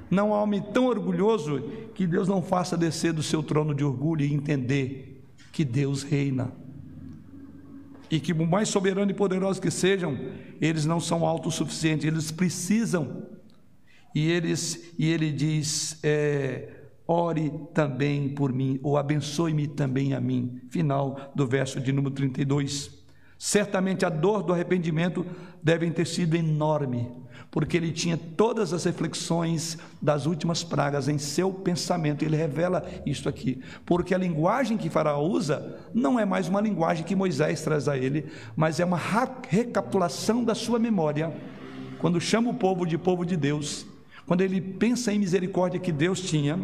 Não 0.09 0.33
há 0.33 0.43
homem 0.43 0.63
tão 0.63 0.87
orgulhoso 0.87 1.61
que 1.95 2.07
Deus 2.07 2.29
não 2.29 2.43
faça 2.43 2.77
descer 2.77 3.13
do 3.13 3.23
seu 3.23 3.43
trono 3.43 3.75
de 3.75 3.85
orgulho 3.85 4.25
e 4.25 4.33
entender 4.33 5.25
que 5.53 5.65
Deus 5.65 6.05
reina 6.05 6.53
e 8.15 8.21
que, 8.21 8.33
por 8.33 8.47
mais 8.47 8.69
soberanos 8.69 9.11
e 9.13 9.17
poderosos 9.17 9.59
que 9.59 9.73
sejam, 9.73 10.17
eles 10.61 10.87
não 10.87 11.01
são 11.01 11.27
autossuficientes, 11.27 12.07
eles 12.07 12.31
precisam. 12.31 13.27
E, 14.15 14.31
eles, 14.31 14.95
e 14.97 15.11
ele 15.11 15.33
diz: 15.33 15.99
é, 16.05 16.69
ore 17.09 17.53
também 17.75 18.29
por 18.29 18.53
mim, 18.53 18.79
ou 18.85 18.97
abençoe-me 18.97 19.67
também 19.67 20.15
a 20.15 20.21
mim. 20.21 20.61
Final 20.71 21.33
do 21.35 21.45
verso 21.45 21.81
de 21.81 21.93
número 21.93 22.15
32. 22.15 23.03
Certamente 23.37 24.07
a 24.07 24.09
dor 24.09 24.45
do 24.45 24.53
arrependimento 24.53 25.27
deve 25.61 25.91
ter 25.91 26.07
sido 26.07 26.37
enorme, 26.37 27.11
porque 27.55 27.77
ele 27.77 27.93
tinha 27.93 28.17
todas 28.17 28.73
as 28.73 28.83
reflexões 28.83 29.79
das 30.03 30.27
últimas 30.27 30.65
pragas 30.65 31.07
em 31.07 31.19
seu 31.19 31.53
pensamento. 31.53 32.25
Ele 32.25 32.35
revela 32.35 32.85
isso 33.07 33.29
aqui, 33.29 33.63
porque 33.87 34.13
a 34.13 34.19
linguagem 34.19 34.77
que 34.77 34.91
Faraó 34.91 35.25
usa 35.25 35.79
não 35.95 36.19
é 36.19 36.25
mais 36.25 36.49
uma 36.49 36.61
linguagem 36.61 37.05
que 37.05 37.15
Moisés 37.15 37.63
traz 37.63 37.87
a 37.87 37.97
ele, 37.97 38.27
mas 38.57 38.81
é 38.81 38.85
uma 38.85 39.01
recapitulação 39.49 40.43
da 40.43 40.53
sua 40.53 40.81
memória. 40.81 41.33
Quando 42.01 42.21
chama 42.21 42.51
o 42.51 42.55
povo 42.55 42.85
de 42.85 42.99
povo 42.99 43.25
de 43.25 43.37
Deus, 43.37 43.87
quando 44.27 44.41
ele 44.41 44.61
pensa 44.61 45.13
em 45.13 45.21
misericórdia 45.21 45.79
que 45.79 45.93
Deus 45.93 46.23
tinha, 46.23 46.59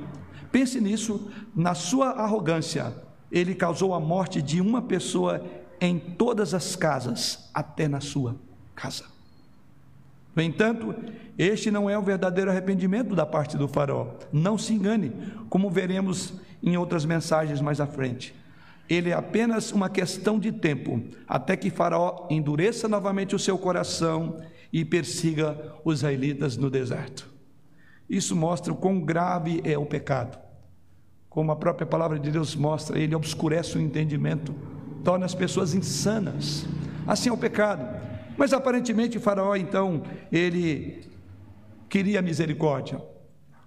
pense 0.51 0.81
nisso, 0.81 1.31
na 1.55 1.73
sua 1.73 2.09
arrogância, 2.09 2.93
ele 3.31 3.55
causou 3.55 3.95
a 3.95 4.01
morte 4.01 4.43
de 4.43 4.61
uma 4.61 4.83
pessoa 4.83 5.41
em 5.81 6.01
todas 6.01 6.53
as 6.53 6.75
casas, 6.75 7.49
até 7.55 7.87
na 7.87 8.01
sua 8.01 8.35
casa. 8.75 9.20
No 10.41 10.45
entanto, 10.45 10.95
este 11.37 11.71
não 11.71 11.91
é 11.91 11.99
o 11.99 12.03
verdadeiro 12.03 12.51
arrependimento 12.51 13.15
da 13.15 13.27
parte 13.27 13.59
do 13.59 13.69
faraó. 13.69 14.07
Não 14.33 14.57
se 14.57 14.73
engane, 14.73 15.13
como 15.51 15.69
veremos 15.69 16.33
em 16.63 16.79
outras 16.79 17.05
mensagens 17.05 17.61
mais 17.61 17.79
à 17.79 17.87
frente. 17.87 18.35
Ele 18.89 19.11
é 19.11 19.13
apenas 19.13 19.71
uma 19.71 19.91
questão 19.91 20.39
de 20.39 20.51
tempo, 20.51 21.03
até 21.29 21.59
que 21.59 21.69
Faraó 21.69 22.27
endureça 22.31 22.89
novamente 22.89 23.37
o 23.37 23.39
seu 23.39 23.59
coração 23.59 24.41
e 24.73 24.83
persiga 24.83 25.75
os 25.85 25.99
israelitas 25.99 26.57
no 26.57 26.71
deserto. 26.71 27.29
Isso 28.09 28.35
mostra 28.35 28.73
o 28.73 28.77
quão 28.77 28.99
grave 28.99 29.61
é 29.63 29.77
o 29.77 29.85
pecado. 29.85 30.39
Como 31.29 31.53
a 31.53 31.57
própria 31.57 31.87
palavra 31.87 32.19
de 32.19 32.31
Deus 32.31 32.57
mostra, 32.57 32.99
ele 32.99 33.15
obscurece 33.15 33.77
o 33.77 33.81
entendimento, 33.81 34.55
torna 35.05 35.27
as 35.27 35.35
pessoas 35.35 35.75
insanas. 35.75 36.67
Assim 37.07 37.29
é 37.29 37.33
o 37.33 37.37
pecado. 37.37 38.10
Mas 38.41 38.55
aparentemente 38.55 39.19
Faraó, 39.19 39.55
então, 39.55 40.03
ele 40.33 41.03
queria 41.91 42.23
misericórdia. 42.23 42.99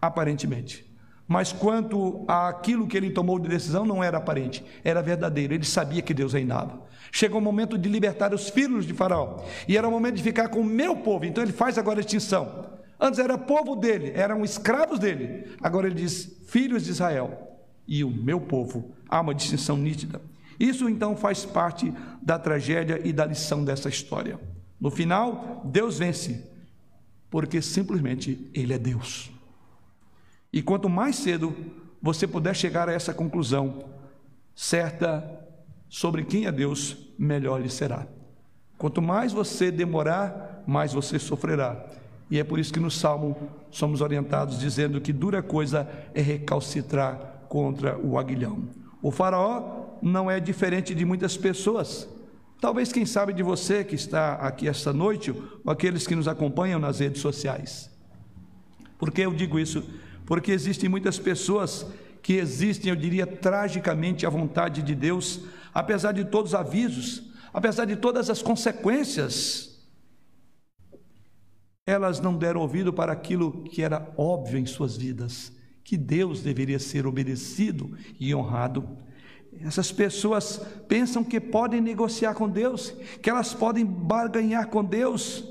Aparentemente. 0.01 0.91
Mas 1.27 1.53
quanto 1.53 2.25
àquilo 2.27 2.87
que 2.87 2.97
ele 2.97 3.11
tomou 3.11 3.37
de 3.37 3.47
decisão, 3.47 3.85
não 3.85 4.03
era 4.03 4.17
aparente, 4.17 4.65
era 4.83 4.99
verdadeiro. 4.99 5.53
Ele 5.53 5.63
sabia 5.63 6.01
que 6.01 6.11
Deus 6.11 6.33
reinava. 6.33 6.81
Chegou 7.11 7.39
o 7.39 7.43
momento 7.43 7.77
de 7.77 7.87
libertar 7.87 8.33
os 8.33 8.49
filhos 8.49 8.87
de 8.87 8.95
Faraó. 8.95 9.43
E 9.67 9.77
era 9.77 9.87
o 9.87 9.91
momento 9.91 10.15
de 10.15 10.23
ficar 10.23 10.47
com 10.47 10.61
o 10.61 10.65
meu 10.65 10.95
povo. 10.95 11.25
Então 11.25 11.43
ele 11.43 11.53
faz 11.53 11.77
agora 11.77 11.99
a 11.99 12.01
extinção. 12.01 12.65
Antes 12.99 13.19
era 13.19 13.37
povo 13.37 13.75
dele, 13.75 14.11
eram 14.15 14.43
escravos 14.43 14.97
dele. 14.97 15.55
Agora 15.61 15.85
ele 15.85 15.95
diz: 15.95 16.35
filhos 16.47 16.83
de 16.83 16.89
Israel 16.89 17.61
e 17.87 18.03
o 18.03 18.09
meu 18.09 18.41
povo. 18.41 18.95
Há 19.07 19.21
uma 19.21 19.35
distinção 19.35 19.77
nítida. 19.77 20.19
Isso 20.59 20.89
então 20.89 21.15
faz 21.15 21.45
parte 21.45 21.93
da 22.23 22.39
tragédia 22.39 22.99
e 23.03 23.13
da 23.13 23.23
lição 23.23 23.63
dessa 23.63 23.87
história. 23.87 24.39
No 24.83 24.91
final, 24.91 25.61
Deus 25.63 25.97
vence, 25.97 26.45
porque 27.29 27.61
simplesmente 27.61 28.51
Ele 28.53 28.73
é 28.73 28.77
Deus. 28.77 29.31
E 30.51 30.61
quanto 30.61 30.89
mais 30.89 31.15
cedo 31.15 31.55
você 32.01 32.27
puder 32.27 32.53
chegar 32.53 32.89
a 32.89 32.91
essa 32.91 33.13
conclusão 33.13 33.85
certa 34.53 35.23
sobre 35.87 36.25
quem 36.25 36.47
é 36.47 36.51
Deus, 36.51 36.97
melhor 37.17 37.61
lhe 37.61 37.69
será. 37.69 38.05
Quanto 38.77 39.01
mais 39.01 39.31
você 39.31 39.71
demorar, 39.71 40.61
mais 40.67 40.91
você 40.91 41.17
sofrerá. 41.17 41.89
E 42.29 42.37
é 42.37 42.43
por 42.43 42.59
isso 42.59 42.73
que 42.73 42.79
no 42.81 42.91
Salmo 42.91 43.37
somos 43.71 44.01
orientados 44.01 44.59
dizendo 44.59 44.99
que 44.99 45.13
dura 45.13 45.41
coisa 45.41 45.89
é 46.13 46.21
recalcitrar 46.21 47.45
contra 47.47 47.97
o 47.97 48.19
aguilhão. 48.19 48.67
O 49.01 49.11
Faraó 49.11 49.97
não 50.01 50.29
é 50.29 50.41
diferente 50.41 50.93
de 50.93 51.05
muitas 51.05 51.37
pessoas. 51.37 52.05
Talvez, 52.63 52.93
quem 52.93 53.05
sabe, 53.05 53.33
de 53.33 53.43
você 53.43 53.83
que 53.83 53.93
está 53.93 54.35
aqui 54.35 54.69
esta 54.69 54.93
noite, 54.93 55.31
ou 55.31 55.69
aqueles 55.69 56.07
que 56.07 56.15
nos 56.15 56.29
acompanham 56.29 56.79
nas 56.79 57.01
redes 57.01 57.21
sociais. 57.21 57.91
Por 58.97 59.11
que 59.11 59.19
eu 59.19 59.33
digo 59.33 59.59
isso? 59.59 59.83
Porque 60.25 60.49
existem 60.49 60.87
muitas 60.87 61.19
pessoas 61.19 61.85
que 62.21 62.35
existem, 62.35 62.89
eu 62.89 62.95
diria, 62.95 63.27
tragicamente 63.27 64.25
à 64.25 64.29
vontade 64.29 64.81
de 64.81 64.95
Deus, 64.95 65.41
apesar 65.73 66.13
de 66.13 66.23
todos 66.23 66.53
os 66.53 66.55
avisos, 66.55 67.33
apesar 67.53 67.83
de 67.83 67.97
todas 67.97 68.29
as 68.29 68.41
consequências 68.41 69.69
elas 71.85 72.21
não 72.21 72.37
deram 72.37 72.61
ouvido 72.61 72.93
para 72.93 73.11
aquilo 73.11 73.65
que 73.65 73.81
era 73.81 74.09
óbvio 74.15 74.57
em 74.57 74.65
suas 74.65 74.95
vidas, 74.95 75.51
que 75.83 75.97
Deus 75.97 76.41
deveria 76.41 76.79
ser 76.79 77.05
obedecido 77.05 77.91
e 78.17 78.33
honrado. 78.33 78.87
Essas 79.61 79.91
pessoas 79.91 80.59
pensam 80.87 81.23
que 81.23 81.39
podem 81.39 81.81
negociar 81.81 82.33
com 82.33 82.49
Deus, 82.49 82.93
que 83.21 83.29
elas 83.29 83.53
podem 83.53 83.85
barganhar 83.85 84.67
com 84.67 84.83
Deus 84.83 85.43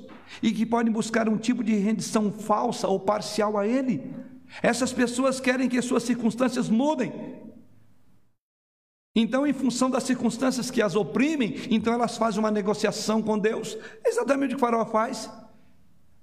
e 0.42 0.52
que 0.52 0.66
podem 0.66 0.92
buscar 0.92 1.28
um 1.28 1.36
tipo 1.36 1.62
de 1.64 1.74
rendição 1.74 2.30
falsa 2.30 2.88
ou 2.88 3.00
parcial 3.00 3.58
a 3.58 3.66
Ele. 3.66 4.14
Essas 4.62 4.92
pessoas 4.92 5.40
querem 5.40 5.68
que 5.68 5.80
suas 5.80 6.02
circunstâncias 6.02 6.68
mudem. 6.68 7.12
Então, 9.14 9.46
em 9.46 9.52
função 9.52 9.90
das 9.90 10.04
circunstâncias 10.04 10.70
que 10.70 10.80
as 10.80 10.94
oprimem, 10.94 11.56
então 11.70 11.92
elas 11.92 12.16
fazem 12.16 12.40
uma 12.40 12.50
negociação 12.50 13.22
com 13.22 13.38
Deus. 13.38 13.76
É 14.04 14.08
exatamente 14.08 14.52
o 14.52 14.56
que 14.56 14.60
Faraó 14.60 14.86
faz. 14.86 15.30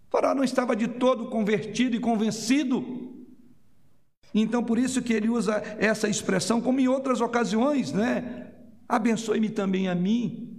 Faraó 0.10 0.34
não 0.34 0.44
estava 0.44 0.76
de 0.76 0.88
todo 0.88 1.30
convertido 1.30 1.96
e 1.96 2.00
convencido. 2.00 3.19
Então, 4.34 4.64
por 4.64 4.78
isso 4.78 5.02
que 5.02 5.14
ele 5.14 5.30
usa 5.30 5.62
essa 5.80 6.08
expressão, 6.08 6.62
como 6.62 6.80
em 6.80 6.88
outras 6.88 7.22
ocasiões, 7.22 7.92
né? 7.92 8.48
Abençoe-me 8.88 9.50
também 9.50 9.88
a 9.88 9.96
mim. 9.96 10.56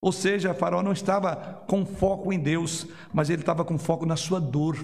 Ou 0.00 0.12
seja, 0.12 0.52
Faraó 0.52 0.82
não 0.82 0.92
estava 0.92 1.64
com 1.66 1.86
foco 1.86 2.32
em 2.32 2.38
Deus, 2.38 2.86
mas 3.12 3.30
ele 3.30 3.40
estava 3.40 3.64
com 3.64 3.78
foco 3.78 4.04
na 4.04 4.16
sua 4.16 4.38
dor. 4.38 4.76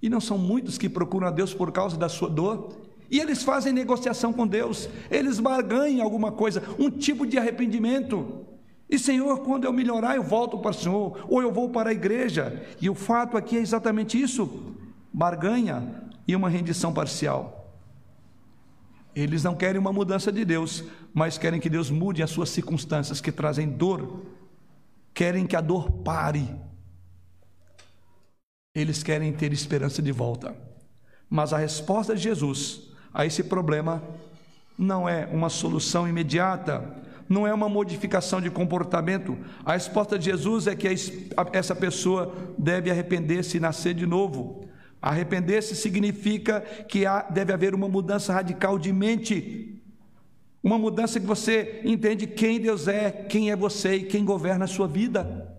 E 0.00 0.08
não 0.08 0.20
são 0.20 0.38
muitos 0.38 0.78
que 0.78 0.88
procuram 0.88 1.26
a 1.26 1.30
Deus 1.30 1.52
por 1.52 1.72
causa 1.72 1.96
da 1.96 2.08
sua 2.08 2.28
dor. 2.28 2.76
E 3.10 3.18
eles 3.18 3.42
fazem 3.42 3.72
negociação 3.72 4.32
com 4.32 4.46
Deus, 4.46 4.88
eles 5.10 5.38
barganham 5.38 6.02
alguma 6.02 6.32
coisa, 6.32 6.62
um 6.78 6.88
tipo 6.88 7.26
de 7.26 7.36
arrependimento. 7.36 8.46
E 8.88 8.98
Senhor, 8.98 9.40
quando 9.40 9.64
eu 9.64 9.72
melhorar, 9.72 10.16
eu 10.16 10.22
volto 10.22 10.58
para 10.58 10.70
o 10.70 10.74
Senhor, 10.74 11.26
ou 11.28 11.42
eu 11.42 11.52
vou 11.52 11.68
para 11.68 11.90
a 11.90 11.92
igreja. 11.92 12.64
E 12.80 12.88
o 12.88 12.94
fato 12.94 13.36
aqui 13.36 13.56
é 13.56 13.60
exatamente 13.60 14.20
isso: 14.20 14.74
barganha 15.12 16.01
e 16.26 16.36
uma 16.36 16.48
rendição 16.48 16.92
parcial. 16.92 17.58
Eles 19.14 19.44
não 19.44 19.54
querem 19.54 19.78
uma 19.78 19.92
mudança 19.92 20.32
de 20.32 20.44
Deus, 20.44 20.84
mas 21.12 21.36
querem 21.36 21.60
que 21.60 21.68
Deus 21.68 21.90
mude 21.90 22.22
as 22.22 22.30
suas 22.30 22.48
circunstâncias 22.48 23.20
que 23.20 23.30
trazem 23.30 23.68
dor. 23.68 24.24
Querem 25.12 25.46
que 25.46 25.54
a 25.54 25.60
dor 25.60 25.90
pare. 25.90 26.48
Eles 28.74 29.02
querem 29.02 29.32
ter 29.32 29.52
esperança 29.52 30.00
de 30.00 30.12
volta. 30.12 30.56
Mas 31.28 31.52
a 31.52 31.58
resposta 31.58 32.14
de 32.14 32.22
Jesus 32.22 32.92
a 33.12 33.26
esse 33.26 33.42
problema 33.42 34.02
não 34.78 35.08
é 35.08 35.26
uma 35.26 35.50
solução 35.50 36.08
imediata, 36.08 36.82
não 37.28 37.46
é 37.46 37.52
uma 37.52 37.68
modificação 37.68 38.40
de 38.40 38.50
comportamento. 38.50 39.36
A 39.64 39.74
resposta 39.74 40.18
de 40.18 40.26
Jesus 40.26 40.66
é 40.66 40.74
que 40.74 40.88
essa 41.52 41.74
pessoa 41.74 42.34
deve 42.58 42.90
arrepender-se 42.90 43.58
e 43.58 43.60
nascer 43.60 43.94
de 43.94 44.06
novo. 44.06 44.66
Arrepender-se 45.02 45.74
significa 45.74 46.60
que 46.60 47.04
há, 47.04 47.22
deve 47.22 47.52
haver 47.52 47.74
uma 47.74 47.88
mudança 47.88 48.32
radical 48.32 48.78
de 48.78 48.92
mente. 48.92 49.82
Uma 50.62 50.78
mudança 50.78 51.18
que 51.18 51.26
você 51.26 51.82
entende 51.84 52.24
quem 52.24 52.60
Deus 52.60 52.86
é, 52.86 53.10
quem 53.10 53.50
é 53.50 53.56
você 53.56 53.96
e 53.96 54.04
quem 54.04 54.24
governa 54.24 54.64
a 54.64 54.68
sua 54.68 54.86
vida. 54.86 55.58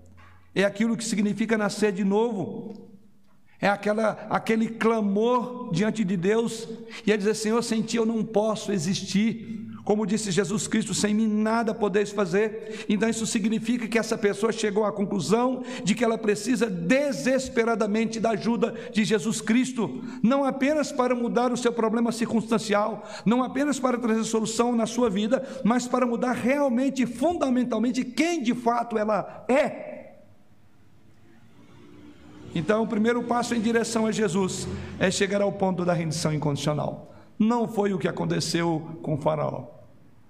É 0.56 0.64
aquilo 0.64 0.96
que 0.96 1.04
significa 1.04 1.58
nascer 1.58 1.92
de 1.92 2.06
novo. 2.06 2.90
É 3.60 3.68
aquela, 3.68 4.12
aquele 4.30 4.70
clamor 4.70 5.72
diante 5.74 6.06
de 6.06 6.16
Deus 6.16 6.68
e 7.06 7.12
é 7.12 7.18
dizer: 7.18 7.34
Senhor, 7.34 7.62
sem 7.62 7.82
ti 7.82 7.98
eu 7.98 8.06
não 8.06 8.24
posso 8.24 8.72
existir. 8.72 9.68
Como 9.84 10.06
disse 10.06 10.32
Jesus 10.32 10.66
Cristo, 10.66 10.94
sem 10.94 11.14
mim 11.14 11.28
nada 11.28 11.74
podeis 11.74 12.10
fazer. 12.10 12.86
Então 12.88 13.10
isso 13.10 13.26
significa 13.26 13.88
que 13.88 14.00
essa 14.00 14.18
pessoa 14.18 14.52
chegou 14.52 14.86
à 14.86 14.94
conclusão 14.94 15.62
de 15.84 15.94
que 15.94 16.04
ela 16.04 16.18
precisa 16.18 16.70
desesperadamente 16.70 18.20
da 18.20 18.32
ajuda 18.32 18.74
de 18.94 19.04
Jesus 19.04 19.42
Cristo, 19.42 20.02
não 20.22 20.46
apenas 20.46 20.92
para 20.92 21.14
mudar 21.14 21.52
o 21.52 21.58
seu 21.58 21.74
problema 21.74 22.12
circunstancial, 22.14 23.04
não 23.26 23.44
apenas 23.44 23.78
para 23.78 23.98
trazer 23.98 24.24
solução 24.24 24.74
na 24.74 24.86
sua 24.86 25.10
vida, 25.10 25.46
mas 25.66 25.86
para 25.86 26.06
mudar 26.06 26.32
realmente, 26.32 27.06
fundamentalmente, 27.06 28.06
quem 28.06 28.42
de 28.42 28.54
fato 28.54 28.98
ela 28.98 29.46
é. 29.50 29.94
Então, 32.56 32.84
o 32.84 32.88
primeiro 32.88 33.24
passo 33.24 33.56
em 33.56 33.60
direção 33.60 34.06
a 34.06 34.12
Jesus 34.12 34.68
é 35.00 35.10
chegar 35.10 35.42
ao 35.42 35.52
ponto 35.52 35.84
da 35.84 35.92
rendição 35.92 36.32
incondicional. 36.32 37.12
Não 37.38 37.68
foi 37.68 37.94
o 37.94 37.98
que 37.98 38.08
aconteceu 38.08 39.00
com 39.02 39.18
Faraó. 39.18 39.73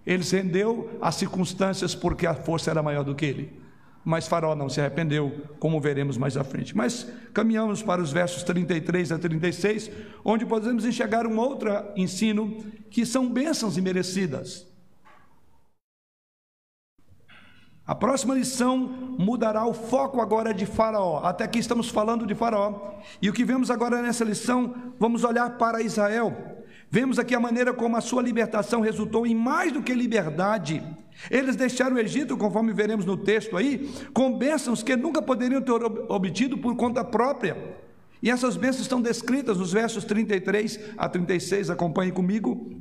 Ele 0.06 0.24
se 0.24 0.36
rendeu 0.36 0.98
às 1.02 1.16
circunstâncias 1.16 1.96
porque 1.96 2.28
a 2.28 2.34
força 2.34 2.70
era 2.70 2.84
maior 2.84 3.04
do 3.04 3.16
que 3.16 3.26
ele. 3.26 3.64
Mas 4.06 4.28
Faraó 4.28 4.54
não 4.54 4.68
se 4.68 4.82
arrependeu, 4.82 5.32
como 5.60 5.80
veremos 5.80 6.18
mais 6.18 6.36
à 6.36 6.44
frente. 6.44 6.76
Mas 6.76 7.08
caminhamos 7.34 7.82
para 7.82 8.02
os 8.02 8.12
versos 8.12 8.44
33 8.44 9.14
a 9.14 9.18
36, 9.18 9.90
onde 10.26 10.46
podemos 10.46 10.84
enxergar 10.84 11.26
um 11.26 11.38
outro 11.38 11.70
ensino 11.96 12.64
que 12.90 13.06
são 13.06 13.30
bênçãos 13.30 13.78
imerecidas. 13.78 14.68
A 17.86 17.94
próxima 17.94 18.34
lição 18.34 18.78
mudará 18.78 19.66
o 19.66 19.74
foco 19.74 20.22
agora 20.22 20.54
de 20.54 20.66
Faraó. 20.66 21.20
Até 21.24 21.44
aqui 21.44 21.60
estamos 21.60 21.90
falando 21.90 22.26
de 22.26 22.34
Faraó. 22.34 22.94
E 23.22 23.30
o 23.30 23.34
que 23.34 23.44
vemos 23.44 23.70
agora 23.70 24.02
nessa 24.02 24.24
lição, 24.24 24.94
vamos 24.98 25.26
olhar 25.26 25.58
para 25.58 25.82
Israel. 25.82 26.63
Vemos 26.94 27.18
aqui 27.18 27.34
a 27.34 27.40
maneira 27.40 27.74
como 27.74 27.98
a 27.98 28.02
sua 28.02 28.22
libertação 28.22 28.80
resultou 28.80 29.26
em 29.26 29.34
mais 29.34 29.72
do 29.72 29.82
que 29.82 29.96
liberdade. 29.96 30.84
Eles 31.32 31.56
deixaram 31.56 31.96
o 31.96 32.00
Egito, 32.00 32.38
conforme 32.38 32.72
veremos 32.72 33.04
no 33.04 33.18
texto 33.18 33.58
aí, 33.58 33.92
com 34.14 34.38
bênçãos 34.38 34.84
que 34.84 34.96
nunca 34.96 35.20
poderiam 35.20 35.60
ter 35.60 35.72
obtido 36.08 36.56
por 36.60 36.76
conta 36.76 37.04
própria. 37.04 37.58
E 38.22 38.30
essas 38.30 38.56
bênçãos 38.56 38.84
estão 38.84 39.02
descritas 39.02 39.58
nos 39.58 39.74
versos 39.74 40.04
33 40.04 40.92
a 40.96 41.10
36, 41.10 41.72
acompanhe 41.72 42.12
comigo. 42.12 42.80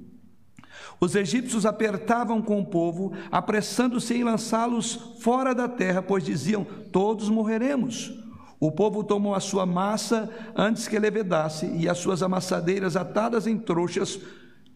Os 1.00 1.14
egípcios 1.14 1.64
apertavam 1.64 2.42
com 2.42 2.60
o 2.60 2.66
povo, 2.66 3.14
apressando-se 3.30 4.12
em 4.12 4.24
lançá-los 4.24 5.16
fora 5.22 5.54
da 5.54 5.70
terra, 5.70 6.02
pois 6.02 6.22
diziam: 6.22 6.66
Todos 6.92 7.30
morreremos. 7.30 8.21
O 8.62 8.70
povo 8.70 9.02
tomou 9.02 9.34
a 9.34 9.40
sua 9.40 9.66
massa 9.66 10.30
antes 10.54 10.86
que 10.86 10.96
levedasse, 10.96 11.66
e 11.66 11.88
as 11.88 11.98
suas 11.98 12.22
amassadeiras 12.22 12.94
atadas 12.94 13.48
em 13.48 13.58
trouxas, 13.58 14.20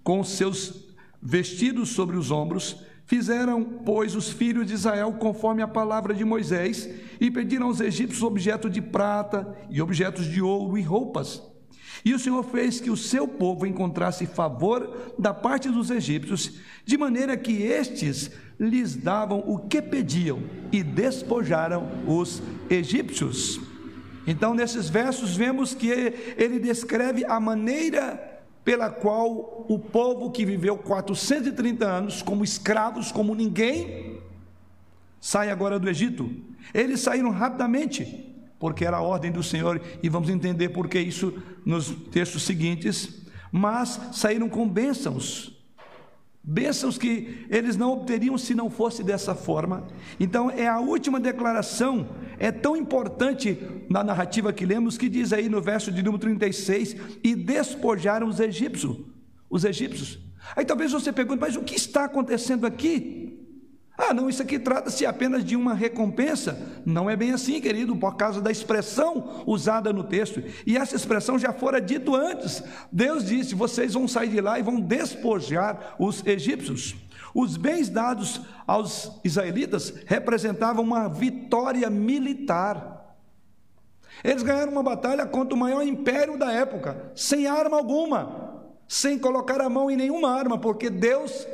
com 0.02 0.24
seus 0.24 0.86
vestidos 1.22 1.90
sobre 1.90 2.16
os 2.16 2.32
ombros, 2.32 2.82
fizeram, 3.04 3.62
pois, 3.62 4.16
os 4.16 4.28
filhos 4.28 4.66
de 4.66 4.74
Israel 4.74 5.12
conforme 5.12 5.62
a 5.62 5.68
palavra 5.68 6.12
de 6.12 6.24
Moisés, 6.24 6.90
e 7.20 7.30
pediram 7.30 7.68
aos 7.68 7.78
egípcios 7.78 8.24
objetos 8.24 8.72
de 8.72 8.82
prata 8.82 9.56
e 9.70 9.80
objetos 9.80 10.24
de 10.24 10.42
ouro 10.42 10.76
e 10.76 10.82
roupas. 10.82 11.40
E 12.04 12.12
o 12.12 12.18
Senhor 12.18 12.42
fez 12.42 12.80
que 12.80 12.90
o 12.90 12.96
seu 12.96 13.28
povo 13.28 13.66
encontrasse 13.66 14.26
favor 14.26 15.14
da 15.16 15.32
parte 15.32 15.68
dos 15.68 15.92
egípcios, 15.92 16.58
de 16.84 16.98
maneira 16.98 17.36
que 17.36 17.62
estes 17.62 18.32
lhes 18.58 18.96
davam 18.96 19.44
o 19.46 19.60
que 19.60 19.80
pediam 19.80 20.42
e 20.72 20.82
despojaram 20.82 21.88
os 22.04 22.42
egípcios. 22.68 23.75
Então, 24.26 24.54
nesses 24.54 24.88
versos, 24.88 25.36
vemos 25.36 25.74
que 25.74 25.88
ele 26.36 26.58
descreve 26.58 27.24
a 27.24 27.38
maneira 27.38 28.42
pela 28.64 28.90
qual 28.90 29.64
o 29.68 29.78
povo 29.78 30.30
que 30.30 30.44
viveu 30.44 30.76
430 30.76 31.86
anos 31.86 32.22
como 32.22 32.42
escravos, 32.42 33.12
como 33.12 33.34
ninguém, 33.34 34.20
sai 35.20 35.50
agora 35.50 35.78
do 35.78 35.88
Egito. 35.88 36.28
Eles 36.74 37.00
saíram 37.00 37.30
rapidamente, 37.30 38.34
porque 38.58 38.84
era 38.84 38.96
a 38.96 39.02
ordem 39.02 39.30
do 39.30 39.42
Senhor, 39.42 39.80
e 40.02 40.08
vamos 40.08 40.28
entender 40.28 40.70
por 40.70 40.88
que 40.88 40.98
isso 40.98 41.40
nos 41.64 41.90
textos 42.10 42.42
seguintes, 42.42 43.22
mas 43.52 44.00
saíram 44.12 44.48
com 44.48 44.68
bênçãos 44.68 45.55
bênçãos 46.46 46.96
que 46.96 47.44
eles 47.50 47.76
não 47.76 47.92
obteriam 47.92 48.38
se 48.38 48.54
não 48.54 48.70
fosse 48.70 49.02
dessa 49.02 49.34
forma. 49.34 49.88
Então, 50.20 50.48
é 50.48 50.68
a 50.68 50.78
última 50.78 51.18
declaração, 51.18 52.08
é 52.38 52.52
tão 52.52 52.76
importante 52.76 53.58
na 53.90 54.04
narrativa 54.04 54.52
que 54.52 54.64
lemos, 54.64 54.96
que 54.96 55.08
diz 55.08 55.32
aí 55.32 55.48
no 55.48 55.60
verso 55.60 55.90
de 55.90 56.02
número 56.04 56.20
36, 56.20 56.96
e 57.24 57.34
despojaram 57.34 58.28
os 58.28 58.38
egípcios, 58.38 58.96
os 59.50 59.64
egípcios. 59.64 60.20
Aí 60.54 60.64
talvez 60.64 60.92
você 60.92 61.12
pergunte, 61.12 61.40
mas 61.40 61.56
o 61.56 61.62
que 61.62 61.74
está 61.74 62.04
acontecendo 62.04 62.64
aqui? 62.64 63.45
Ah, 63.98 64.12
não, 64.12 64.28
isso 64.28 64.42
aqui 64.42 64.58
trata-se 64.58 65.06
apenas 65.06 65.42
de 65.42 65.56
uma 65.56 65.72
recompensa. 65.72 66.80
Não 66.84 67.08
é 67.08 67.16
bem 67.16 67.32
assim, 67.32 67.60
querido, 67.60 67.96
por 67.96 68.16
causa 68.16 68.42
da 68.42 68.50
expressão 68.50 69.42
usada 69.46 69.92
no 69.92 70.04
texto. 70.04 70.42
E 70.66 70.76
essa 70.76 70.94
expressão 70.94 71.38
já 71.38 71.52
fora 71.52 71.80
dito 71.80 72.14
antes. 72.14 72.62
Deus 72.92 73.24
disse: 73.24 73.54
vocês 73.54 73.94
vão 73.94 74.06
sair 74.06 74.28
de 74.28 74.40
lá 74.40 74.58
e 74.58 74.62
vão 74.62 74.80
despojar 74.80 75.96
os 75.98 76.24
egípcios. 76.26 76.94
Os 77.34 77.56
bens 77.56 77.88
dados 77.88 78.40
aos 78.66 79.18
israelitas 79.24 79.92
representavam 80.06 80.84
uma 80.84 81.08
vitória 81.08 81.88
militar. 81.88 83.16
Eles 84.22 84.42
ganharam 84.42 84.72
uma 84.72 84.82
batalha 84.82 85.26
contra 85.26 85.54
o 85.54 85.58
maior 85.58 85.82
império 85.82 86.38
da 86.38 86.50
época, 86.50 87.12
sem 87.14 87.46
arma 87.46 87.76
alguma, 87.76 88.62
sem 88.88 89.18
colocar 89.18 89.60
a 89.60 89.68
mão 89.68 89.90
em 89.90 89.96
nenhuma 89.96 90.30
arma, 90.30 90.58
porque 90.58 90.88
Deus 90.88 91.46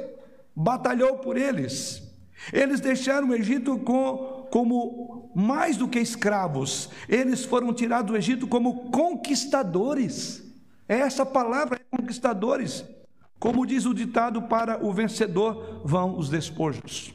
batalhou 0.55 1.19
por 1.19 1.37
eles. 1.37 2.12
Eles 2.51 2.81
deixaram 2.81 3.29
o 3.29 3.35
Egito 3.35 3.79
com, 3.79 4.49
como 4.51 5.31
mais 5.35 5.77
do 5.77 5.89
que 5.89 5.99
escravos, 5.99 6.91
eles 7.09 7.45
foram 7.45 7.73
tirados 7.73 8.11
do 8.11 8.17
Egito 8.17 8.47
como 8.47 8.91
conquistadores. 8.91 10.43
É 10.89 11.01
essa 11.01 11.25
palavra 11.25 11.81
é 11.81 11.97
conquistadores. 11.97 12.85
Como 13.39 13.67
diz 13.67 13.87
o 13.87 13.95
ditado, 13.95 14.43
para 14.43 14.85
o 14.85 14.93
vencedor 14.93 15.83
vão 15.85 16.17
os 16.17 16.29
despojos. 16.29 17.15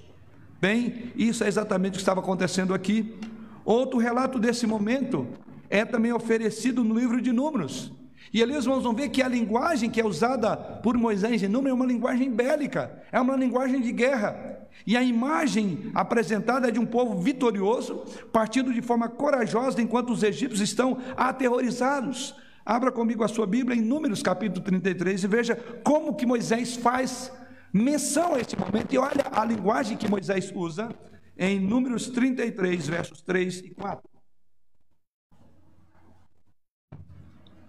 Bem, 0.60 1.12
isso 1.16 1.44
é 1.44 1.48
exatamente 1.48 1.92
o 1.92 1.94
que 1.94 2.00
estava 2.00 2.20
acontecendo 2.20 2.74
aqui. 2.74 3.16
Outro 3.64 4.00
relato 4.00 4.40
desse 4.40 4.66
momento 4.66 5.28
é 5.70 5.86
também 5.86 6.12
oferecido 6.12 6.84
no 6.84 6.98
livro 6.98 7.22
de 7.22 7.32
Números. 7.32 7.94
E 8.34 8.42
ali 8.44 8.58
os 8.58 8.66
irmãos 8.66 8.84
vão 8.84 8.94
ver 8.94 9.10
que 9.10 9.22
a 9.22 9.28
linguagem 9.28 9.90
que 9.90 10.02
é 10.02 10.06
usada 10.06 10.58
por 10.58 10.98
Moisés 10.98 11.42
em 11.44 11.48
Números 11.48 11.72
é 11.72 11.82
uma 11.82 11.86
linguagem 11.86 12.32
bélica, 12.32 13.04
é 13.12 13.22
uma 13.22 13.36
linguagem 13.36 13.82
de 13.82 13.92
guerra. 13.92 14.57
E 14.86 14.96
a 14.96 15.04
imagem 15.04 15.92
apresentada 15.94 16.68
é 16.68 16.72
de 16.72 16.80
um 16.80 16.86
povo 16.86 17.20
vitorioso, 17.20 18.04
partindo 18.32 18.74
de 18.74 18.82
forma 18.82 19.10
corajosa 19.10 19.82
enquanto 19.82 20.12
os 20.12 20.24
egípcios 20.24 20.62
estão 20.62 20.98
aterrorizados. 21.16 22.36
Abra 22.66 22.92
comigo 22.92 23.24
a 23.24 23.28
sua 23.28 23.48
Bíblia 23.48 23.78
em 23.78 23.82
Números 23.82 24.22
capítulo 24.22 24.64
33 24.64 25.24
e 25.24 25.28
veja 25.28 25.56
como 25.84 26.16
que 26.16 26.26
Moisés 26.26 26.76
faz 26.76 27.32
menção 27.72 28.36
a 28.36 28.40
esse 28.40 28.58
momento. 28.58 28.94
E 28.94 28.98
olha 28.98 29.26
a 29.32 29.44
linguagem 29.46 29.98
que 29.98 30.10
Moisés 30.10 30.52
usa 30.54 30.90
em 31.38 31.60
Números 31.60 32.08
33, 32.08 32.88
versos 32.88 33.22
3 33.22 33.60
e 33.60 33.70
4. 33.70 34.10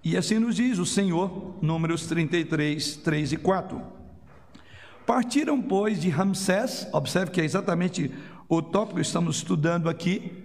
E 0.03 0.17
assim 0.17 0.39
nos 0.39 0.57
diz 0.57 0.79
o 0.79 0.87
Senhor, 0.87 1.59
Números 1.63 2.07
33, 2.07 2.97
3 2.97 3.33
e 3.33 3.37
4. 3.37 3.98
Partiram, 5.09 5.63
pois, 5.63 6.03
de 6.03 6.11
Ramsés, 6.11 6.87
observe 6.93 7.31
que 7.31 7.41
é 7.41 7.45
exatamente 7.45 8.13
o 8.47 8.61
tópico 8.61 8.97
que 8.97 9.01
estamos 9.01 9.37
estudando 9.37 9.89
aqui, 9.89 10.45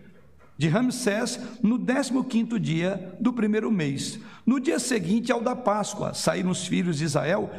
de 0.57 0.70
Ramsés, 0.70 1.38
no 1.61 1.78
15 1.78 2.57
dia 2.61 3.14
do 3.20 3.34
primeiro 3.34 3.70
mês. 3.70 4.18
No 4.45 4.61
dia 4.61 4.80
seguinte 4.80 5.34
ao 5.34 5.41
da 5.41 5.53
Páscoa, 5.53 6.14
saíram 6.14 6.49
os 6.49 6.66
filhos 6.66 6.99
de 6.99 7.03
Israel 7.03 7.51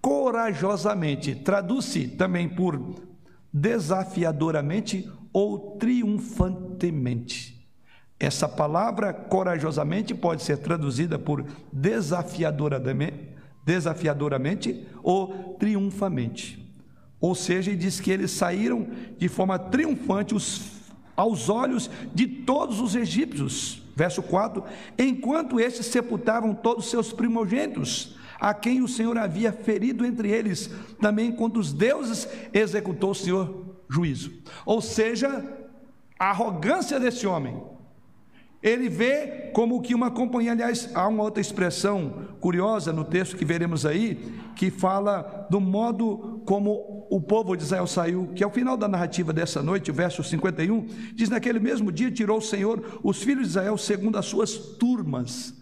corajosamente. 0.00 1.36
Traduz-se 1.36 2.08
também 2.08 2.48
por 2.48 2.96
desafiadoramente 3.52 5.08
ou 5.32 5.76
triunfantemente. 5.78 7.64
Essa 8.18 8.48
palavra 8.48 9.12
corajosamente 9.12 10.16
pode 10.16 10.42
ser 10.42 10.56
traduzida 10.56 11.16
por 11.16 11.46
desafiadoramente, 11.72 13.38
desafiadoramente 13.70 14.84
ou 15.00 15.54
triunfamente. 15.56 16.58
Ou 17.20 17.36
seja, 17.36 17.70
ele 17.70 17.78
diz 17.78 18.00
que 18.00 18.10
eles 18.10 18.32
saíram 18.32 18.88
de 19.16 19.28
forma 19.28 19.58
triunfante 19.60 20.34
os, 20.34 20.62
aos 21.16 21.48
olhos 21.48 21.88
de 22.12 22.26
todos 22.26 22.80
os 22.80 22.96
egípcios. 22.96 23.80
Verso 23.94 24.22
4: 24.22 24.64
Enquanto 24.98 25.60
estes 25.60 25.86
sepultavam 25.86 26.52
todos 26.52 26.86
os 26.86 26.90
seus 26.90 27.12
primogênitos, 27.12 28.16
a 28.40 28.52
quem 28.52 28.82
o 28.82 28.88
Senhor 28.88 29.16
havia 29.16 29.52
ferido 29.52 30.04
entre 30.04 30.30
eles, 30.30 30.68
também 31.00 31.30
contra 31.30 31.60
os 31.60 31.72
deuses 31.72 32.26
executou 32.52 33.12
o 33.12 33.14
Senhor 33.14 33.76
juízo. 33.88 34.32
Ou 34.66 34.80
seja, 34.80 35.46
a 36.18 36.30
arrogância 36.30 36.98
desse 36.98 37.24
homem. 37.24 37.62
Ele 38.62 38.90
vê 38.90 39.50
como 39.54 39.80
que 39.80 39.94
uma 39.94 40.10
companhia, 40.10 40.52
aliás, 40.52 40.90
há 40.94 41.08
uma 41.08 41.22
outra 41.22 41.40
expressão 41.40 42.26
curiosa 42.40 42.92
no 42.92 43.04
texto 43.04 43.36
que 43.36 43.44
veremos 43.44 43.86
aí, 43.86 44.16
que 44.54 44.70
fala 44.70 45.46
do 45.48 45.58
modo 45.58 46.42
como 46.44 47.06
o 47.10 47.20
povo 47.22 47.56
de 47.56 47.62
Israel 47.62 47.86
saiu, 47.86 48.28
que 48.34 48.44
é 48.44 48.46
o 48.46 48.50
final 48.50 48.76
da 48.76 48.86
narrativa 48.86 49.32
dessa 49.32 49.62
noite, 49.62 49.90
o 49.90 49.94
verso 49.94 50.22
51, 50.22 50.86
diz: 51.14 51.30
Naquele 51.30 51.58
mesmo 51.58 51.90
dia 51.90 52.10
tirou 52.10 52.36
o 52.36 52.42
Senhor 52.42 53.00
os 53.02 53.22
filhos 53.22 53.44
de 53.44 53.48
Israel 53.48 53.78
segundo 53.78 54.18
as 54.18 54.26
suas 54.26 54.52
turmas, 54.52 55.54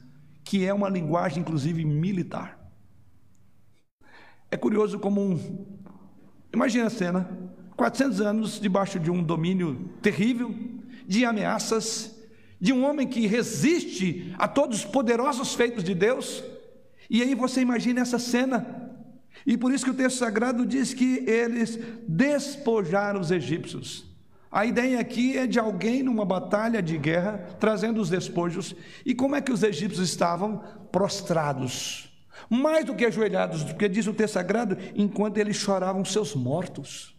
que 0.42 0.66
é 0.66 0.74
uma 0.74 0.88
linguagem, 0.88 1.40
inclusive, 1.40 1.84
militar. 1.84 2.58
É 4.50 4.56
curioso 4.56 4.98
como 4.98 5.20
um. 5.20 5.66
Imagina 6.52 6.86
a 6.86 6.90
cena: 6.90 7.30
400 7.76 8.20
anos 8.20 8.60
debaixo 8.60 8.98
de 8.98 9.08
um 9.08 9.22
domínio 9.22 9.88
terrível, 10.02 10.52
de 11.06 11.24
ameaças, 11.24 12.17
de 12.60 12.72
um 12.72 12.84
homem 12.84 13.06
que 13.06 13.26
resiste 13.26 14.34
a 14.38 14.48
todos 14.48 14.78
os 14.78 14.84
poderosos 14.84 15.54
feitos 15.54 15.84
de 15.84 15.94
Deus. 15.94 16.42
E 17.08 17.22
aí 17.22 17.34
você 17.34 17.60
imagina 17.60 18.00
essa 18.00 18.18
cena. 18.18 18.88
E 19.46 19.56
por 19.56 19.72
isso 19.72 19.84
que 19.84 19.90
o 19.90 19.94
texto 19.94 20.18
sagrado 20.18 20.66
diz 20.66 20.92
que 20.92 21.24
eles 21.28 21.78
despojaram 22.06 23.20
os 23.20 23.30
egípcios. 23.30 24.04
A 24.50 24.64
ideia 24.64 24.98
aqui 24.98 25.36
é 25.36 25.46
de 25.46 25.58
alguém 25.58 26.02
numa 26.02 26.24
batalha 26.24 26.82
de 26.82 26.96
guerra 26.96 27.56
trazendo 27.60 28.00
os 28.00 28.08
despojos. 28.08 28.74
E 29.04 29.14
como 29.14 29.36
é 29.36 29.40
que 29.40 29.52
os 29.52 29.62
egípcios 29.62 30.08
estavam? 30.08 30.62
Prostrados, 30.90 32.10
mais 32.48 32.84
do 32.84 32.94
que 32.94 33.04
ajoelhados, 33.04 33.62
porque 33.62 33.88
diz 33.88 34.06
o 34.06 34.14
texto 34.14 34.34
sagrado, 34.34 34.78
enquanto 34.94 35.36
eles 35.36 35.56
choravam 35.56 36.02
seus 36.04 36.34
mortos. 36.34 37.14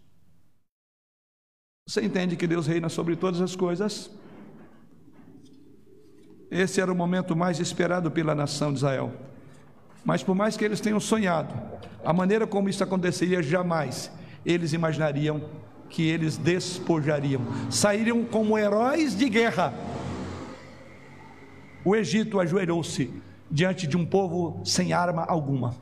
Você 1.87 2.01
entende 2.01 2.35
que 2.35 2.47
Deus 2.47 2.65
reina 2.65 2.89
sobre 2.89 3.15
todas 3.15 3.41
as 3.41 3.55
coisas? 3.55 4.11
Esse 6.51 6.81
era 6.81 6.91
o 6.91 6.95
momento 6.95 7.35
mais 7.35 7.59
esperado 7.59 8.09
pela 8.09 8.33
nação 8.33 8.71
de 8.71 8.77
Israel. 8.77 9.13
Mas 10.03 10.23
por 10.23 10.33
mais 10.33 10.57
que 10.57 10.65
eles 10.65 10.79
tenham 10.79 10.99
sonhado, 10.99 11.53
a 12.03 12.11
maneira 12.13 12.47
como 12.47 12.69
isso 12.69 12.83
aconteceria 12.83 13.43
jamais, 13.43 14.11
eles 14.45 14.73
imaginariam 14.73 15.43
que 15.89 16.03
eles 16.07 16.37
despojariam, 16.37 17.41
sairiam 17.69 18.23
como 18.23 18.57
heróis 18.57 19.17
de 19.17 19.27
guerra. 19.27 19.73
O 21.83 21.95
Egito 21.95 22.39
ajoelhou-se 22.39 23.11
diante 23.49 23.87
de 23.87 23.97
um 23.97 24.05
povo 24.05 24.61
sem 24.63 24.93
arma 24.93 25.23
alguma, 25.23 25.75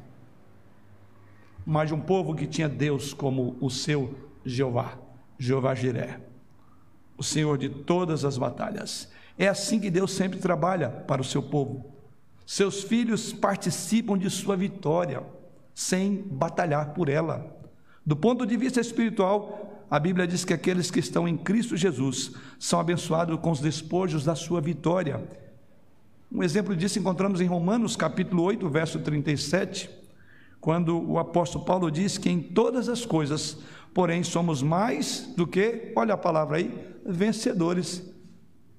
mas 1.65 1.89
de 1.89 1.93
um 1.93 1.99
povo 1.99 2.33
que 2.33 2.47
tinha 2.47 2.69
Deus 2.69 3.13
como 3.13 3.57
o 3.59 3.69
seu 3.69 4.15
Jeová. 4.45 4.97
Jeová 5.39 5.75
Jiré, 5.75 6.19
o 7.15 7.23
Senhor 7.23 7.57
de 7.57 7.69
todas 7.69 8.25
as 8.25 8.37
batalhas. 8.37 9.11
É 9.37 9.47
assim 9.47 9.79
que 9.79 9.91
Deus 9.91 10.11
sempre 10.13 10.39
trabalha 10.39 10.89
para 10.89 11.21
o 11.21 11.25
seu 11.25 11.43
povo. 11.43 11.85
Seus 12.45 12.83
filhos 12.83 13.31
participam 13.33 14.17
de 14.17 14.29
sua 14.29 14.55
vitória, 14.55 15.21
sem 15.75 16.23
batalhar 16.31 16.93
por 16.93 17.09
ela. 17.09 17.55
Do 18.05 18.15
ponto 18.15 18.45
de 18.45 18.55
vista 18.57 18.79
espiritual, 18.79 19.85
a 19.91 19.99
Bíblia 19.99 20.25
diz 20.25 20.43
que 20.43 20.53
aqueles 20.53 20.89
que 20.89 20.99
estão 20.99 21.27
em 21.27 21.37
Cristo 21.37 21.77
Jesus 21.77 22.31
são 22.57 22.79
abençoados 22.79 23.39
com 23.39 23.51
os 23.51 23.59
despojos 23.59 24.23
da 24.23 24.33
sua 24.33 24.59
vitória. 24.59 25.23
Um 26.31 26.41
exemplo 26.41 26.75
disso 26.75 26.99
encontramos 26.99 27.39
em 27.39 27.45
Romanos 27.45 27.95
capítulo 27.95 28.43
8, 28.43 28.69
verso 28.69 28.99
37, 28.99 29.89
quando 30.59 30.99
o 30.99 31.19
apóstolo 31.19 31.63
Paulo 31.63 31.91
diz 31.91 32.17
que 32.17 32.29
em 32.29 32.41
todas 32.41 32.89
as 32.89 33.05
coisas 33.05 33.57
porém 33.93 34.23
somos 34.23 34.61
mais 34.61 35.33
do 35.35 35.47
que, 35.47 35.91
olha 35.95 36.13
a 36.13 36.17
palavra 36.17 36.57
aí, 36.57 36.71
vencedores. 37.05 38.03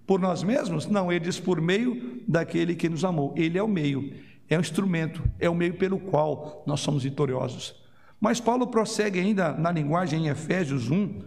Por 0.09 0.19
nós 0.19 0.43
mesmos? 0.43 0.87
Não, 0.87 1.13
ele 1.13 1.27
diz 1.27 1.39
por 1.39 1.61
meio 1.61 2.23
daquele 2.27 2.75
que 2.75 2.89
nos 2.89 3.05
amou. 3.05 3.35
Ele 3.37 3.59
é 3.59 3.63
o 3.63 3.69
meio, 3.69 4.11
é 4.49 4.57
o 4.57 4.61
instrumento, 4.61 5.23
é 5.39 5.51
o 5.51 5.55
meio 5.55 5.75
pelo 5.75 5.99
qual 5.99 6.65
nós 6.67 6.81
somos 6.81 7.03
vitoriosos. 7.03 7.75
Mas 8.19 8.41
Paulo 8.41 8.67
prossegue 8.69 9.21
ainda 9.21 9.53
na 9.53 9.71
linguagem 9.71 10.25
em 10.25 10.29
Efésios 10.29 10.91
1, 10.91 11.21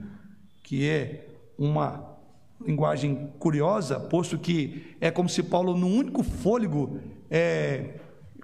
que 0.64 0.90
é 0.90 1.28
uma 1.60 2.18
linguagem 2.66 3.32
curiosa, 3.38 4.00
posto 4.00 4.40
que 4.40 4.96
é 5.00 5.12
como 5.12 5.30
se 5.30 5.44
Paulo, 5.44 5.78
num 5.78 5.96
único 5.96 6.24
fôlego, 6.24 7.00
é, 7.30 8.00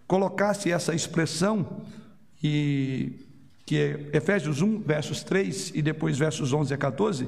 colocasse 0.05 0.71
essa 0.71 0.93
expressão 0.93 1.81
e 2.43 3.25
que 3.65 3.75
é 3.75 4.17
Efésios 4.17 4.61
1, 4.61 4.81
versos 4.81 5.23
3 5.23 5.71
e 5.73 5.81
depois 5.81 6.15
versos 6.15 6.53
11 6.53 6.75
a 6.75 6.77
14, 6.77 7.27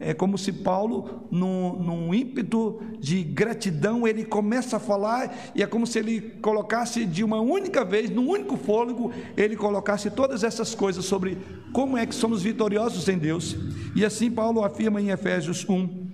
é 0.00 0.14
como 0.14 0.38
se 0.38 0.52
Paulo, 0.52 1.26
num, 1.30 1.72
num, 1.74 2.14
ímpeto 2.14 2.80
de 3.00 3.22
gratidão, 3.24 4.06
ele 4.06 4.24
começa 4.24 4.76
a 4.76 4.80
falar, 4.80 5.52
e 5.54 5.62
é 5.62 5.66
como 5.66 5.86
se 5.86 5.98
ele 5.98 6.20
colocasse 6.40 7.04
de 7.04 7.24
uma 7.24 7.40
única 7.40 7.84
vez, 7.84 8.08
num 8.08 8.28
único 8.28 8.56
fôlego, 8.56 9.12
ele 9.36 9.56
colocasse 9.56 10.10
todas 10.10 10.44
essas 10.44 10.74
coisas 10.74 11.04
sobre 11.04 11.38
como 11.72 11.96
é 11.96 12.06
que 12.06 12.14
somos 12.14 12.42
vitoriosos 12.42 13.08
em 13.08 13.18
Deus. 13.18 13.56
E 13.96 14.04
assim 14.04 14.30
Paulo 14.30 14.64
afirma 14.64 15.00
em 15.00 15.10
Efésios 15.10 15.68
1, 15.68 16.08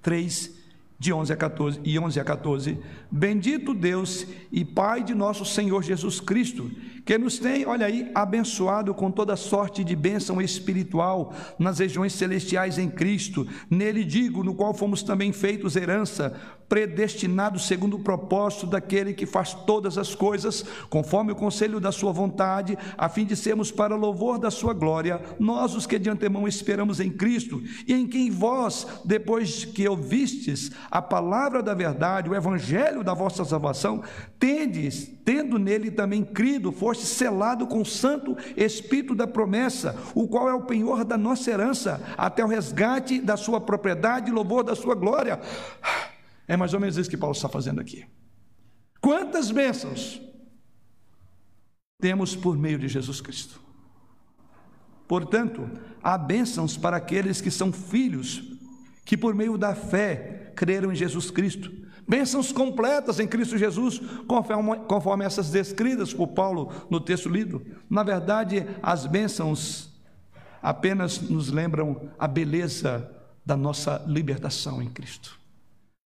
3 0.00 0.52
de 0.96 1.12
11 1.12 1.32
a 1.32 1.36
14 1.36 1.80
e 1.84 1.98
11 1.98 2.20
a 2.20 2.24
14. 2.24 2.78
Bendito 3.16 3.72
Deus 3.72 4.26
e 4.50 4.64
Pai 4.64 5.04
de 5.04 5.14
nosso 5.14 5.44
Senhor 5.44 5.84
Jesus 5.84 6.18
Cristo, 6.18 6.68
que 7.04 7.16
nos 7.16 7.38
tem, 7.38 7.64
olha 7.64 7.86
aí, 7.86 8.10
abençoado 8.12 8.92
com 8.92 9.08
toda 9.08 9.36
sorte 9.36 9.84
de 9.84 9.94
bênção 9.94 10.40
espiritual 10.40 11.32
nas 11.56 11.78
regiões 11.78 12.12
celestiais 12.12 12.76
em 12.76 12.90
Cristo. 12.90 13.46
Nele 13.70 14.02
digo, 14.02 14.42
no 14.42 14.54
qual 14.54 14.74
fomos 14.74 15.02
também 15.04 15.32
feitos 15.32 15.76
herança, 15.76 16.34
predestinados 16.68 17.66
segundo 17.66 17.96
o 17.96 18.02
propósito 18.02 18.66
daquele 18.66 19.12
que 19.12 19.26
faz 19.26 19.52
todas 19.52 19.98
as 19.98 20.14
coisas, 20.14 20.64
conforme 20.88 21.30
o 21.30 21.36
conselho 21.36 21.78
da 21.78 21.92
sua 21.92 22.10
vontade, 22.10 22.76
a 22.96 23.08
fim 23.08 23.24
de 23.24 23.36
sermos 23.36 23.70
para 23.70 23.94
louvor 23.94 24.38
da 24.38 24.50
sua 24.50 24.72
glória, 24.72 25.20
nós 25.38 25.74
os 25.74 25.86
que 25.86 25.98
de 25.98 26.10
antemão 26.10 26.48
esperamos 26.48 27.00
em 27.00 27.10
Cristo, 27.10 27.62
e 27.86 27.92
em 27.92 28.06
quem 28.06 28.30
vós, 28.30 28.86
depois 29.04 29.64
que 29.64 29.86
ouvistes 29.86 30.72
a 30.90 31.02
palavra 31.02 31.62
da 31.62 31.74
verdade, 31.74 32.30
o 32.30 32.34
evangelho 32.34 33.03
da 33.04 33.14
vossa 33.14 33.44
salvação, 33.44 34.02
tendes, 34.38 35.10
tendo 35.24 35.58
nele 35.58 35.90
também 35.90 36.24
crido, 36.24 36.72
foste 36.72 37.06
selado 37.06 37.66
com 37.66 37.82
o 37.82 37.86
santo 37.86 38.36
espírito 38.56 39.14
da 39.14 39.26
promessa, 39.26 39.96
o 40.14 40.26
qual 40.26 40.48
é 40.48 40.54
o 40.54 40.64
penhor 40.64 41.04
da 41.04 41.16
nossa 41.16 41.50
herança, 41.50 42.02
até 42.16 42.44
o 42.44 42.48
resgate 42.48 43.20
da 43.20 43.36
sua 43.36 43.60
propriedade 43.60 44.30
e 44.30 44.34
louvor 44.34 44.64
da 44.64 44.74
sua 44.74 44.94
glória. 44.94 45.40
É 46.48 46.56
mais 46.56 46.74
ou 46.74 46.80
menos 46.80 46.96
isso 46.96 47.10
que 47.10 47.16
Paulo 47.16 47.36
está 47.36 47.48
fazendo 47.48 47.80
aqui. 47.80 48.04
Quantas 49.00 49.50
bênçãos 49.50 50.20
temos 52.00 52.34
por 52.34 52.56
meio 52.56 52.78
de 52.78 52.88
Jesus 52.88 53.20
Cristo? 53.20 53.60
Portanto, 55.06 55.68
há 56.02 56.16
bênçãos 56.16 56.76
para 56.76 56.96
aqueles 56.96 57.40
que 57.40 57.50
são 57.50 57.72
filhos, 57.72 58.42
que 59.04 59.16
por 59.16 59.34
meio 59.34 59.58
da 59.58 59.74
fé 59.74 60.52
creram 60.56 60.90
em 60.90 60.96
Jesus 60.96 61.30
Cristo. 61.30 61.70
Bênçãos 62.06 62.52
completas 62.52 63.18
em 63.18 63.26
Cristo 63.26 63.56
Jesus, 63.56 64.00
conforme, 64.26 64.76
conforme 64.86 65.24
essas 65.24 65.50
descritas 65.50 66.12
por 66.12 66.28
Paulo 66.28 66.70
no 66.90 67.00
texto 67.00 67.28
lido. 67.28 67.64
Na 67.88 68.02
verdade, 68.02 68.66
as 68.82 69.06
bênçãos 69.06 69.90
apenas 70.62 71.20
nos 71.20 71.50
lembram 71.50 72.10
a 72.18 72.26
beleza 72.28 73.10
da 73.44 73.56
nossa 73.56 74.02
libertação 74.06 74.82
em 74.82 74.88
Cristo. 74.88 75.38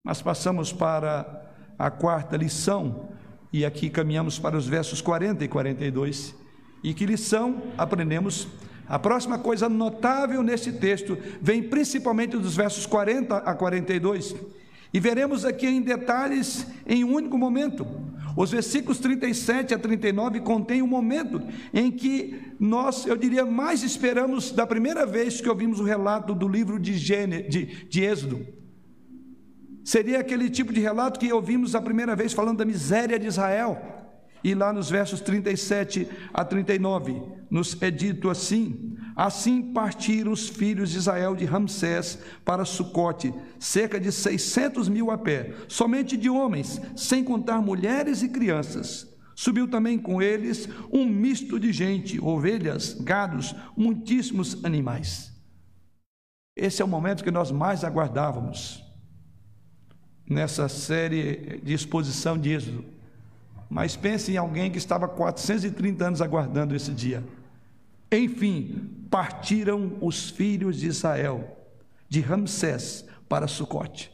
Mas 0.04 0.22
passamos 0.22 0.72
para 0.72 1.52
a 1.78 1.89
quarta 1.89 2.38
lição, 2.38 3.10
e 3.52 3.66
aqui 3.66 3.89
caminhamos 3.89 4.38
para 4.38 4.58
os 4.58 4.68
versos 4.68 5.02
40 5.02 5.43
e 5.43 5.48
42. 5.48 6.36
E 6.84 6.93
que 6.93 7.06
lição 7.06 7.64
aprendemos? 7.78 8.48
A 8.88 9.00
próxima 9.00 9.39
coisa 9.39 9.68
notável 9.68 10.43
nesse 10.43 10.74
texto 10.74 11.18
vem 11.41 11.64
principalmente 11.64 12.38
dos 12.38 12.56
versos 12.56 12.86
40 12.86 13.38
a 13.38 13.56
42. 13.56 14.36
E 14.96 15.00
veremos 15.02 15.43
aqui 15.43 15.68
em 15.68 15.82
detalhes 15.82 16.66
em 16.88 17.04
um 17.04 17.16
único 17.16 17.38
momento. 17.38 17.86
Os 18.34 18.50
versículos 18.50 18.98
37 18.98 19.74
a 19.74 19.78
39 19.78 20.39
contêm 20.39 20.82
um 20.82 20.88
momento 20.88 21.41
em 21.74 21.91
que 21.91 22.54
nós, 22.58 23.06
eu 23.06 23.18
diria, 23.18 23.46
mais 23.46 23.84
esperamos 23.84 24.54
da 24.54 24.66
primeira 24.66 25.06
vez 25.06 25.41
que 25.41 25.50
ouvimos 25.50 25.82
o 25.82 25.84
relato 25.84 26.34
do 26.34 26.48
livro 26.48 26.80
de, 26.80 26.93
Gêne, 26.98 27.41
de, 27.41 27.86
de 27.89 28.04
Êxodo. 28.06 28.48
Seria 29.84 30.20
aquele 30.20 30.50
tipo 30.50 30.72
de 30.72 30.80
relato 30.80 31.20
que 31.20 31.30
ouvimos 31.34 31.76
a 31.76 31.82
primeira 31.82 32.16
vez 32.16 32.32
falando 32.32 32.60
da 32.60 32.66
miséria 32.66 33.20
de 33.20 33.28
Israel. 33.28 33.95
E 34.46 34.54
lá 34.54 34.72
nos 34.72 34.91
versos 34.91 35.22
37 35.22 36.08
a 36.32 36.46
39, 36.46 37.20
nos 37.50 37.76
é 37.82 37.89
dito 37.89 38.30
assim: 38.30 38.96
Assim 39.16 39.74
partiram 39.74 40.32
os 40.32 40.48
filhos 40.48 40.91
de 40.91 41.00
Israel 41.00 41.36
de 41.36 41.46
Ramsés 41.46 42.20
para 42.46 42.64
Sucote, 42.64 43.34
cerca 43.58 44.00
de 44.00 44.12
600 44.12 44.88
mil 44.88 45.10
a 45.10 45.18
pé, 45.18 45.56
somente 45.68 46.16
de 46.16 46.30
homens, 46.30 46.80
sem 46.96 47.24
contar 47.24 47.60
mulheres 47.60 48.22
e 48.22 48.30
crianças. 48.30 49.12
Subiu 49.36 49.68
também 49.68 49.98
com 49.98 50.22
eles 50.22 50.70
um 50.93 51.08
misto 51.08 51.60
de 51.60 51.74
gente, 51.74 52.24
ovelhas, 52.24 52.93
gados, 52.93 53.56
muitíssimos 53.76 54.64
animais. 54.64 55.34
Esse 56.56 56.84
é 56.84 56.86
o 56.86 56.88
momento 56.88 57.24
que 57.24 57.32
nós 57.32 57.52
mais 57.52 57.84
aguardávamos 57.84 58.84
nessa 60.30 60.70
série 60.70 61.60
de 61.64 61.74
exposição 61.74 62.38
de 62.38 62.52
Êxodo. 62.52 62.95
Mas 63.70 63.95
pense 63.95 64.32
em 64.32 64.38
alguém 64.38 64.72
que 64.72 64.78
estava 64.78 65.07
430 65.07 66.05
anos 66.05 66.22
aguardando 66.22 66.76
esse 66.76 66.91
dia. 66.91 67.24
Enfim, 68.11 68.89
partiram 69.09 69.97
os 70.01 70.30
filhos 70.30 70.78
de 70.78 70.88
Israel 70.88 71.57
de 72.07 72.22
Ramsés 72.22 73.05
para 73.28 73.47
Sucote. 73.47 74.11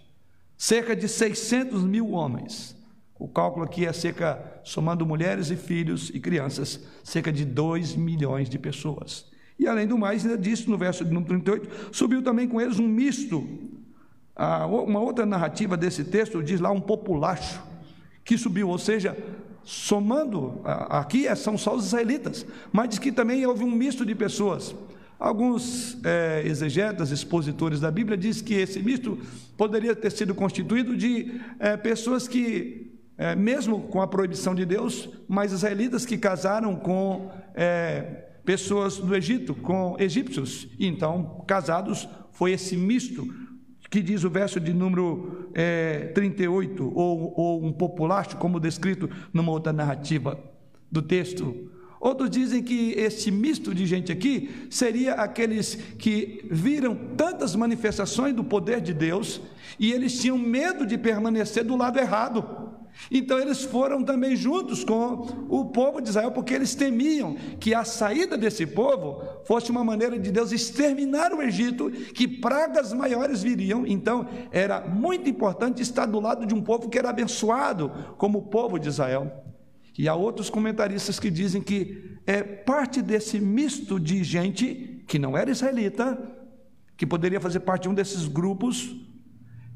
Cerca 0.57 0.95
de 0.95 1.07
600 1.07 1.83
mil 1.83 2.11
homens. 2.11 2.75
O 3.19 3.27
cálculo 3.27 3.65
aqui 3.65 3.85
é 3.85 3.93
cerca, 3.93 4.61
somando 4.63 5.05
mulheres 5.05 5.51
e 5.51 5.55
filhos 5.55 6.09
e 6.13 6.19
crianças, 6.19 6.79
cerca 7.03 7.31
de 7.31 7.45
2 7.45 7.95
milhões 7.95 8.49
de 8.49 8.57
pessoas. 8.57 9.29
E 9.59 9.67
além 9.67 9.85
do 9.85 9.97
mais, 9.97 10.25
ainda 10.25 10.37
disse 10.37 10.67
no 10.69 10.77
verso 10.77 11.05
de 11.05 11.11
número 11.11 11.39
38, 11.39 11.95
subiu 11.95 12.23
também 12.23 12.47
com 12.47 12.59
eles 12.59 12.79
um 12.79 12.87
misto 12.87 13.47
ah, 14.35 14.65
uma 14.65 14.99
outra 14.99 15.25
narrativa 15.25 15.75
desse 15.77 16.03
texto 16.03 16.41
diz 16.41 16.59
lá 16.59 16.71
um 16.71 16.81
populacho 16.81 17.61
que 18.23 18.37
subiu, 18.37 18.69
ou 18.69 18.77
seja, 18.77 19.17
somando, 19.63 20.61
aqui 20.63 21.27
é, 21.27 21.35
são 21.35 21.57
só 21.57 21.75
os 21.75 21.87
israelitas, 21.87 22.45
mas 22.71 22.89
diz 22.89 22.99
que 22.99 23.11
também 23.11 23.45
houve 23.45 23.63
um 23.63 23.71
misto 23.71 24.05
de 24.05 24.15
pessoas. 24.15 24.75
Alguns 25.19 25.97
é, 26.03 26.41
exegetas, 26.45 27.11
expositores 27.11 27.79
da 27.79 27.91
Bíblia, 27.91 28.17
diz 28.17 28.41
que 28.41 28.55
esse 28.55 28.81
misto 28.81 29.19
poderia 29.55 29.95
ter 29.95 30.11
sido 30.11 30.33
constituído 30.33 30.97
de 30.97 31.39
é, 31.59 31.77
pessoas 31.77 32.27
que, 32.27 32.91
é, 33.17 33.35
mesmo 33.35 33.81
com 33.81 34.01
a 34.01 34.07
proibição 34.07 34.55
de 34.55 34.65
Deus, 34.65 35.09
mas 35.27 35.51
israelitas 35.51 36.07
que 36.07 36.17
casaram 36.17 36.75
com 36.75 37.31
é, 37.53 38.29
pessoas 38.43 38.97
do 38.97 39.15
Egito, 39.15 39.53
com 39.53 39.95
egípcios. 39.99 40.67
Então, 40.79 41.43
casados, 41.47 42.09
foi 42.31 42.53
esse 42.53 42.75
misto 42.75 43.27
que 43.91 44.01
diz 44.01 44.23
o 44.23 44.29
verso 44.29 44.57
de 44.57 44.73
número 44.73 45.49
é, 45.53 46.11
38, 46.15 46.91
ou, 46.95 47.33
ou 47.35 47.63
um 47.65 47.73
populacho, 47.73 48.37
como 48.37 48.57
descrito 48.57 49.09
numa 49.33 49.51
outra 49.51 49.73
narrativa 49.73 50.39
do 50.89 51.01
texto. 51.01 51.69
Outros 51.99 52.29
dizem 52.29 52.63
que 52.63 52.93
esse 52.93 53.29
misto 53.29 53.75
de 53.75 53.85
gente 53.85 54.09
aqui 54.09 54.49
seria 54.69 55.15
aqueles 55.15 55.75
que 55.75 56.43
viram 56.49 56.95
tantas 57.17 57.53
manifestações 57.53 58.33
do 58.33 58.45
poder 58.45 58.79
de 58.79 58.93
Deus 58.93 59.41
e 59.77 59.91
eles 59.91 60.19
tinham 60.19 60.37
medo 60.37 60.85
de 60.85 60.97
permanecer 60.97 61.65
do 61.65 61.75
lado 61.75 61.99
errado. 61.99 62.60
Então 63.09 63.39
eles 63.39 63.63
foram 63.63 64.03
também 64.03 64.35
juntos 64.35 64.83
com 64.83 65.27
o 65.49 65.65
povo 65.65 66.01
de 66.01 66.09
Israel, 66.09 66.31
porque 66.31 66.53
eles 66.53 66.75
temiam 66.75 67.35
que 67.59 67.73
a 67.73 67.83
saída 67.83 68.37
desse 68.37 68.65
povo 68.65 69.21
fosse 69.45 69.71
uma 69.71 69.83
maneira 69.83 70.19
de 70.19 70.31
Deus 70.31 70.51
exterminar 70.51 71.33
o 71.33 71.41
Egito, 71.41 71.89
que 71.89 72.27
pragas 72.27 72.93
maiores 72.93 73.41
viriam. 73.41 73.85
Então 73.85 74.27
era 74.51 74.81
muito 74.81 75.29
importante 75.29 75.81
estar 75.81 76.05
do 76.05 76.19
lado 76.19 76.45
de 76.45 76.53
um 76.53 76.61
povo 76.61 76.89
que 76.89 76.97
era 76.97 77.09
abençoado, 77.09 77.91
como 78.17 78.39
o 78.39 78.43
povo 78.43 78.79
de 78.79 78.87
Israel. 78.87 79.31
E 79.97 80.07
há 80.07 80.15
outros 80.15 80.49
comentaristas 80.49 81.19
que 81.19 81.29
dizem 81.29 81.61
que 81.61 82.17
é 82.25 82.41
parte 82.41 83.01
desse 83.01 83.39
misto 83.39 83.99
de 83.99 84.23
gente 84.23 85.03
que 85.07 85.19
não 85.19 85.37
era 85.37 85.51
israelita, 85.51 86.17
que 86.95 87.05
poderia 87.05 87.41
fazer 87.41 87.59
parte 87.61 87.83
de 87.83 87.89
um 87.89 87.93
desses 87.93 88.27
grupos 88.27 88.95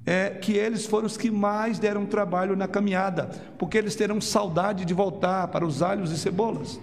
é 0.05 0.29
que 0.29 0.53
eles 0.53 0.85
foram 0.85 1.07
os 1.07 1.17
que 1.17 1.31
mais 1.31 1.79
deram 1.79 2.05
trabalho 2.05 2.55
na 2.55 2.67
caminhada, 2.67 3.29
porque 3.57 3.77
eles 3.77 3.95
terão 3.95 4.21
saudade 4.21 4.85
de 4.85 4.93
voltar 4.93 5.47
para 5.47 5.65
os 5.65 5.81
alhos 5.81 6.11
e 6.11 6.17
cebolas. 6.17 6.79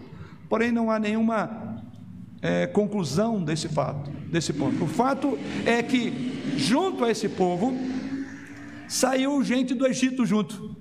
Porém, 0.49 0.73
não 0.73 0.91
há 0.91 0.99
nenhuma 0.99 1.83
é, 2.43 2.66
conclusão 2.66 3.43
desse 3.43 3.68
fato, 3.68 4.11
desse 4.11 4.53
ponto. 4.53 4.85
O 4.85 4.89
fato 4.89 5.39
é 5.64 5.83
que, 5.83 6.57
junto 6.57 7.05
a 7.05 7.11
esse 7.11 7.29
povo, 7.29 7.73
saiu 8.89 9.43
gente 9.45 9.73
do 9.73 9.87
Egito 9.87 10.27
junto. 10.27 10.77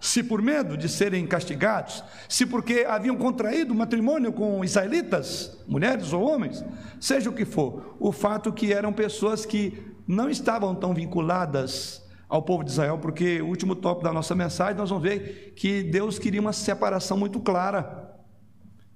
Se 0.00 0.22
por 0.22 0.42
medo 0.42 0.76
de 0.76 0.88
serem 0.88 1.26
castigados, 1.26 2.04
se 2.28 2.44
porque 2.44 2.84
haviam 2.86 3.16
contraído 3.16 3.74
matrimônio 3.74 4.32
com 4.32 4.62
israelitas, 4.64 5.56
mulheres 5.66 6.12
ou 6.12 6.22
homens, 6.22 6.62
seja 7.00 7.30
o 7.30 7.32
que 7.32 7.44
for, 7.46 7.96
o 7.98 8.12
fato 8.12 8.52
que 8.52 8.72
eram 8.72 8.92
pessoas 8.92 9.46
que 9.46 9.93
não 10.06 10.28
estavam 10.28 10.74
tão 10.74 10.94
vinculadas 10.94 12.02
ao 12.28 12.42
povo 12.42 12.64
de 12.64 12.70
Israel, 12.70 12.98
porque 12.98 13.40
o 13.40 13.46
último 13.46 13.74
tópico 13.74 14.04
da 14.04 14.12
nossa 14.12 14.34
mensagem 14.34 14.76
nós 14.76 14.90
vamos 14.90 15.04
ver 15.04 15.52
que 15.56 15.82
Deus 15.82 16.18
queria 16.18 16.40
uma 16.40 16.52
separação 16.52 17.16
muito 17.16 17.40
clara. 17.40 18.12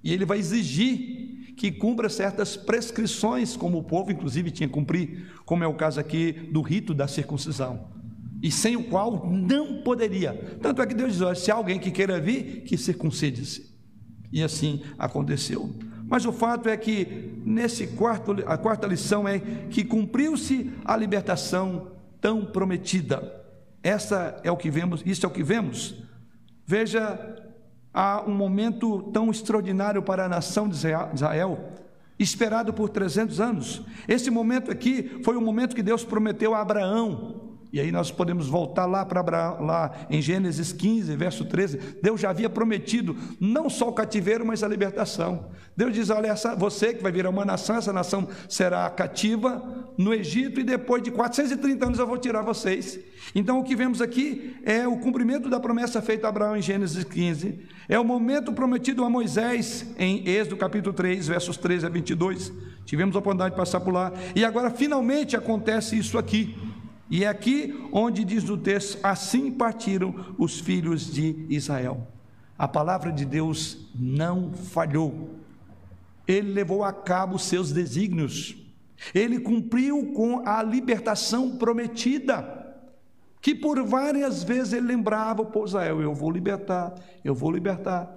E 0.03 0.13
ele 0.13 0.25
vai 0.25 0.39
exigir 0.39 1.53
que 1.55 1.71
cumpra 1.71 2.07
certas 2.07 2.55
prescrições, 2.55 3.57
como 3.57 3.77
o 3.77 3.83
povo, 3.83 4.11
inclusive, 4.11 4.49
tinha 4.49 4.67
que 4.67 4.73
cumprir, 4.73 5.29
como 5.45 5.63
é 5.63 5.67
o 5.67 5.73
caso 5.73 5.99
aqui 5.99 6.31
do 6.31 6.61
rito 6.61 6.93
da 6.93 7.05
circuncisão, 7.07 7.89
e 8.41 8.49
sem 8.49 8.77
o 8.77 8.85
qual 8.85 9.29
não 9.29 9.81
poderia. 9.83 10.57
Tanto 10.61 10.81
é 10.81 10.87
que 10.87 10.93
Deus 10.93 11.13
diz: 11.13 11.21
olha, 11.21 11.35
se 11.35 11.51
há 11.51 11.55
alguém 11.55 11.77
que 11.77 11.91
queira 11.91 12.19
vir, 12.19 12.63
que 12.63 12.77
circuncide-se. 12.77 13.77
E 14.31 14.41
assim 14.41 14.81
aconteceu. 14.97 15.69
Mas 16.09 16.25
o 16.25 16.31
fato 16.31 16.67
é 16.67 16.75
que 16.75 17.39
nesse 17.45 17.87
quarto, 17.87 18.35
a 18.47 18.57
quarta 18.57 18.87
lição 18.87 19.27
é 19.27 19.39
que 19.69 19.83
cumpriu-se 19.83 20.71
a 20.83 20.97
libertação 20.97 21.91
tão 22.19 22.43
prometida. 22.45 23.39
Essa 23.83 24.39
é 24.43 24.51
o 24.51 24.57
que 24.57 24.71
vemos, 24.71 25.03
isso 25.05 25.25
é 25.25 25.29
o 25.29 25.31
que 25.31 25.43
vemos. 25.43 25.95
Veja, 26.65 27.37
há 27.93 28.23
um 28.27 28.33
momento 28.33 29.03
tão 29.13 29.29
extraordinário 29.29 30.01
para 30.01 30.25
a 30.25 30.29
nação 30.29 30.67
de 30.67 30.75
Israel, 31.13 31.73
esperado 32.17 32.73
por 32.73 32.89
300 32.89 33.39
anos. 33.39 33.81
Esse 34.07 34.31
momento 34.31 34.71
aqui 34.71 35.21
foi 35.23 35.37
o 35.37 35.41
momento 35.41 35.75
que 35.75 35.83
Deus 35.83 36.03
prometeu 36.03 36.55
a 36.55 36.61
Abraão, 36.61 37.48
e 37.71 37.79
aí 37.79 37.91
nós 37.91 38.09
podemos 38.09 38.47
voltar 38.47 38.87
lá 38.87 39.05
para 39.05 39.21
lá 39.59 39.91
em 40.09 40.21
Gênesis 40.21 40.73
15, 40.73 41.15
verso 41.15 41.45
13. 41.45 41.77
Deus 42.01 42.19
já 42.19 42.31
havia 42.31 42.49
prometido 42.49 43.15
não 43.39 43.69
só 43.69 43.89
o 43.89 43.93
cativeiro, 43.93 44.43
mas 44.43 44.63
a 44.63 44.67
libertação. 44.67 45.51
Deus 45.77 45.93
diz: 45.93 46.09
Olha, 46.09 46.27
essa, 46.27 46.55
você 46.55 46.95
que 46.95 47.03
vai 47.03 47.11
virar 47.11 47.29
uma 47.29 47.45
nação, 47.45 47.75
essa 47.75 47.93
nação 47.93 48.27
será 48.47 48.89
cativa 48.89 49.63
no 49.97 50.13
Egito, 50.13 50.59
e 50.59 50.63
depois 50.63 51.03
de 51.03 51.11
430 51.11 51.85
anos 51.85 51.99
eu 51.99 52.07
vou 52.07 52.17
tirar 52.17 52.41
vocês. 52.41 52.99
Então 53.35 53.59
o 53.59 53.63
que 53.63 53.75
vemos 53.75 54.01
aqui 54.01 54.55
é 54.63 54.87
o 54.87 54.97
cumprimento 54.97 55.47
da 55.47 55.59
promessa 55.59 56.01
feita 56.01 56.25
a 56.25 56.29
Abraão 56.29 56.57
em 56.57 56.61
Gênesis 56.61 57.03
15. 57.03 57.59
É 57.87 57.99
o 57.99 58.03
momento 58.03 58.51
prometido 58.51 59.03
a 59.03 59.09
Moisés 59.09 59.85
em 59.97 60.27
Êxodo 60.27 60.57
capítulo 60.57 60.93
3, 60.93 61.27
versos 61.27 61.55
13 61.55 61.85
a 61.85 61.89
22. 61.89 62.51
Tivemos 62.85 63.15
a 63.15 63.19
oportunidade 63.19 63.53
de 63.53 63.57
passar 63.57 63.79
por 63.81 63.93
lá. 63.93 64.11
E 64.35 64.43
agora 64.43 64.71
finalmente 64.71 65.35
acontece 65.35 65.95
isso 65.95 66.17
aqui. 66.17 66.55
E 67.09 67.23
é 67.23 67.27
aqui 67.27 67.89
onde 67.91 68.23
diz 68.23 68.47
o 68.49 68.57
texto: 68.57 68.99
assim 69.01 69.51
partiram 69.51 70.35
os 70.37 70.59
filhos 70.59 71.11
de 71.11 71.45
Israel. 71.49 72.07
A 72.57 72.67
palavra 72.67 73.11
de 73.11 73.25
Deus 73.25 73.89
não 73.95 74.51
falhou. 74.51 75.35
Ele 76.27 76.51
levou 76.51 76.83
a 76.83 76.93
cabo 76.93 77.39
seus 77.39 77.71
desígnios. 77.71 78.55
Ele 79.15 79.39
cumpriu 79.39 80.11
com 80.13 80.45
a 80.45 80.61
libertação 80.61 81.57
prometida, 81.57 82.75
que 83.41 83.55
por 83.55 83.81
várias 83.83 84.43
vezes 84.43 84.73
ele 84.73 84.87
lembrava 84.87 85.41
o 85.41 85.45
povo 85.45 85.79
eu 85.79 86.13
vou 86.13 86.29
libertar, 86.29 86.93
eu 87.23 87.33
vou 87.33 87.49
libertar. 87.49 88.13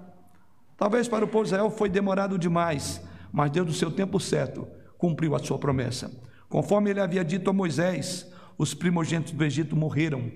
Talvez 0.77 1.07
para 1.07 1.23
o 1.23 1.27
povo 1.27 1.69
foi 1.69 1.89
demorado 1.89 2.37
demais, 2.37 3.01
mas 3.31 3.49
Deus, 3.49 3.67
no 3.67 3.73
seu 3.73 3.89
tempo 3.89 4.19
certo, 4.19 4.67
cumpriu 4.97 5.33
a 5.35 5.39
sua 5.39 5.57
promessa. 5.57 6.11
Conforme 6.49 6.89
ele 6.89 6.99
havia 6.99 7.23
dito 7.23 7.49
a 7.49 7.53
Moisés, 7.53 8.32
os 8.57 8.73
primogênitos 8.73 9.33
do 9.33 9.43
Egito 9.43 9.75
morreram. 9.75 10.31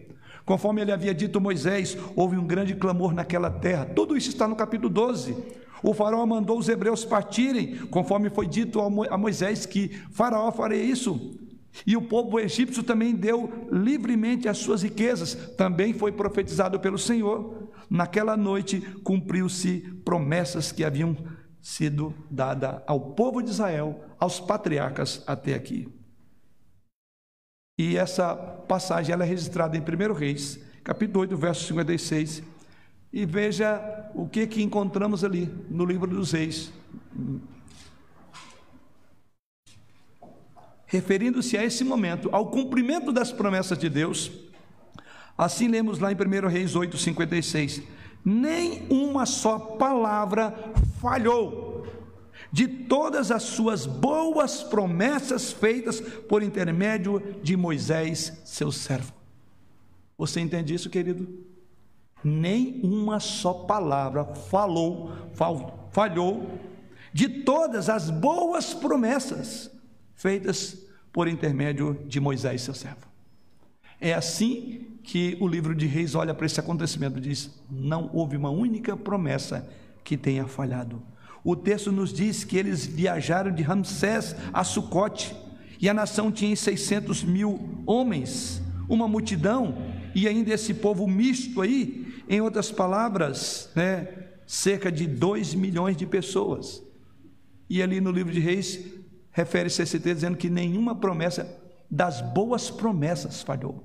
Conforme 0.45 0.81
ele 0.81 0.91
havia 0.91 1.13
dito 1.13 1.37
a 1.37 1.41
Moisés, 1.41 1.97
houve 2.15 2.37
um 2.37 2.47
grande 2.47 2.73
clamor 2.73 3.13
naquela 3.13 3.49
terra. 3.51 3.85
Tudo 3.85 4.15
isso 4.15 4.29
está 4.29 4.47
no 4.47 4.55
capítulo 4.55 4.89
12. 4.89 5.35
O 5.83 5.93
faraó 5.93 6.25
mandou 6.25 6.57
os 6.57 6.69
hebreus 6.69 7.03
partirem, 7.05 7.75
conforme 7.87 8.29
foi 8.29 8.47
dito 8.47 8.79
a 8.79 9.17
Moisés 9.17 9.65
que 9.65 9.89
faraó 10.11 10.51
faria 10.51 10.81
isso. 10.81 11.37
E 11.85 11.95
o 11.95 12.01
povo 12.01 12.39
egípcio 12.39 12.81
também 12.81 13.13
deu 13.13 13.67
livremente 13.71 14.47
as 14.47 14.57
suas 14.57 14.81
riquezas, 14.81 15.35
também 15.55 15.93
foi 15.93 16.11
profetizado 16.11 16.79
pelo 16.79 16.97
Senhor. 16.97 17.69
Naquela 17.89 18.35
noite 18.35 18.81
cumpriu-se 19.03 19.79
promessas 20.03 20.71
que 20.71 20.83
haviam 20.83 21.15
sido 21.61 22.13
dadas 22.31 22.81
ao 22.87 22.99
povo 22.99 23.41
de 23.41 23.49
Israel, 23.49 24.01
aos 24.17 24.39
patriarcas 24.39 25.23
até 25.27 25.53
aqui. 25.53 25.87
E 27.77 27.95
essa 27.95 28.35
passagem 28.35 29.13
ela 29.13 29.23
é 29.23 29.27
registrada 29.27 29.77
em 29.77 29.81
1 29.81 30.13
Reis, 30.13 30.59
capítulo 30.83 31.21
8, 31.21 31.37
verso 31.37 31.67
56. 31.67 32.41
E 33.13 33.23
veja 33.23 34.09
o 34.15 34.27
que, 34.27 34.47
que 34.47 34.63
encontramos 34.63 35.23
ali 35.23 35.47
no 35.69 35.85
livro 35.85 36.07
dos 36.07 36.31
Reis. 36.31 36.73
Referindo-se 40.87 41.55
a 41.55 41.63
esse 41.63 41.83
momento, 41.83 42.29
ao 42.31 42.47
cumprimento 42.49 43.11
das 43.11 43.31
promessas 43.31 43.77
de 43.77 43.89
Deus, 43.89 44.31
assim 45.37 45.67
lemos 45.67 45.99
lá 45.99 46.11
em 46.11 46.15
1 46.15 46.47
Reis 46.47 46.75
8, 46.75 46.97
56. 46.97 47.83
Nem 48.25 48.87
uma 48.89 49.27
só 49.27 49.59
palavra 49.59 50.51
falhou 50.99 51.66
de 52.57 52.67
todas 52.67 53.29
as 53.29 53.43
suas 53.43 53.85
boas 53.85 54.63
promessas 54.63 55.51
feitas 55.51 56.01
por 56.01 56.41
intermédio 56.41 57.21
de 57.43 57.55
Moisés, 57.55 58.41
seu 58.43 58.71
servo. 58.71 59.13
Você 60.17 60.39
entende 60.39 60.73
isso, 60.73 60.89
querido? 60.89 61.45
Nem 62.23 62.81
uma 62.81 63.19
só 63.19 63.53
palavra 63.53 64.25
falou, 64.25 65.13
falhou 65.91 66.49
de 67.13 67.29
todas 67.29 67.89
as 67.89 68.09
boas 68.09 68.73
promessas 68.73 69.69
feitas 70.15 70.79
por 71.13 71.27
intermédio 71.27 72.03
de 72.07 72.19
Moisés, 72.19 72.63
seu 72.63 72.73
servo. 72.73 73.05
É 74.01 74.15
assim 74.15 74.97
que 75.03 75.37
o 75.39 75.47
livro 75.47 75.75
de 75.75 75.85
Reis 75.85 76.15
olha 76.15 76.33
para 76.33 76.47
esse 76.47 76.59
acontecimento 76.59 77.19
e 77.19 77.21
diz: 77.21 77.51
não 77.69 78.09
houve 78.11 78.35
uma 78.35 78.49
única 78.49 78.97
promessa 78.97 79.69
que 80.03 80.17
tenha 80.17 80.47
falhado. 80.47 81.03
O 81.43 81.55
texto 81.55 81.91
nos 81.91 82.11
diz 82.11 82.43
que 82.43 82.57
eles 82.57 82.85
viajaram 82.85 83.51
de 83.51 83.63
Ramsés 83.63 84.35
a 84.51 84.63
Sucote, 84.63 85.35
e 85.79 85.87
a 85.87 85.93
nação 85.93 86.31
tinha 86.31 86.55
600 86.55 87.23
mil 87.23 87.83
homens, 87.85 88.61
uma 88.89 89.07
multidão, 89.07 89.77
e 90.15 90.27
ainda 90.27 90.53
esse 90.53 90.73
povo 90.73 91.07
misto 91.07 91.61
aí, 91.61 92.23
em 92.27 92.41
outras 92.41 92.71
palavras, 92.71 93.69
né, 93.75 94.07
cerca 94.45 94.91
de 94.91 95.05
2 95.05 95.53
milhões 95.53 95.95
de 95.95 96.05
pessoas. 96.05 96.81
E 97.69 97.81
ali 97.81 98.01
no 98.01 98.11
livro 98.11 98.33
de 98.33 98.39
Reis, 98.39 98.79
refere-se 99.31 99.81
a 99.81 99.83
esse 99.83 99.99
texto 99.99 100.15
dizendo 100.15 100.37
que 100.37 100.49
nenhuma 100.49 100.95
promessa 100.95 101.47
das 101.89 102.21
boas 102.21 102.69
promessas 102.71 103.41
falhou. 103.41 103.83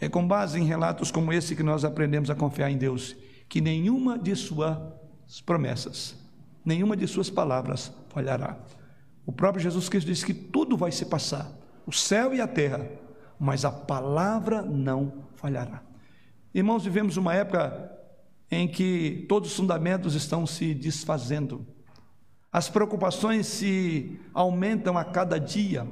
É 0.00 0.08
com 0.08 0.26
base 0.26 0.58
em 0.58 0.64
relatos 0.64 1.10
como 1.10 1.32
esse 1.32 1.54
que 1.54 1.62
nós 1.62 1.84
aprendemos 1.84 2.28
a 2.28 2.34
confiar 2.34 2.70
em 2.70 2.76
Deus 2.76 3.16
que 3.52 3.60
nenhuma 3.60 4.18
de 4.18 4.34
suas 4.34 5.42
promessas, 5.44 6.16
nenhuma 6.64 6.96
de 6.96 7.06
suas 7.06 7.28
palavras 7.28 7.92
falhará. 8.08 8.56
O 9.26 9.30
próprio 9.30 9.62
Jesus 9.62 9.90
Cristo 9.90 10.06
disse 10.06 10.24
que 10.24 10.32
tudo 10.32 10.74
vai 10.74 10.90
se 10.90 11.04
passar, 11.04 11.52
o 11.86 11.92
céu 11.92 12.32
e 12.32 12.40
a 12.40 12.48
terra, 12.48 12.88
mas 13.38 13.66
a 13.66 13.70
palavra 13.70 14.62
não 14.62 15.26
falhará. 15.34 15.82
Irmãos, 16.54 16.82
vivemos 16.82 17.18
uma 17.18 17.34
época 17.34 17.92
em 18.50 18.66
que 18.66 19.26
todos 19.28 19.50
os 19.50 19.56
fundamentos 19.58 20.14
estão 20.14 20.46
se 20.46 20.72
desfazendo, 20.72 21.66
as 22.50 22.70
preocupações 22.70 23.46
se 23.46 24.18
aumentam 24.32 24.96
a 24.96 25.04
cada 25.04 25.38
dia, 25.38 25.86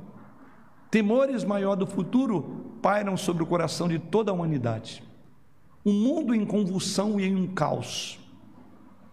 temores 0.90 1.44
maior 1.44 1.76
do 1.76 1.86
futuro 1.86 2.78
pairam 2.80 3.18
sobre 3.18 3.42
o 3.42 3.46
coração 3.46 3.86
de 3.86 3.98
toda 3.98 4.30
a 4.30 4.34
humanidade 4.34 5.09
um 5.84 5.92
mundo 5.92 6.34
em 6.34 6.44
convulsão 6.44 7.18
e 7.18 7.24
em 7.24 7.34
um 7.34 7.46
caos. 7.46 8.18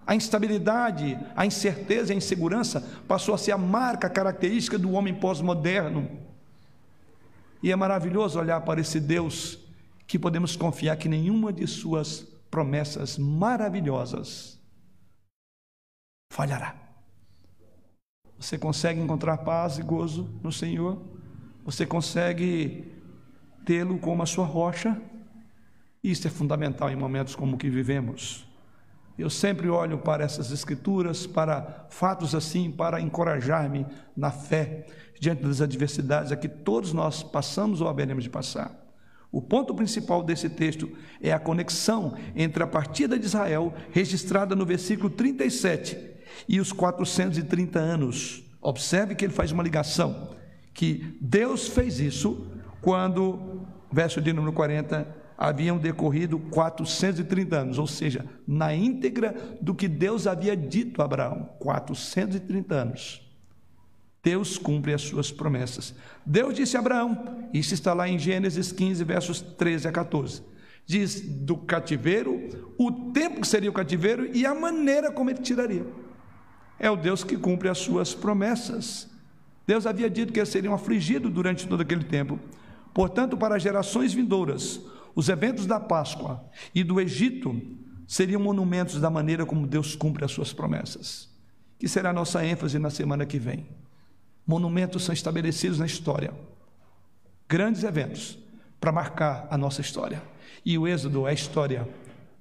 A 0.05 0.15
instabilidade, 0.15 1.19
a 1.35 1.45
incerteza 1.45 2.11
e 2.11 2.15
a 2.15 2.17
insegurança 2.17 2.81
passou 3.07 3.35
a 3.35 3.37
ser 3.37 3.51
a 3.51 3.57
marca 3.57 4.09
característica 4.09 4.77
do 4.77 4.91
homem 4.91 5.13
pós-moderno. 5.13 6.09
E 7.61 7.71
é 7.71 7.75
maravilhoso 7.75 8.39
olhar 8.39 8.61
para 8.61 8.79
esse 8.79 8.99
Deus 8.99 9.59
que 10.05 10.17
podemos 10.17 10.55
confiar 10.55 10.95
que 10.95 11.09
nenhuma 11.09 11.51
de 11.51 11.67
suas 11.67 12.25
promessas 12.49 13.17
maravilhosas 13.17 14.57
falhará. 16.31 16.75
Você 18.39 18.57
consegue 18.57 19.01
encontrar 19.01 19.37
paz 19.39 19.77
e 19.77 19.81
gozo 19.81 20.29
no 20.41 20.51
Senhor? 20.51 21.01
Você 21.65 21.85
consegue 21.85 22.89
tê-lo 23.65 23.97
como 23.97 24.23
a 24.23 24.25
sua 24.25 24.45
rocha? 24.45 25.01
Isso 26.03 26.27
é 26.27 26.31
fundamental 26.31 26.89
em 26.89 26.95
momentos 26.95 27.35
como 27.35 27.55
o 27.55 27.57
que 27.57 27.69
vivemos. 27.69 28.47
Eu 29.17 29.29
sempre 29.29 29.67
olho 29.67 29.97
para 29.97 30.23
essas 30.23 30.51
escrituras, 30.51 31.25
para 31.25 31.87
fatos 31.89 32.35
assim, 32.35 32.71
para 32.71 33.01
encorajar-me 33.01 33.85
na 34.15 34.29
fé 34.29 34.85
diante 35.19 35.41
das 35.41 35.59
adversidades 35.59 36.31
a 36.31 36.35
que 36.35 36.47
todos 36.47 36.93
nós 36.93 37.23
passamos 37.23 37.81
ou 37.81 37.87
haveremos 37.87 38.23
de 38.23 38.29
passar. 38.29 38.87
O 39.31 39.41
ponto 39.41 39.73
principal 39.73 40.23
desse 40.23 40.49
texto 40.49 40.89
é 41.21 41.33
a 41.33 41.39
conexão 41.39 42.15
entre 42.35 42.63
a 42.63 42.67
partida 42.67 43.17
de 43.17 43.25
Israel, 43.25 43.73
registrada 43.91 44.55
no 44.55 44.65
versículo 44.65 45.09
37, 45.09 45.97
e 46.47 46.59
os 46.59 46.71
430 46.71 47.79
anos. 47.79 48.43
Observe 48.61 49.15
que 49.15 49.25
ele 49.25 49.33
faz 49.33 49.51
uma 49.51 49.63
ligação, 49.63 50.29
que 50.73 51.17
Deus 51.19 51.67
fez 51.67 51.99
isso 51.99 52.47
quando, 52.81 53.65
verso 53.91 54.21
de 54.21 54.31
número 54.31 54.53
40, 54.53 55.07
haviam 55.37 55.77
decorrido 55.77 56.39
430 56.39 57.55
anos, 57.55 57.77
ou 57.77 57.85
seja, 57.85 58.25
na 58.47 58.73
íntegra 58.73 59.35
do 59.61 59.75
que 59.75 59.87
Deus 59.87 60.25
havia 60.25 60.57
dito 60.57 61.01
a 61.01 61.05
Abraão, 61.05 61.49
430 61.59 62.73
anos. 62.73 63.21
Deus 64.23 64.57
cumpre 64.57 64.93
as 64.93 65.03
suas 65.03 65.31
promessas. 65.31 65.93
Deus 66.25 66.55
disse 66.55 66.75
a 66.75 66.79
Abraão, 66.79 67.47
isso 67.53 67.73
está 67.73 67.93
lá 67.93 68.09
em 68.09 68.17
Gênesis 68.17 68.71
15, 68.71 69.03
versos 69.03 69.39
13 69.39 69.87
a 69.87 69.91
14. 69.91 70.41
Diz 70.85 71.21
do 71.21 71.55
cativeiro, 71.55 72.73
o 72.77 72.91
tempo 73.11 73.41
que 73.41 73.47
seria 73.47 73.69
o 73.69 73.73
cativeiro 73.73 74.29
e 74.35 74.45
a 74.45 74.55
maneira 74.55 75.11
como 75.11 75.29
ele 75.29 75.39
tiraria. 75.39 75.85
É 76.79 76.89
o 76.89 76.95
Deus 76.95 77.23
que 77.23 77.37
cumpre 77.37 77.69
as 77.69 77.77
suas 77.77 78.13
promessas. 78.13 79.07
Deus 79.65 79.85
havia 79.85 80.09
dito 80.09 80.33
que 80.33 80.39
eles 80.39 80.49
seriam 80.49 80.73
afligidos 80.73 81.31
durante 81.31 81.67
todo 81.67 81.81
aquele 81.81 82.03
tempo. 82.03 82.39
Portanto, 82.93 83.37
para 83.37 83.59
gerações 83.59 84.13
vindouras, 84.13 84.81
os 85.17 85.29
eventos 85.29 85.65
da 85.65 85.79
Páscoa 85.79 86.47
e 86.75 86.83
do 86.83 87.01
Egito 87.01 87.59
seriam 88.07 88.39
monumentos 88.39 89.01
da 89.01 89.09
maneira 89.09 89.47
como 89.47 89.65
Deus 89.65 89.95
cumpre 89.95 90.23
as 90.23 90.31
suas 90.31 90.53
promessas, 90.53 91.27
que 91.79 91.87
será 91.87 92.11
a 92.11 92.13
nossa 92.13 92.45
ênfase 92.45 92.77
na 92.77 92.91
semana 92.91 93.25
que 93.25 93.39
vem. 93.39 93.65
Monumentos 94.45 95.03
são 95.03 95.13
estabelecidos 95.13 95.79
na 95.79 95.87
história, 95.87 96.31
grandes 97.49 97.83
eventos 97.83 98.37
para 98.79 98.91
marcar 98.91 99.47
a 99.49 99.57
nossa 99.57 99.81
história. 99.81 100.21
E 100.63 100.77
o 100.77 100.87
Êxodo 100.87 101.25
é 101.25 101.31
a 101.31 101.33
história 101.33 101.89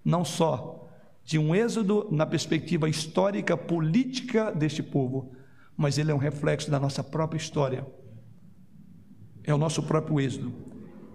não 0.04 0.22
só 0.22 0.86
de 1.24 1.38
um 1.38 1.54
êxodo 1.54 2.06
na 2.10 2.26
perspectiva 2.26 2.90
histórica, 2.90 3.56
política 3.56 4.52
deste 4.52 4.82
povo, 4.82 5.32
mas 5.74 5.96
ele 5.96 6.10
é 6.10 6.14
um 6.14 6.18
reflexo 6.18 6.70
da 6.70 6.78
nossa 6.78 7.02
própria 7.02 7.38
história. 7.38 7.86
É 9.42 9.54
o 9.54 9.58
nosso 9.58 9.82
próprio 9.82 10.20
êxodo. 10.20 10.65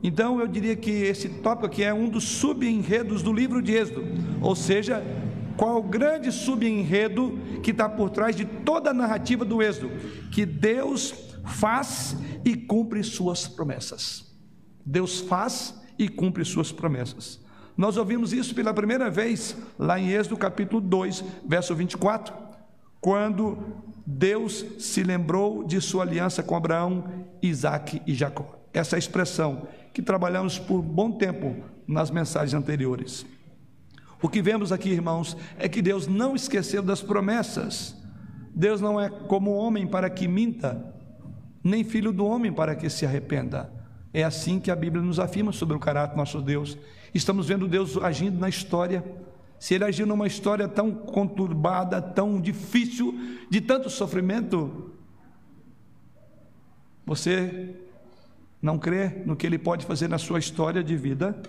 Então 0.03 0.39
eu 0.39 0.47
diria 0.47 0.75
que 0.75 0.89
esse 0.89 1.29
tópico 1.29 1.67
aqui 1.67 1.83
é 1.83 1.93
um 1.93 2.09
dos 2.09 2.23
subenredos 2.23 3.21
do 3.21 3.31
livro 3.31 3.61
de 3.61 3.73
Êxodo, 3.73 4.03
ou 4.41 4.55
seja, 4.55 5.03
qual 5.55 5.77
o 5.77 5.83
grande 5.83 6.31
subenredo 6.31 7.37
que 7.61 7.71
está 7.71 7.87
por 7.87 8.09
trás 8.09 8.35
de 8.35 8.45
toda 8.45 8.89
a 8.89 8.93
narrativa 8.93 9.45
do 9.45 9.61
Êxodo? 9.61 9.91
Que 10.31 10.45
Deus 10.45 11.13
faz 11.45 12.15
e 12.43 12.55
cumpre 12.55 13.03
suas 13.03 13.47
promessas. 13.47 14.31
Deus 14.83 15.19
faz 15.19 15.79
e 15.99 16.07
cumpre 16.07 16.43
suas 16.43 16.71
promessas. 16.71 17.39
Nós 17.77 17.95
ouvimos 17.97 18.33
isso 18.33 18.55
pela 18.55 18.73
primeira 18.73 19.09
vez 19.09 19.55
lá 19.77 19.99
em 19.99 20.09
Êxodo 20.09 20.37
capítulo 20.37 20.81
2, 20.81 21.23
verso 21.47 21.75
24, 21.75 22.33
quando 22.99 23.57
Deus 24.05 24.65
se 24.79 25.03
lembrou 25.03 25.63
de 25.63 25.79
sua 25.79 26.03
aliança 26.03 26.43
com 26.43 26.55
Abraão, 26.55 27.03
Isaac 27.41 28.01
e 28.05 28.13
Jacó. 28.13 28.59
Essa 28.73 28.97
expressão 28.97 29.67
que 29.93 30.01
trabalhamos 30.01 30.57
por 30.57 30.81
bom 30.81 31.11
tempo 31.11 31.55
nas 31.87 32.09
mensagens 32.09 32.53
anteriores. 32.53 33.25
O 34.21 34.29
que 34.29 34.41
vemos 34.41 34.71
aqui, 34.71 34.89
irmãos, 34.89 35.35
é 35.57 35.67
que 35.67 35.81
Deus 35.81 36.07
não 36.07 36.35
esqueceu 36.35 36.83
das 36.83 37.01
promessas. 37.01 37.95
Deus 38.53 38.79
não 38.79 38.99
é 38.99 39.09
como 39.09 39.51
homem 39.51 39.87
para 39.87 40.09
que 40.09 40.27
minta, 40.27 40.93
nem 41.63 41.83
filho 41.83 42.11
do 42.11 42.25
homem 42.25 42.51
para 42.51 42.75
que 42.75 42.89
se 42.89 43.05
arrependa. 43.05 43.71
É 44.13 44.23
assim 44.23 44.59
que 44.59 44.69
a 44.69 44.75
Bíblia 44.75 45.01
nos 45.01 45.19
afirma 45.19 45.51
sobre 45.51 45.75
o 45.75 45.79
caráter 45.79 46.17
nosso 46.17 46.41
Deus. 46.41 46.77
Estamos 47.13 47.47
vendo 47.47 47.67
Deus 47.67 47.97
agindo 47.97 48.39
na 48.39 48.49
história. 48.49 49.03
Se 49.57 49.73
ele 49.73 49.85
agiu 49.85 50.05
numa 50.05 50.27
história 50.27 50.67
tão 50.67 50.91
conturbada, 50.91 52.01
tão 52.01 52.39
difícil, 52.39 53.13
de 53.49 53.61
tanto 53.61 53.89
sofrimento, 53.89 54.91
você 57.05 57.75
não 58.61 58.77
crê 58.77 59.23
no 59.25 59.35
que 59.35 59.45
ele 59.45 59.57
pode 59.57 59.85
fazer 59.85 60.07
na 60.07 60.17
sua 60.17 60.39
história 60.39 60.83
de 60.83 60.95
vida? 60.95 61.41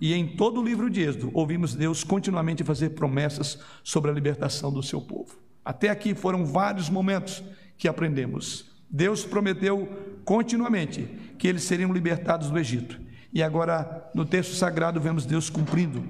E 0.00 0.14
em 0.14 0.34
todo 0.36 0.60
o 0.60 0.64
livro 0.64 0.88
de 0.88 1.02
Êxodo, 1.02 1.30
ouvimos 1.34 1.74
Deus 1.74 2.02
continuamente 2.02 2.64
fazer 2.64 2.90
promessas 2.90 3.58
sobre 3.84 4.10
a 4.10 4.14
libertação 4.14 4.72
do 4.72 4.82
seu 4.82 5.00
povo. 5.00 5.38
Até 5.64 5.90
aqui 5.90 6.14
foram 6.14 6.44
vários 6.44 6.88
momentos 6.88 7.42
que 7.76 7.86
aprendemos. 7.86 8.70
Deus 8.90 9.24
prometeu 9.24 9.88
continuamente 10.24 11.06
que 11.38 11.46
eles 11.46 11.62
seriam 11.62 11.92
libertados 11.92 12.50
do 12.50 12.58
Egito. 12.58 12.98
E 13.32 13.42
agora, 13.42 14.10
no 14.14 14.24
texto 14.24 14.54
sagrado, 14.54 15.00
vemos 15.00 15.24
Deus 15.24 15.48
cumprindo. 15.48 16.02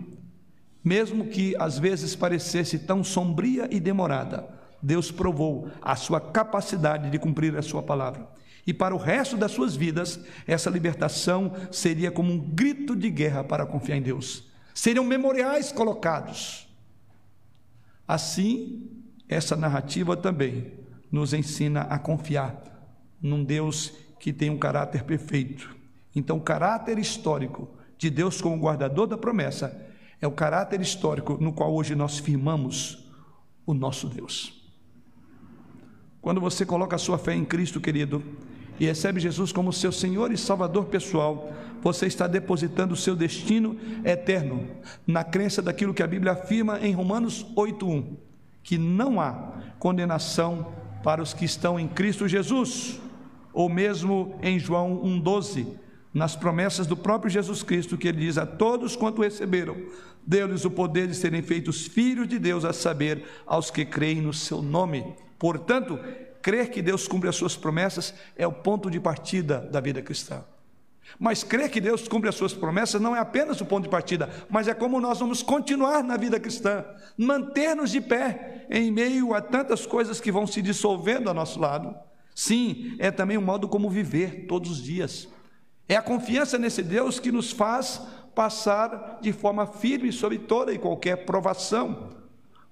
Mesmo 0.83 1.27
que 1.27 1.55
às 1.59 1.79
vezes 1.79 2.17
parecesse 2.17 2.79
tão 2.79 3.05
sombria 3.05 3.69
e 3.71 3.79
demorada, 3.79 4.49
Deus 4.83 5.11
provou 5.11 5.69
a 5.83 5.95
sua 5.95 6.21
capacidade 6.21 7.11
de 7.11 7.19
cumprir 7.19 7.55
a 7.57 7.63
sua 7.63 7.83
palavra. 7.83 8.27
E 8.67 8.75
para 8.75 8.95
o 8.95 8.99
resto 8.99 9.37
das 9.37 9.53
suas 9.53 9.75
vidas, 9.75 10.21
essa 10.47 10.71
libertação 10.71 11.53
seria 11.71 12.11
como 12.11 12.33
um 12.33 12.39
grito 12.39 12.95
de 12.95 13.11
guerra 13.11 13.43
para 13.43 13.67
confiar 13.67 13.97
em 13.97 14.03
Deus. 14.03 14.45
Seriam 14.75 15.05
memoriais 15.05 15.73
colocados. 15.73 16.69
Assim, 18.07 18.91
essa 19.29 19.57
narrativa 19.57 20.17
também 20.17 20.73
nos 21.11 21.33
ensina 21.33 21.83
a 21.83 21.99
confiar 21.99 22.63
num 23.21 23.45
Deus 23.45 23.93
que 24.19 24.33
tem 24.33 24.51
um 24.51 24.59
caráter 24.59 25.05
perfeito. 25.05 25.77
Então, 26.15 26.37
o 26.37 26.43
caráter 26.43 26.99
histórico 26.99 27.69
de 27.97 28.11
Deus 28.11 28.41
como 28.41 28.61
guardador 28.61 29.07
da 29.07 29.17
promessa 29.17 29.87
é 30.21 30.27
o 30.27 30.33
caráter 30.33 30.81
histórico 30.81 31.39
no 31.41 31.53
qual 31.53 31.73
hoje 31.75 31.95
nós 31.95 32.19
firmamos 32.19 33.11
o 33.65 33.73
nosso 33.73 34.09
Deus. 34.09 34.61
Quando 36.21 36.41
você 36.41 36.67
coloca 36.67 36.97
a 36.97 36.99
sua 36.99 37.17
fé 37.17 37.35
em 37.35 37.45
Cristo, 37.45 37.81
querido, 37.81 38.23
e 38.81 38.87
recebe 38.87 39.21
Jesus 39.21 39.53
como 39.53 39.75
seu 39.75 39.93
Senhor 39.93 40.33
e 40.33 40.39
Salvador 40.39 40.87
pessoal, 40.87 41.53
você 41.83 42.07
está 42.07 42.27
depositando 42.27 42.95
o 42.95 42.97
seu 42.97 43.15
destino 43.15 43.77
eterno 44.03 44.67
na 45.07 45.23
crença 45.23 45.61
daquilo 45.61 45.93
que 45.93 46.03
a 46.03 46.07
Bíblia 46.07 46.33
afirma 46.33 46.81
em 46.81 46.95
Romanos 46.95 47.47
8:1, 47.55 48.17
que 48.63 48.79
não 48.79 49.21
há 49.21 49.53
condenação 49.79 50.73
para 51.05 51.23
os 51.23 51.35
que 51.35 51.45
estão 51.45 51.79
em 51.79 51.87
Cristo 51.87 52.27
Jesus, 52.27 52.99
ou 53.53 53.69
mesmo 53.69 54.39
em 54.43 54.59
João 54.59 55.05
1:12, 55.05 55.67
nas 56.15 56.35
promessas 56.35 56.87
do 56.87 56.97
próprio 56.97 57.31
Jesus 57.31 57.63
Cristo, 57.63 57.99
que 57.99 58.09
ele 58.09 58.21
diz 58.21 58.39
a 58.39 58.47
todos 58.47 58.97
quanto 58.97 59.21
receberam, 59.21 59.77
deu-lhes 60.27 60.65
o 60.65 60.71
poder 60.71 61.07
de 61.07 61.15
serem 61.15 61.43
feitos 61.43 61.87
filhos 61.87 62.27
de 62.27 62.39
Deus, 62.39 62.65
a 62.65 62.73
saber, 62.73 63.25
aos 63.47 63.71
que 63.71 63.85
creem 63.85 64.23
no 64.23 64.33
seu 64.33 64.63
nome. 64.63 65.05
Portanto, 65.39 65.99
crer 66.43 66.71
que 66.71 66.83
Deus 66.83 67.07
cumpre 67.07 67.29
as 67.29 67.37
suas 67.37 67.57
promessas 67.57 68.15
é 68.37 68.47
o 68.47 68.53
ponto 68.53 68.91
de 68.91 69.01
partida 69.01 69.59
da 69.61 69.81
vida 69.81 70.03
cristã. 70.03 70.45
Mas 71.19 71.43
crer 71.43 71.71
que 71.71 71.81
Deus 71.81 72.07
cumpre 72.07 72.29
as 72.29 72.35
suas 72.35 72.53
promessas 72.53 73.01
não 73.01 73.17
é 73.17 73.19
apenas 73.19 73.61
o 73.61 73.67
ponto 73.67 73.85
de 73.85 73.91
partida, 73.91 74.31
mas 74.49 74.69
é 74.69 74.75
como 74.75 75.01
nós 75.01 75.19
vamos 75.19 75.43
continuar 75.43 76.05
na 76.05 76.17
vida 76.17 76.39
cristã, 76.39 76.85
manter-nos 77.17 77.91
de 77.91 78.01
pé 78.01 78.67
em 78.71 78.91
meio 78.91 79.35
a 79.35 79.41
tantas 79.41 79.87
coisas 79.87 80.21
que 80.21 80.31
vão 80.31 80.47
se 80.47 80.63
dissolvendo 80.63 81.29
ao 81.29 81.35
nosso 81.35 81.59
lado. 81.59 81.95
Sim, 82.35 82.97
é 82.99 83.11
também 83.11 83.37
o 83.37 83.43
modo 83.43 83.69
como 83.69 83.91
viver 83.91 84.47
todos 84.47 84.71
os 84.71 84.83
dias. 84.83 85.29
É 85.89 85.97
a 85.97 86.03
confiança 86.03 86.57
nesse 86.57 86.83
Deus 86.83 87.19
que 87.19 87.33
nos 87.33 87.51
faz 87.51 88.01
passar 88.35 89.19
de 89.21 89.33
forma 89.33 89.67
firme 89.67 90.13
sobre 90.13 90.39
toda 90.39 90.73
e 90.73 90.79
qualquer 90.79 91.25
provação. 91.27 92.11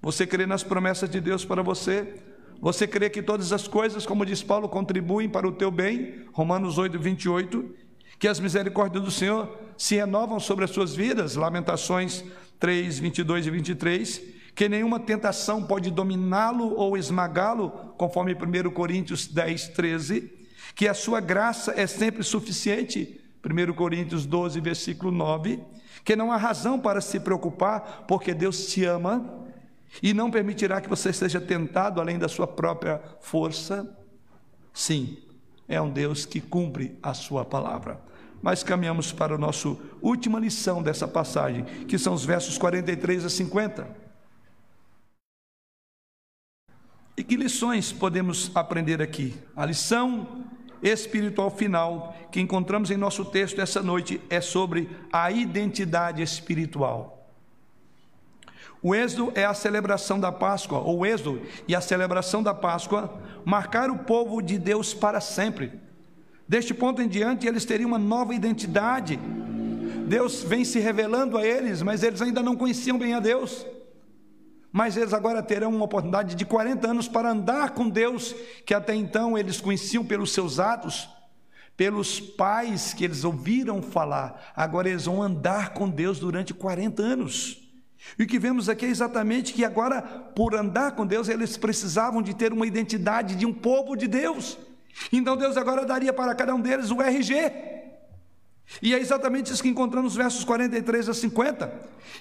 Você 0.00 0.26
crê 0.26 0.46
nas 0.46 0.62
promessas 0.62 1.10
de 1.10 1.20
Deus 1.20 1.44
para 1.44 1.62
você? 1.62 2.14
Você 2.60 2.88
crê 2.88 3.08
que 3.08 3.22
todas 3.22 3.52
as 3.52 3.68
coisas, 3.68 4.04
como 4.04 4.26
diz 4.26 4.42
Paulo, 4.42 4.68
contribuem 4.68 5.28
para 5.28 5.46
o 5.46 5.52
teu 5.52 5.70
bem? 5.70 6.24
Romanos 6.32 6.76
8, 6.76 6.98
28. 6.98 7.74
Que 8.18 8.26
as 8.26 8.40
misericórdias 8.40 9.04
do 9.04 9.12
Senhor 9.12 9.56
se 9.76 9.94
renovam 9.94 10.40
sobre 10.40 10.64
as 10.64 10.72
suas 10.72 10.94
vidas? 10.94 11.36
Lamentações 11.36 12.24
3, 12.58 12.98
22 12.98 13.46
e 13.46 13.50
23. 13.50 14.22
Que 14.56 14.68
nenhuma 14.68 14.98
tentação 14.98 15.62
pode 15.62 15.88
dominá-lo 15.88 16.74
ou 16.74 16.96
esmagá-lo, 16.96 17.70
conforme 17.96 18.34
1 18.34 18.70
Coríntios 18.70 19.28
10, 19.28 19.68
13. 19.68 20.32
Que 20.74 20.88
a 20.88 20.94
sua 20.94 21.20
graça 21.20 21.72
é 21.76 21.86
sempre 21.86 22.24
suficiente, 22.24 23.20
1 23.44 23.72
Coríntios 23.74 24.26
12, 24.26 24.60
versículo 24.60 25.12
9. 25.12 25.60
Que 26.04 26.16
não 26.16 26.32
há 26.32 26.36
razão 26.36 26.76
para 26.76 27.00
se 27.00 27.20
preocupar, 27.20 28.04
porque 28.08 28.34
Deus 28.34 28.66
te 28.66 28.84
ama 28.84 29.46
e 30.02 30.12
não 30.12 30.30
permitirá 30.30 30.80
que 30.80 30.88
você 30.88 31.12
seja 31.12 31.40
tentado 31.40 32.00
além 32.00 32.18
da 32.18 32.28
sua 32.28 32.46
própria 32.46 33.00
força. 33.20 33.96
Sim, 34.72 35.18
é 35.66 35.80
um 35.80 35.90
Deus 35.90 36.24
que 36.24 36.40
cumpre 36.40 36.98
a 37.02 37.14
sua 37.14 37.44
palavra. 37.44 38.00
Mas 38.40 38.62
caminhamos 38.62 39.12
para 39.12 39.34
a 39.34 39.38
nossa 39.38 39.76
última 40.00 40.38
lição 40.38 40.82
dessa 40.82 41.08
passagem, 41.08 41.64
que 41.86 41.98
são 41.98 42.14
os 42.14 42.24
versos 42.24 42.56
43 42.56 43.24
a 43.24 43.30
50. 43.30 44.08
E 47.16 47.24
que 47.24 47.34
lições 47.34 47.92
podemos 47.92 48.52
aprender 48.54 49.02
aqui? 49.02 49.34
A 49.56 49.66
lição 49.66 50.46
espiritual 50.80 51.50
final 51.50 52.14
que 52.30 52.40
encontramos 52.40 52.92
em 52.92 52.96
nosso 52.96 53.24
texto 53.24 53.60
essa 53.60 53.82
noite 53.82 54.20
é 54.30 54.40
sobre 54.40 54.88
a 55.12 55.30
identidade 55.32 56.22
espiritual. 56.22 57.17
O 58.82 58.94
êxodo 58.94 59.32
é 59.34 59.44
a 59.44 59.54
celebração 59.54 60.20
da 60.20 60.30
Páscoa, 60.30 60.78
ou 60.78 61.04
êxodo 61.04 61.42
e 61.66 61.74
a 61.74 61.80
celebração 61.80 62.42
da 62.42 62.54
Páscoa 62.54 63.20
marcaram 63.44 63.94
o 63.94 64.04
povo 64.04 64.40
de 64.40 64.58
Deus 64.58 64.94
para 64.94 65.20
sempre. 65.20 65.72
Deste 66.46 66.72
ponto 66.72 67.02
em 67.02 67.08
diante, 67.08 67.46
eles 67.46 67.64
teriam 67.64 67.88
uma 67.88 67.98
nova 67.98 68.34
identidade. 68.34 69.18
Deus 70.06 70.42
vem 70.42 70.64
se 70.64 70.78
revelando 70.78 71.36
a 71.36 71.44
eles, 71.44 71.82
mas 71.82 72.02
eles 72.02 72.22
ainda 72.22 72.42
não 72.42 72.56
conheciam 72.56 72.96
bem 72.96 73.14
a 73.14 73.20
Deus. 73.20 73.66
Mas 74.72 74.96
eles 74.96 75.12
agora 75.12 75.42
terão 75.42 75.74
uma 75.74 75.84
oportunidade 75.84 76.34
de 76.34 76.44
40 76.44 76.88
anos 76.88 77.08
para 77.08 77.30
andar 77.30 77.70
com 77.70 77.88
Deus, 77.88 78.34
que 78.64 78.72
até 78.72 78.94
então 78.94 79.36
eles 79.36 79.60
conheciam 79.60 80.04
pelos 80.04 80.32
seus 80.32 80.60
atos, 80.60 81.08
pelos 81.76 82.20
pais 82.20 82.94
que 82.94 83.04
eles 83.04 83.24
ouviram 83.24 83.82
falar. 83.82 84.52
Agora 84.54 84.88
eles 84.88 85.06
vão 85.06 85.22
andar 85.22 85.74
com 85.74 85.88
Deus 85.88 86.18
durante 86.18 86.54
40 86.54 87.02
anos. 87.02 87.67
E 88.18 88.22
o 88.22 88.26
que 88.26 88.38
vemos 88.38 88.68
aqui 88.68 88.86
é 88.86 88.88
exatamente 88.88 89.52
que 89.52 89.64
agora, 89.64 90.02
por 90.02 90.54
andar 90.54 90.92
com 90.92 91.06
Deus, 91.06 91.28
eles 91.28 91.56
precisavam 91.56 92.22
de 92.22 92.34
ter 92.34 92.52
uma 92.52 92.66
identidade 92.66 93.34
de 93.34 93.44
um 93.44 93.52
povo 93.52 93.96
de 93.96 94.06
Deus. 94.06 94.58
Então 95.12 95.36
Deus 95.36 95.56
agora 95.56 95.84
daria 95.84 96.12
para 96.12 96.34
cada 96.34 96.54
um 96.54 96.60
deles 96.60 96.90
o 96.90 97.00
RG. 97.00 97.68
E 98.82 98.94
é 98.94 98.98
exatamente 98.98 99.52
isso 99.52 99.62
que 99.62 99.68
encontramos 99.68 100.12
nos 100.12 100.16
versos 100.16 100.44
43 100.44 101.08
a 101.08 101.14
50. 101.14 101.72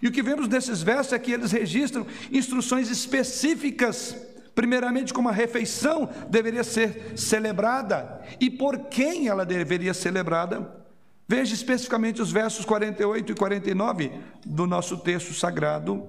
E 0.01 0.07
o 0.07 0.11
que 0.11 0.23
vemos 0.23 0.47
nesses 0.47 0.81
versos 0.81 1.13
é 1.13 1.19
que 1.19 1.31
eles 1.31 1.51
registram 1.51 2.05
instruções 2.31 2.89
específicas, 2.89 4.15
primeiramente 4.55 5.13
como 5.13 5.29
a 5.29 5.33
refeição 5.33 6.09
deveria 6.29 6.63
ser 6.63 7.13
celebrada 7.15 8.21
e 8.39 8.49
por 8.49 8.85
quem 8.85 9.27
ela 9.27 9.45
deveria 9.45 9.93
ser 9.93 10.03
celebrada. 10.03 10.86
Veja 11.27 11.53
especificamente 11.53 12.21
os 12.21 12.31
versos 12.31 12.63
48 12.63 13.33
e 13.33 13.35
49 13.35 14.11
do 14.45 14.65
nosso 14.65 14.97
texto 14.97 15.33
sagrado. 15.33 16.07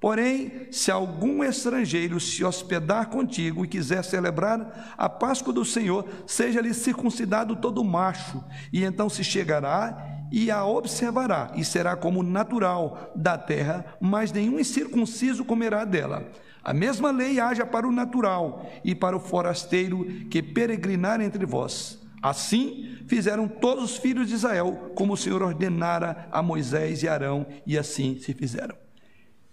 Porém, 0.00 0.66
se 0.72 0.90
algum 0.90 1.42
estrangeiro 1.42 2.18
se 2.18 2.44
hospedar 2.44 3.08
contigo 3.08 3.64
e 3.64 3.68
quiser 3.68 4.04
celebrar 4.04 4.94
a 4.98 5.08
Páscoa 5.08 5.52
do 5.52 5.64
Senhor, 5.64 6.06
seja-lhe 6.26 6.74
circuncidado 6.74 7.56
todo 7.56 7.84
macho, 7.84 8.44
e 8.72 8.84
então 8.84 9.08
se 9.08 9.24
chegará 9.24 10.16
e 10.30 10.50
a 10.50 10.64
observará, 10.64 11.52
e 11.54 11.64
será 11.64 11.94
como 11.94 12.22
natural 12.22 13.12
da 13.14 13.38
terra, 13.38 13.96
mas 14.00 14.32
nenhum 14.32 14.58
incircunciso 14.58 15.44
comerá 15.44 15.84
dela. 15.84 16.28
A 16.62 16.74
mesma 16.74 17.12
lei 17.12 17.38
haja 17.38 17.64
para 17.64 17.86
o 17.86 17.92
natural 17.92 18.68
e 18.84 18.94
para 18.94 19.16
o 19.16 19.20
forasteiro 19.20 20.04
que 20.28 20.42
peregrinar 20.42 21.20
entre 21.20 21.46
vós. 21.46 22.05
Assim 22.28 22.98
fizeram 23.06 23.46
todos 23.46 23.84
os 23.84 23.96
filhos 23.98 24.26
de 24.26 24.34
Israel, 24.34 24.90
como 24.96 25.12
o 25.12 25.16
Senhor 25.16 25.44
ordenara 25.44 26.26
a 26.32 26.42
Moisés 26.42 27.04
e 27.04 27.08
Arão, 27.08 27.46
e 27.64 27.78
assim 27.78 28.18
se 28.18 28.34
fizeram. 28.34 28.74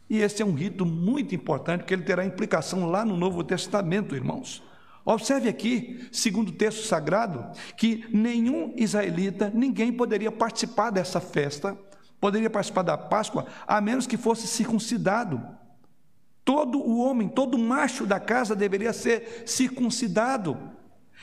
E 0.09 0.17
esse 0.17 0.41
é 0.41 0.45
um 0.45 0.55
rito 0.55 0.84
muito 0.84 1.36
importante, 1.36 1.82
porque 1.82 1.93
ele 1.93 2.01
terá 2.01 2.26
implicação 2.26 2.89
lá 2.89 3.05
no 3.05 3.15
Novo 3.15 3.43
Testamento, 3.43 4.15
irmãos. 4.15 4.63
Observe 5.05 5.47
aqui, 5.47 6.07
segundo 6.11 6.49
o 6.49 6.53
texto 6.53 6.88
sagrado, 6.88 7.45
que 7.78 8.07
nenhum 8.11 8.74
israelita, 8.76 9.51
ninguém 9.53 9.93
poderia 9.93 10.32
participar 10.32 10.89
dessa 10.89 11.21
festa, 11.21 11.78
poderia 12.19 12.49
participar 12.49 12.82
da 12.82 12.97
Páscoa, 12.97 13.45
a 13.67 13.80
menos 13.80 14.07
que 14.07 14.17
fosse 14.17 14.47
circuncidado. 14.47 15.45
Todo 16.43 16.80
o 16.80 16.97
homem, 16.97 17.30
todo 17.30 17.55
macho 17.55 18.07
da 18.07 18.19
casa 18.19 18.55
deveria 18.55 18.93
ser 18.93 19.43
circuncidado. 19.45 20.72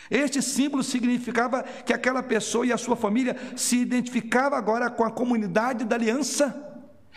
Este 0.09 0.41
símbolo 0.41 0.83
significava 0.83 1.63
que 1.63 1.93
aquela 1.93 2.23
pessoa 2.23 2.65
e 2.65 2.73
a 2.73 2.79
sua 2.79 2.97
família 2.97 3.37
se 3.57 3.77
identificava 3.77 4.57
agora 4.57 4.89
com 4.89 5.05
a 5.05 5.11
comunidade 5.11 5.85
da 5.85 5.97
aliança. 5.97 6.69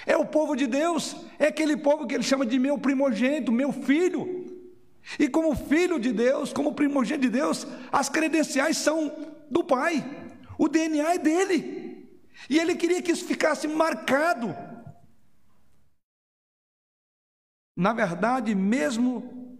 É 0.05 0.17
o 0.17 0.25
povo 0.25 0.55
de 0.55 0.67
Deus, 0.67 1.15
é 1.37 1.47
aquele 1.47 1.77
povo 1.77 2.07
que 2.07 2.15
ele 2.15 2.23
chama 2.23 2.45
de 2.45 2.57
meu 2.57 2.77
primogênito, 2.77 3.51
meu 3.51 3.71
filho. 3.71 4.43
E 5.19 5.27
como 5.27 5.55
filho 5.55 5.99
de 5.99 6.11
Deus, 6.11 6.51
como 6.51 6.73
primogênito 6.73 7.27
de 7.27 7.37
Deus, 7.37 7.67
as 7.91 8.09
credenciais 8.09 8.77
são 8.77 9.11
do 9.49 9.63
Pai, 9.63 10.03
o 10.57 10.67
DNA 10.67 11.13
é 11.13 11.17
dele. 11.17 12.09
E 12.49 12.57
ele 12.57 12.75
queria 12.75 13.01
que 13.01 13.11
isso 13.11 13.25
ficasse 13.25 13.67
marcado. 13.67 14.55
Na 17.75 17.93
verdade, 17.93 18.53
mesmo 18.53 19.52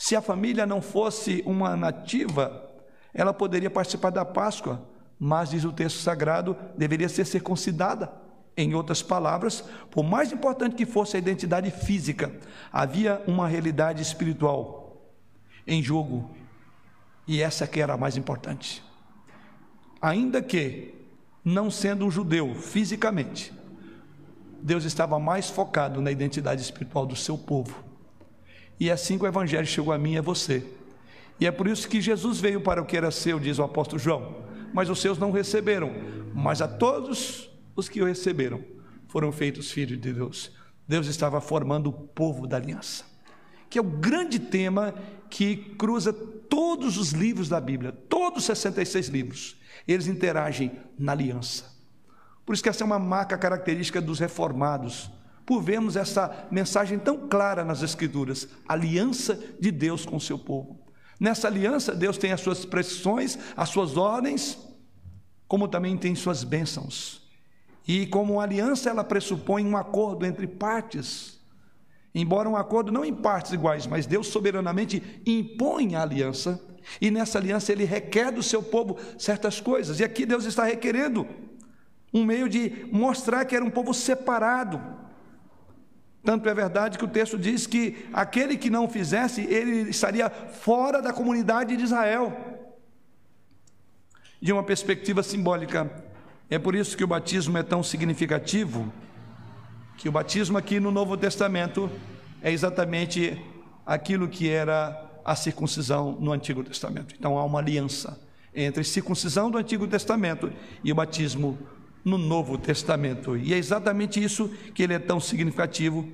se 0.00 0.16
a 0.16 0.22
família 0.22 0.64
não 0.64 0.80
fosse 0.80 1.42
uma 1.44 1.76
nativa, 1.76 2.72
ela 3.12 3.34
poderia 3.34 3.68
participar 3.68 4.08
da 4.08 4.24
Páscoa, 4.24 4.82
mas 5.18 5.50
diz 5.50 5.62
o 5.62 5.74
texto 5.74 5.98
sagrado, 5.98 6.56
deveria 6.74 7.06
ser 7.06 7.26
circuncidada. 7.26 8.10
Em 8.56 8.74
outras 8.74 9.02
palavras, 9.02 9.62
por 9.90 10.02
mais 10.02 10.32
importante 10.32 10.74
que 10.74 10.86
fosse 10.86 11.16
a 11.16 11.18
identidade 11.18 11.70
física, 11.70 12.32
havia 12.72 13.22
uma 13.26 13.46
realidade 13.46 14.00
espiritual 14.00 15.12
em 15.66 15.82
jogo, 15.82 16.30
e 17.28 17.42
essa 17.42 17.66
que 17.66 17.78
era 17.78 17.92
a 17.92 17.98
mais 17.98 18.16
importante. 18.16 18.82
Ainda 20.00 20.40
que, 20.40 20.94
não 21.44 21.70
sendo 21.70 22.06
um 22.06 22.10
judeu 22.10 22.54
fisicamente, 22.54 23.52
Deus 24.62 24.84
estava 24.84 25.18
mais 25.18 25.50
focado 25.50 26.00
na 26.00 26.10
identidade 26.10 26.62
espiritual 26.62 27.04
do 27.04 27.14
seu 27.14 27.36
povo. 27.36 27.89
E 28.80 28.88
é 28.88 28.92
assim 28.92 29.18
que 29.18 29.24
o 29.24 29.28
Evangelho 29.28 29.66
chegou 29.66 29.92
a 29.92 29.98
mim 29.98 30.16
a 30.16 30.22
você. 30.22 30.64
E 31.38 31.46
é 31.46 31.50
por 31.50 31.68
isso 31.68 31.86
que 31.86 32.00
Jesus 32.00 32.40
veio 32.40 32.62
para 32.62 32.80
o 32.80 32.86
que 32.86 32.96
era 32.96 33.10
seu, 33.10 33.38
diz 33.38 33.58
o 33.58 33.62
apóstolo 33.62 34.00
João. 34.00 34.36
Mas 34.72 34.88
os 34.88 35.00
seus 35.00 35.18
não 35.18 35.30
receberam. 35.30 35.92
Mas 36.34 36.62
a 36.62 36.66
todos 36.66 37.50
os 37.76 37.90
que 37.90 38.00
o 38.00 38.06
receberam 38.06 38.64
foram 39.06 39.30
feitos 39.30 39.70
filhos 39.70 40.00
de 40.00 40.12
Deus. 40.12 40.50
Deus 40.88 41.06
estava 41.06 41.40
formando 41.40 41.90
o 41.90 41.92
povo 41.92 42.46
da 42.46 42.56
aliança, 42.56 43.04
que 43.68 43.78
é 43.78 43.82
o 43.82 43.84
grande 43.84 44.38
tema 44.38 44.94
que 45.28 45.56
cruza 45.78 46.12
todos 46.12 46.96
os 46.96 47.12
livros 47.12 47.48
da 47.48 47.60
Bíblia, 47.60 47.92
todos 47.92 48.40
os 48.40 48.44
66 48.46 49.08
livros. 49.08 49.56
Eles 49.86 50.08
interagem 50.08 50.72
na 50.98 51.12
aliança. 51.12 51.64
Por 52.44 52.54
isso 52.54 52.62
que 52.62 52.68
essa 52.68 52.82
é 52.82 52.86
uma 52.86 52.98
marca 52.98 53.38
característica 53.38 54.00
dos 54.00 54.18
reformados. 54.18 55.10
Por 55.50 55.64
vermos 55.64 55.96
essa 55.96 56.46
mensagem 56.48 56.96
tão 56.96 57.26
clara 57.26 57.64
nas 57.64 57.82
Escrituras, 57.82 58.46
aliança 58.68 59.36
de 59.58 59.72
Deus 59.72 60.06
com 60.06 60.14
o 60.14 60.20
seu 60.20 60.38
povo. 60.38 60.78
Nessa 61.18 61.48
aliança, 61.48 61.92
Deus 61.92 62.16
tem 62.16 62.30
as 62.30 62.40
suas 62.40 62.64
prescrições, 62.64 63.36
as 63.56 63.68
suas 63.68 63.96
ordens, 63.96 64.56
como 65.48 65.66
também 65.66 65.96
tem 65.96 66.14
suas 66.14 66.44
bênçãos. 66.44 67.28
E 67.84 68.06
como 68.06 68.40
aliança, 68.40 68.90
ela 68.90 69.02
pressupõe 69.02 69.66
um 69.66 69.76
acordo 69.76 70.24
entre 70.24 70.46
partes. 70.46 71.40
Embora 72.14 72.48
um 72.48 72.54
acordo 72.54 72.92
não 72.92 73.04
em 73.04 73.12
partes 73.12 73.50
iguais, 73.50 73.88
mas 73.88 74.06
Deus 74.06 74.28
soberanamente 74.28 75.20
impõe 75.26 75.96
a 75.96 76.02
aliança, 76.02 76.64
e 77.00 77.10
nessa 77.10 77.38
aliança 77.38 77.72
ele 77.72 77.84
requer 77.84 78.30
do 78.30 78.40
seu 78.40 78.62
povo 78.62 78.96
certas 79.18 79.60
coisas. 79.60 79.98
E 79.98 80.04
aqui 80.04 80.24
Deus 80.24 80.44
está 80.44 80.62
requerendo 80.62 81.26
um 82.14 82.24
meio 82.24 82.48
de 82.48 82.86
mostrar 82.92 83.44
que 83.44 83.56
era 83.56 83.64
um 83.64 83.70
povo 83.70 83.92
separado. 83.92 85.09
Tanto 86.22 86.48
é 86.48 86.54
verdade 86.54 86.98
que 86.98 87.04
o 87.04 87.08
texto 87.08 87.38
diz 87.38 87.66
que 87.66 88.06
aquele 88.12 88.56
que 88.56 88.68
não 88.68 88.88
fizesse, 88.88 89.42
ele 89.42 89.90
estaria 89.90 90.28
fora 90.28 91.00
da 91.00 91.12
comunidade 91.12 91.76
de 91.76 91.84
Israel. 91.84 92.36
De 94.40 94.52
uma 94.52 94.62
perspectiva 94.62 95.22
simbólica, 95.22 95.90
é 96.48 96.58
por 96.58 96.74
isso 96.74 96.96
que 96.96 97.04
o 97.04 97.06
batismo 97.06 97.56
é 97.56 97.62
tão 97.62 97.82
significativo, 97.82 98.92
que 99.96 100.08
o 100.08 100.12
batismo 100.12 100.58
aqui 100.58 100.78
no 100.80 100.90
Novo 100.90 101.16
Testamento 101.16 101.90
é 102.42 102.50
exatamente 102.50 103.42
aquilo 103.86 104.28
que 104.28 104.48
era 104.48 105.10
a 105.24 105.34
circuncisão 105.36 106.16
no 106.20 106.32
Antigo 106.32 106.64
Testamento. 106.64 107.14
Então 107.18 107.38
há 107.38 107.44
uma 107.44 107.58
aliança 107.58 108.20
entre 108.54 108.82
circuncisão 108.82 109.50
do 109.50 109.58
Antigo 109.58 109.86
Testamento 109.86 110.52
e 110.82 110.90
o 110.90 110.94
batismo 110.94 111.58
no 112.04 112.18
Novo 112.18 112.56
Testamento. 112.58 113.36
E 113.36 113.52
é 113.52 113.58
exatamente 113.58 114.22
isso 114.22 114.48
que 114.74 114.82
ele 114.82 114.94
é 114.94 114.98
tão 114.98 115.20
significativo. 115.20 116.08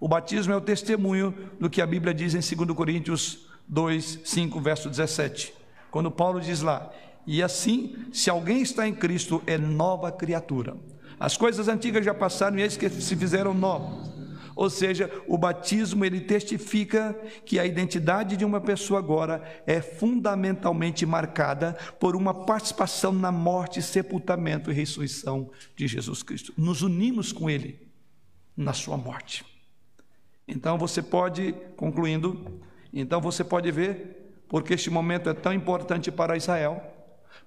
O 0.00 0.08
batismo 0.08 0.52
é 0.52 0.56
o 0.56 0.60
testemunho 0.60 1.34
do 1.58 1.68
que 1.68 1.82
a 1.82 1.86
Bíblia 1.86 2.14
diz 2.14 2.34
em 2.34 2.56
2 2.56 2.76
Coríntios 2.76 3.46
2, 3.66 4.20
5, 4.24 4.60
verso 4.60 4.88
17. 4.88 5.52
Quando 5.90 6.10
Paulo 6.10 6.40
diz 6.40 6.62
lá: 6.62 6.90
e 7.26 7.42
assim, 7.42 7.94
se 8.10 8.30
alguém 8.30 8.62
está 8.62 8.88
em 8.88 8.94
Cristo, 8.94 9.42
é 9.46 9.58
nova 9.58 10.10
criatura. 10.10 10.74
As 11.20 11.36
coisas 11.36 11.68
antigas 11.68 12.02
já 12.02 12.14
passaram 12.14 12.58
e 12.58 12.62
eis 12.62 12.76
que 12.76 12.88
se 12.88 13.14
fizeram 13.16 13.52
novas. 13.52 14.17
Ou 14.58 14.68
seja, 14.68 15.08
o 15.28 15.38
batismo 15.38 16.04
ele 16.04 16.20
testifica 16.20 17.16
que 17.46 17.60
a 17.60 17.64
identidade 17.64 18.36
de 18.36 18.44
uma 18.44 18.60
pessoa 18.60 18.98
agora 18.98 19.40
é 19.64 19.80
fundamentalmente 19.80 21.06
marcada 21.06 21.74
por 22.00 22.16
uma 22.16 22.34
participação 22.34 23.12
na 23.12 23.30
morte, 23.30 23.80
sepultamento 23.80 24.68
e 24.68 24.74
ressurreição 24.74 25.48
de 25.76 25.86
Jesus 25.86 26.24
Cristo. 26.24 26.52
Nos 26.58 26.82
unimos 26.82 27.30
com 27.30 27.48
ele 27.48 27.88
na 28.56 28.72
sua 28.72 28.96
morte. 28.96 29.44
Então 30.48 30.76
você 30.76 31.00
pode, 31.00 31.54
concluindo, 31.76 32.60
então 32.92 33.20
você 33.20 33.44
pode 33.44 33.70
ver 33.70 34.42
porque 34.48 34.74
este 34.74 34.90
momento 34.90 35.30
é 35.30 35.34
tão 35.34 35.52
importante 35.52 36.10
para 36.10 36.36
Israel 36.36 36.82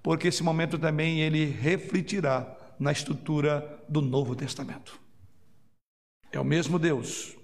porque 0.02 0.30
esse 0.30 0.44
momento 0.44 0.80
também 0.80 1.20
ele 1.20 1.44
refletirá 1.44 2.56
na 2.80 2.94
estrutura 2.94 3.84
do 3.90 4.02
Novo 4.02 4.34
Testamento. 4.34 5.01
É 6.32 6.40
o 6.40 6.46
mesmo 6.46 6.80
Deus. 6.80 7.36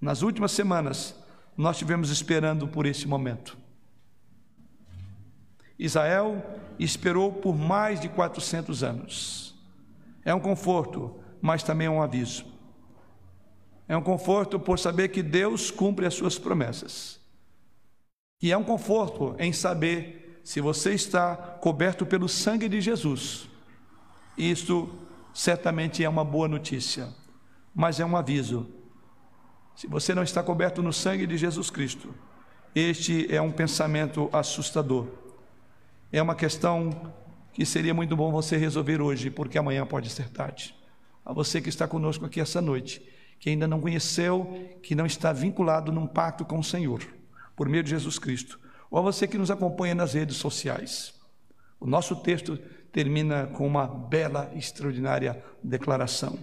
Nas 0.00 0.22
últimas 0.22 0.52
semanas, 0.52 1.14
nós 1.56 1.78
tivemos 1.78 2.10
esperando 2.10 2.66
por 2.66 2.86
esse 2.86 3.06
momento. 3.06 3.56
Israel 5.78 6.44
esperou 6.78 7.32
por 7.32 7.56
mais 7.56 8.00
de 8.00 8.08
400 8.08 8.82
anos. 8.82 9.54
É 10.24 10.34
um 10.34 10.40
conforto, 10.40 11.20
mas 11.40 11.62
também 11.62 11.86
é 11.86 11.90
um 11.90 12.02
aviso. 12.02 12.44
É 13.88 13.96
um 13.96 14.02
conforto 14.02 14.58
por 14.58 14.78
saber 14.78 15.08
que 15.08 15.22
Deus 15.22 15.70
cumpre 15.70 16.06
as 16.06 16.14
suas 16.14 16.38
promessas. 16.38 17.20
E 18.40 18.50
é 18.50 18.56
um 18.56 18.64
conforto 18.64 19.36
em 19.38 19.52
saber 19.52 20.40
se 20.44 20.60
você 20.60 20.94
está 20.94 21.36
coberto 21.36 22.06
pelo 22.06 22.28
sangue 22.28 22.68
de 22.68 22.80
Jesus. 22.80 23.48
Isto 24.36 24.90
certamente 25.34 26.02
é 26.02 26.08
uma 26.08 26.24
boa 26.24 26.48
notícia, 26.48 27.08
mas 27.74 28.00
é 28.00 28.04
um 28.04 28.16
aviso. 28.16 28.66
Se 29.74 29.86
você 29.86 30.14
não 30.14 30.22
está 30.22 30.42
coberto 30.42 30.82
no 30.82 30.92
sangue 30.92 31.26
de 31.26 31.36
Jesus 31.36 31.70
Cristo, 31.70 32.14
este 32.74 33.32
é 33.34 33.40
um 33.40 33.50
pensamento 33.50 34.28
assustador. 34.32 35.08
É 36.10 36.20
uma 36.20 36.34
questão 36.34 37.12
que 37.52 37.66
seria 37.66 37.92
muito 37.92 38.16
bom 38.16 38.30
você 38.30 38.56
resolver 38.56 39.00
hoje, 39.00 39.30
porque 39.30 39.58
amanhã 39.58 39.86
pode 39.86 40.08
ser 40.10 40.28
tarde. 40.28 40.74
A 41.24 41.32
você 41.32 41.60
que 41.60 41.68
está 41.68 41.86
conosco 41.86 42.24
aqui 42.24 42.40
essa 42.40 42.60
noite, 42.60 43.02
que 43.38 43.50
ainda 43.50 43.66
não 43.66 43.80
conheceu, 43.80 44.78
que 44.82 44.94
não 44.94 45.06
está 45.06 45.32
vinculado 45.32 45.92
num 45.92 46.06
pacto 46.06 46.44
com 46.44 46.58
o 46.58 46.64
Senhor, 46.64 47.02
por 47.56 47.68
meio 47.68 47.82
de 47.82 47.90
Jesus 47.90 48.18
Cristo, 48.18 48.58
ou 48.90 48.98
a 48.98 49.02
você 49.02 49.26
que 49.26 49.38
nos 49.38 49.50
acompanha 49.50 49.94
nas 49.94 50.14
redes 50.14 50.36
sociais. 50.36 51.14
O 51.80 51.86
nosso 51.86 52.16
texto 52.16 52.56
termina 52.92 53.46
com 53.46 53.66
uma 53.66 53.86
bela, 53.86 54.52
extraordinária 54.54 55.42
declaração. 55.62 56.38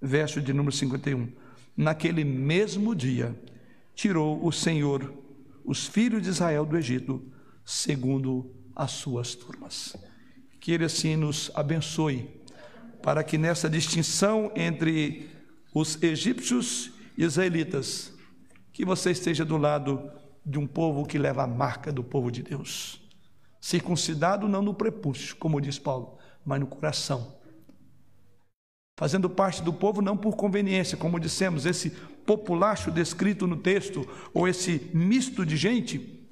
Verso 0.00 0.40
de 0.40 0.52
número 0.52 0.74
51. 0.74 1.28
Naquele 1.76 2.24
mesmo 2.24 2.94
dia, 2.94 3.38
tirou 3.94 4.44
o 4.44 4.50
Senhor 4.50 5.12
os 5.64 5.86
filhos 5.86 6.22
de 6.22 6.28
Israel 6.28 6.64
do 6.64 6.76
Egito, 6.76 7.22
segundo 7.64 8.50
as 8.74 8.92
suas 8.92 9.34
turmas. 9.34 9.96
Que 10.58 10.72
Ele 10.72 10.84
assim 10.84 11.16
nos 11.16 11.50
abençoe, 11.54 12.28
para 13.02 13.22
que 13.22 13.38
nessa 13.38 13.68
distinção 13.68 14.50
entre 14.56 15.28
os 15.74 16.02
egípcios 16.02 16.92
e 17.16 17.24
israelitas, 17.24 18.12
que 18.72 18.84
você 18.84 19.10
esteja 19.10 19.44
do 19.44 19.56
lado 19.56 20.10
de 20.44 20.58
um 20.58 20.66
povo 20.66 21.06
que 21.06 21.18
leva 21.18 21.44
a 21.44 21.46
marca 21.46 21.92
do 21.92 22.02
povo 22.02 22.30
de 22.30 22.42
Deus. 22.42 23.00
Circuncidado 23.60 24.48
não 24.48 24.62
no 24.62 24.74
prepúcio, 24.74 25.36
como 25.36 25.60
diz 25.60 25.78
Paulo, 25.78 26.18
mas 26.44 26.58
no 26.58 26.66
coração. 26.66 27.39
Fazendo 29.00 29.28
parte 29.28 29.62
do 29.62 29.72
povo 29.72 30.00
não 30.00 30.16
por 30.16 30.36
conveniência, 30.36 30.96
como 30.96 31.18
dissemos, 31.18 31.66
esse 31.66 31.90
populacho 32.24 32.92
descrito 32.92 33.48
no 33.48 33.56
texto, 33.56 34.06
ou 34.32 34.46
esse 34.46 34.88
misto 34.94 35.44
de 35.44 35.56
gente, 35.56 36.28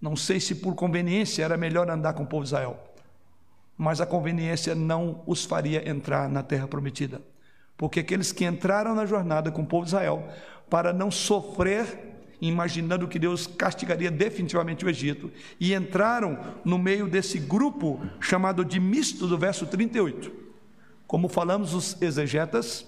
não 0.00 0.16
sei 0.16 0.40
se 0.40 0.54
por 0.54 0.74
conveniência 0.74 1.44
era 1.44 1.58
melhor 1.58 1.90
andar 1.90 2.14
com 2.14 2.22
o 2.22 2.26
povo 2.26 2.44
de 2.44 2.48
Israel 2.48 2.90
mas 3.80 3.98
a 3.98 4.04
conveniência 4.04 4.74
não 4.74 5.22
os 5.26 5.46
faria 5.46 5.88
entrar 5.88 6.28
na 6.28 6.42
terra 6.42 6.68
prometida. 6.68 7.22
Porque 7.78 8.00
aqueles 8.00 8.30
que 8.30 8.44
entraram 8.44 8.94
na 8.94 9.06
jornada 9.06 9.50
com 9.50 9.62
o 9.62 9.66
povo 9.66 9.84
de 9.84 9.88
Israel, 9.88 10.28
para 10.68 10.92
não 10.92 11.10
sofrer, 11.10 12.26
imaginando 12.42 13.08
que 13.08 13.18
Deus 13.18 13.46
castigaria 13.46 14.10
definitivamente 14.10 14.84
o 14.84 14.90
Egito, 14.90 15.32
e 15.58 15.72
entraram 15.72 16.38
no 16.62 16.78
meio 16.78 17.08
desse 17.08 17.38
grupo 17.38 18.06
chamado 18.20 18.66
de 18.66 18.78
misto 18.78 19.26
do 19.26 19.38
verso 19.38 19.66
38. 19.66 20.49
Como 21.10 21.28
falamos, 21.28 21.74
os 21.74 22.00
exegetas, 22.00 22.86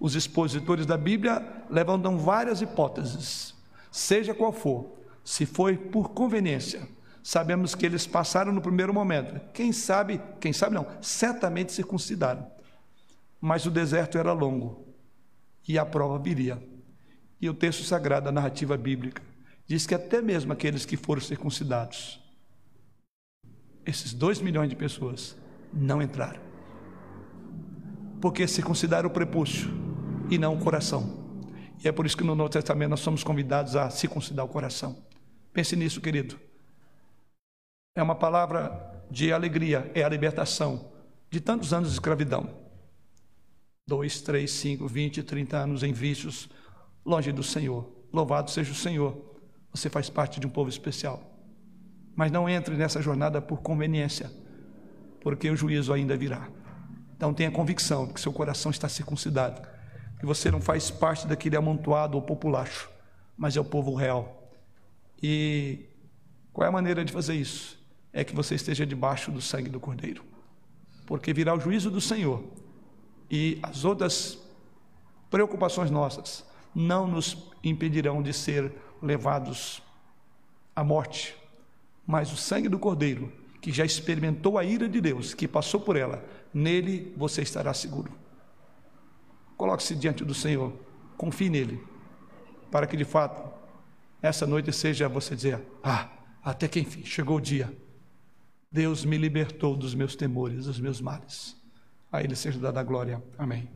os 0.00 0.14
expositores 0.14 0.86
da 0.86 0.96
Bíblia, 0.96 1.66
levantam 1.68 2.16
várias 2.16 2.62
hipóteses, 2.62 3.54
seja 3.92 4.32
qual 4.32 4.54
for, 4.54 4.96
se 5.22 5.44
foi 5.44 5.76
por 5.76 6.12
conveniência 6.12 6.88
Sabemos 7.22 7.74
que 7.74 7.84
eles 7.84 8.06
passaram 8.06 8.52
no 8.52 8.62
primeiro 8.62 8.94
momento. 8.94 9.38
Quem 9.52 9.70
sabe, 9.70 10.18
quem 10.40 10.50
sabe 10.50 10.76
não, 10.76 10.86
certamente 11.02 11.74
circuncidaram. 11.74 12.50
Mas 13.38 13.66
o 13.66 13.70
deserto 13.70 14.16
era 14.16 14.32
longo 14.32 14.86
e 15.68 15.78
a 15.78 15.84
prova 15.84 16.18
viria. 16.18 16.58
E 17.38 17.50
o 17.50 17.52
texto 17.52 17.84
sagrado, 17.84 18.30
a 18.30 18.32
narrativa 18.32 18.78
bíblica, 18.78 19.20
diz 19.66 19.86
que 19.86 19.94
até 19.94 20.22
mesmo 20.22 20.54
aqueles 20.54 20.86
que 20.86 20.96
foram 20.96 21.20
circuncidados, 21.20 22.18
esses 23.84 24.14
dois 24.14 24.40
milhões 24.40 24.70
de 24.70 24.76
pessoas, 24.76 25.36
não 25.70 26.00
entraram. 26.00 26.47
Porque 28.20 28.46
circuncidaram 28.46 29.08
o 29.08 29.12
prepúcio 29.12 29.70
e 30.30 30.38
não 30.38 30.54
o 30.54 30.58
coração. 30.58 31.26
E 31.82 31.88
é 31.88 31.92
por 31.92 32.06
isso 32.06 32.16
que 32.16 32.24
no 32.24 32.34
Novo 32.34 32.50
Testamento 32.50 32.90
nós 32.90 33.00
somos 33.00 33.22
convidados 33.22 33.76
a 33.76 33.88
circuncidar 33.90 34.44
o 34.44 34.48
coração. 34.48 34.96
Pense 35.52 35.76
nisso, 35.76 36.00
querido 36.00 36.48
é 38.00 38.02
uma 38.02 38.14
palavra 38.14 39.04
de 39.10 39.32
alegria, 39.32 39.90
é 39.94 40.04
a 40.04 40.08
libertação 40.08 40.92
de 41.30 41.40
tantos 41.40 41.72
anos 41.72 41.88
de 41.88 41.94
escravidão. 41.94 42.48
Dois, 43.86 44.20
três, 44.20 44.52
cinco, 44.52 44.86
vinte, 44.86 45.22
trinta 45.22 45.58
anos 45.58 45.82
em 45.82 45.92
vícios, 45.92 46.48
longe 47.04 47.32
do 47.32 47.42
Senhor. 47.42 47.90
Louvado 48.12 48.50
seja 48.50 48.70
o 48.70 48.74
Senhor. 48.74 49.16
Você 49.72 49.90
faz 49.90 50.08
parte 50.08 50.38
de 50.38 50.46
um 50.46 50.50
povo 50.50 50.68
especial. 50.68 51.22
Mas 52.14 52.30
não 52.30 52.48
entre 52.48 52.76
nessa 52.76 53.02
jornada 53.02 53.40
por 53.40 53.62
conveniência, 53.62 54.30
porque 55.20 55.50
o 55.50 55.56
juízo 55.56 55.92
ainda 55.92 56.16
virá. 56.16 56.48
Então 57.18 57.34
tenha 57.34 57.50
convicção 57.50 58.06
de 58.06 58.14
que 58.14 58.20
seu 58.20 58.32
coração 58.32 58.70
está 58.70 58.88
circuncidado, 58.88 59.60
que 60.18 60.24
você 60.24 60.50
não 60.50 60.62
faz 60.62 60.90
parte 60.90 61.26
daquele 61.26 61.56
amontoado 61.56 62.16
ou 62.16 62.22
populacho, 62.22 62.88
mas 63.36 63.54
é 63.54 63.60
o 63.60 63.64
povo 63.64 63.94
real. 63.94 64.50
E 65.22 65.84
qual 66.52 66.64
é 66.64 66.68
a 66.70 66.72
maneira 66.72 67.04
de 67.04 67.12
fazer 67.12 67.34
isso? 67.34 67.78
é 68.12 68.24
que 68.24 68.34
você 68.34 68.54
esteja 68.54 68.86
debaixo 68.86 69.30
do 69.30 69.40
sangue 69.40 69.70
do 69.70 69.80
Cordeiro. 69.80 70.24
Porque 71.06 71.32
virá 71.32 71.54
o 71.54 71.60
juízo 71.60 71.90
do 71.90 72.00
Senhor 72.00 72.42
e 73.30 73.58
as 73.62 73.84
outras 73.84 74.38
preocupações 75.30 75.90
nossas 75.90 76.44
não 76.74 77.06
nos 77.06 77.50
impedirão 77.62 78.22
de 78.22 78.32
ser 78.32 78.72
levados 79.02 79.82
à 80.74 80.82
morte. 80.82 81.36
Mas 82.06 82.32
o 82.32 82.36
sangue 82.36 82.68
do 82.68 82.78
Cordeiro, 82.78 83.32
que 83.60 83.72
já 83.72 83.84
experimentou 83.84 84.58
a 84.58 84.64
ira 84.64 84.88
de 84.88 85.00
Deus, 85.00 85.34
que 85.34 85.46
passou 85.46 85.80
por 85.80 85.96
ela, 85.96 86.24
nele 86.52 87.12
você 87.16 87.42
estará 87.42 87.72
seguro. 87.74 88.12
Coloque-se 89.56 89.94
diante 89.94 90.24
do 90.24 90.34
Senhor, 90.34 90.72
confie 91.16 91.50
nele, 91.50 91.82
para 92.70 92.86
que 92.86 92.96
de 92.96 93.04
fato 93.04 93.52
essa 94.22 94.46
noite 94.46 94.72
seja 94.72 95.08
você 95.08 95.34
dizer: 95.34 95.62
Ah, 95.82 96.10
até 96.42 96.68
que 96.68 96.80
enfim, 96.80 97.04
chegou 97.04 97.36
o 97.38 97.40
dia 97.40 97.72
Deus 98.70 99.04
me 99.04 99.16
libertou 99.16 99.74
dos 99.74 99.94
meus 99.94 100.14
temores, 100.14 100.66
dos 100.66 100.78
meus 100.78 101.00
males. 101.00 101.56
A 102.12 102.22
Ele 102.22 102.36
seja 102.36 102.58
dada 102.58 102.80
a 102.80 102.82
glória. 102.82 103.22
Amém. 103.38 103.68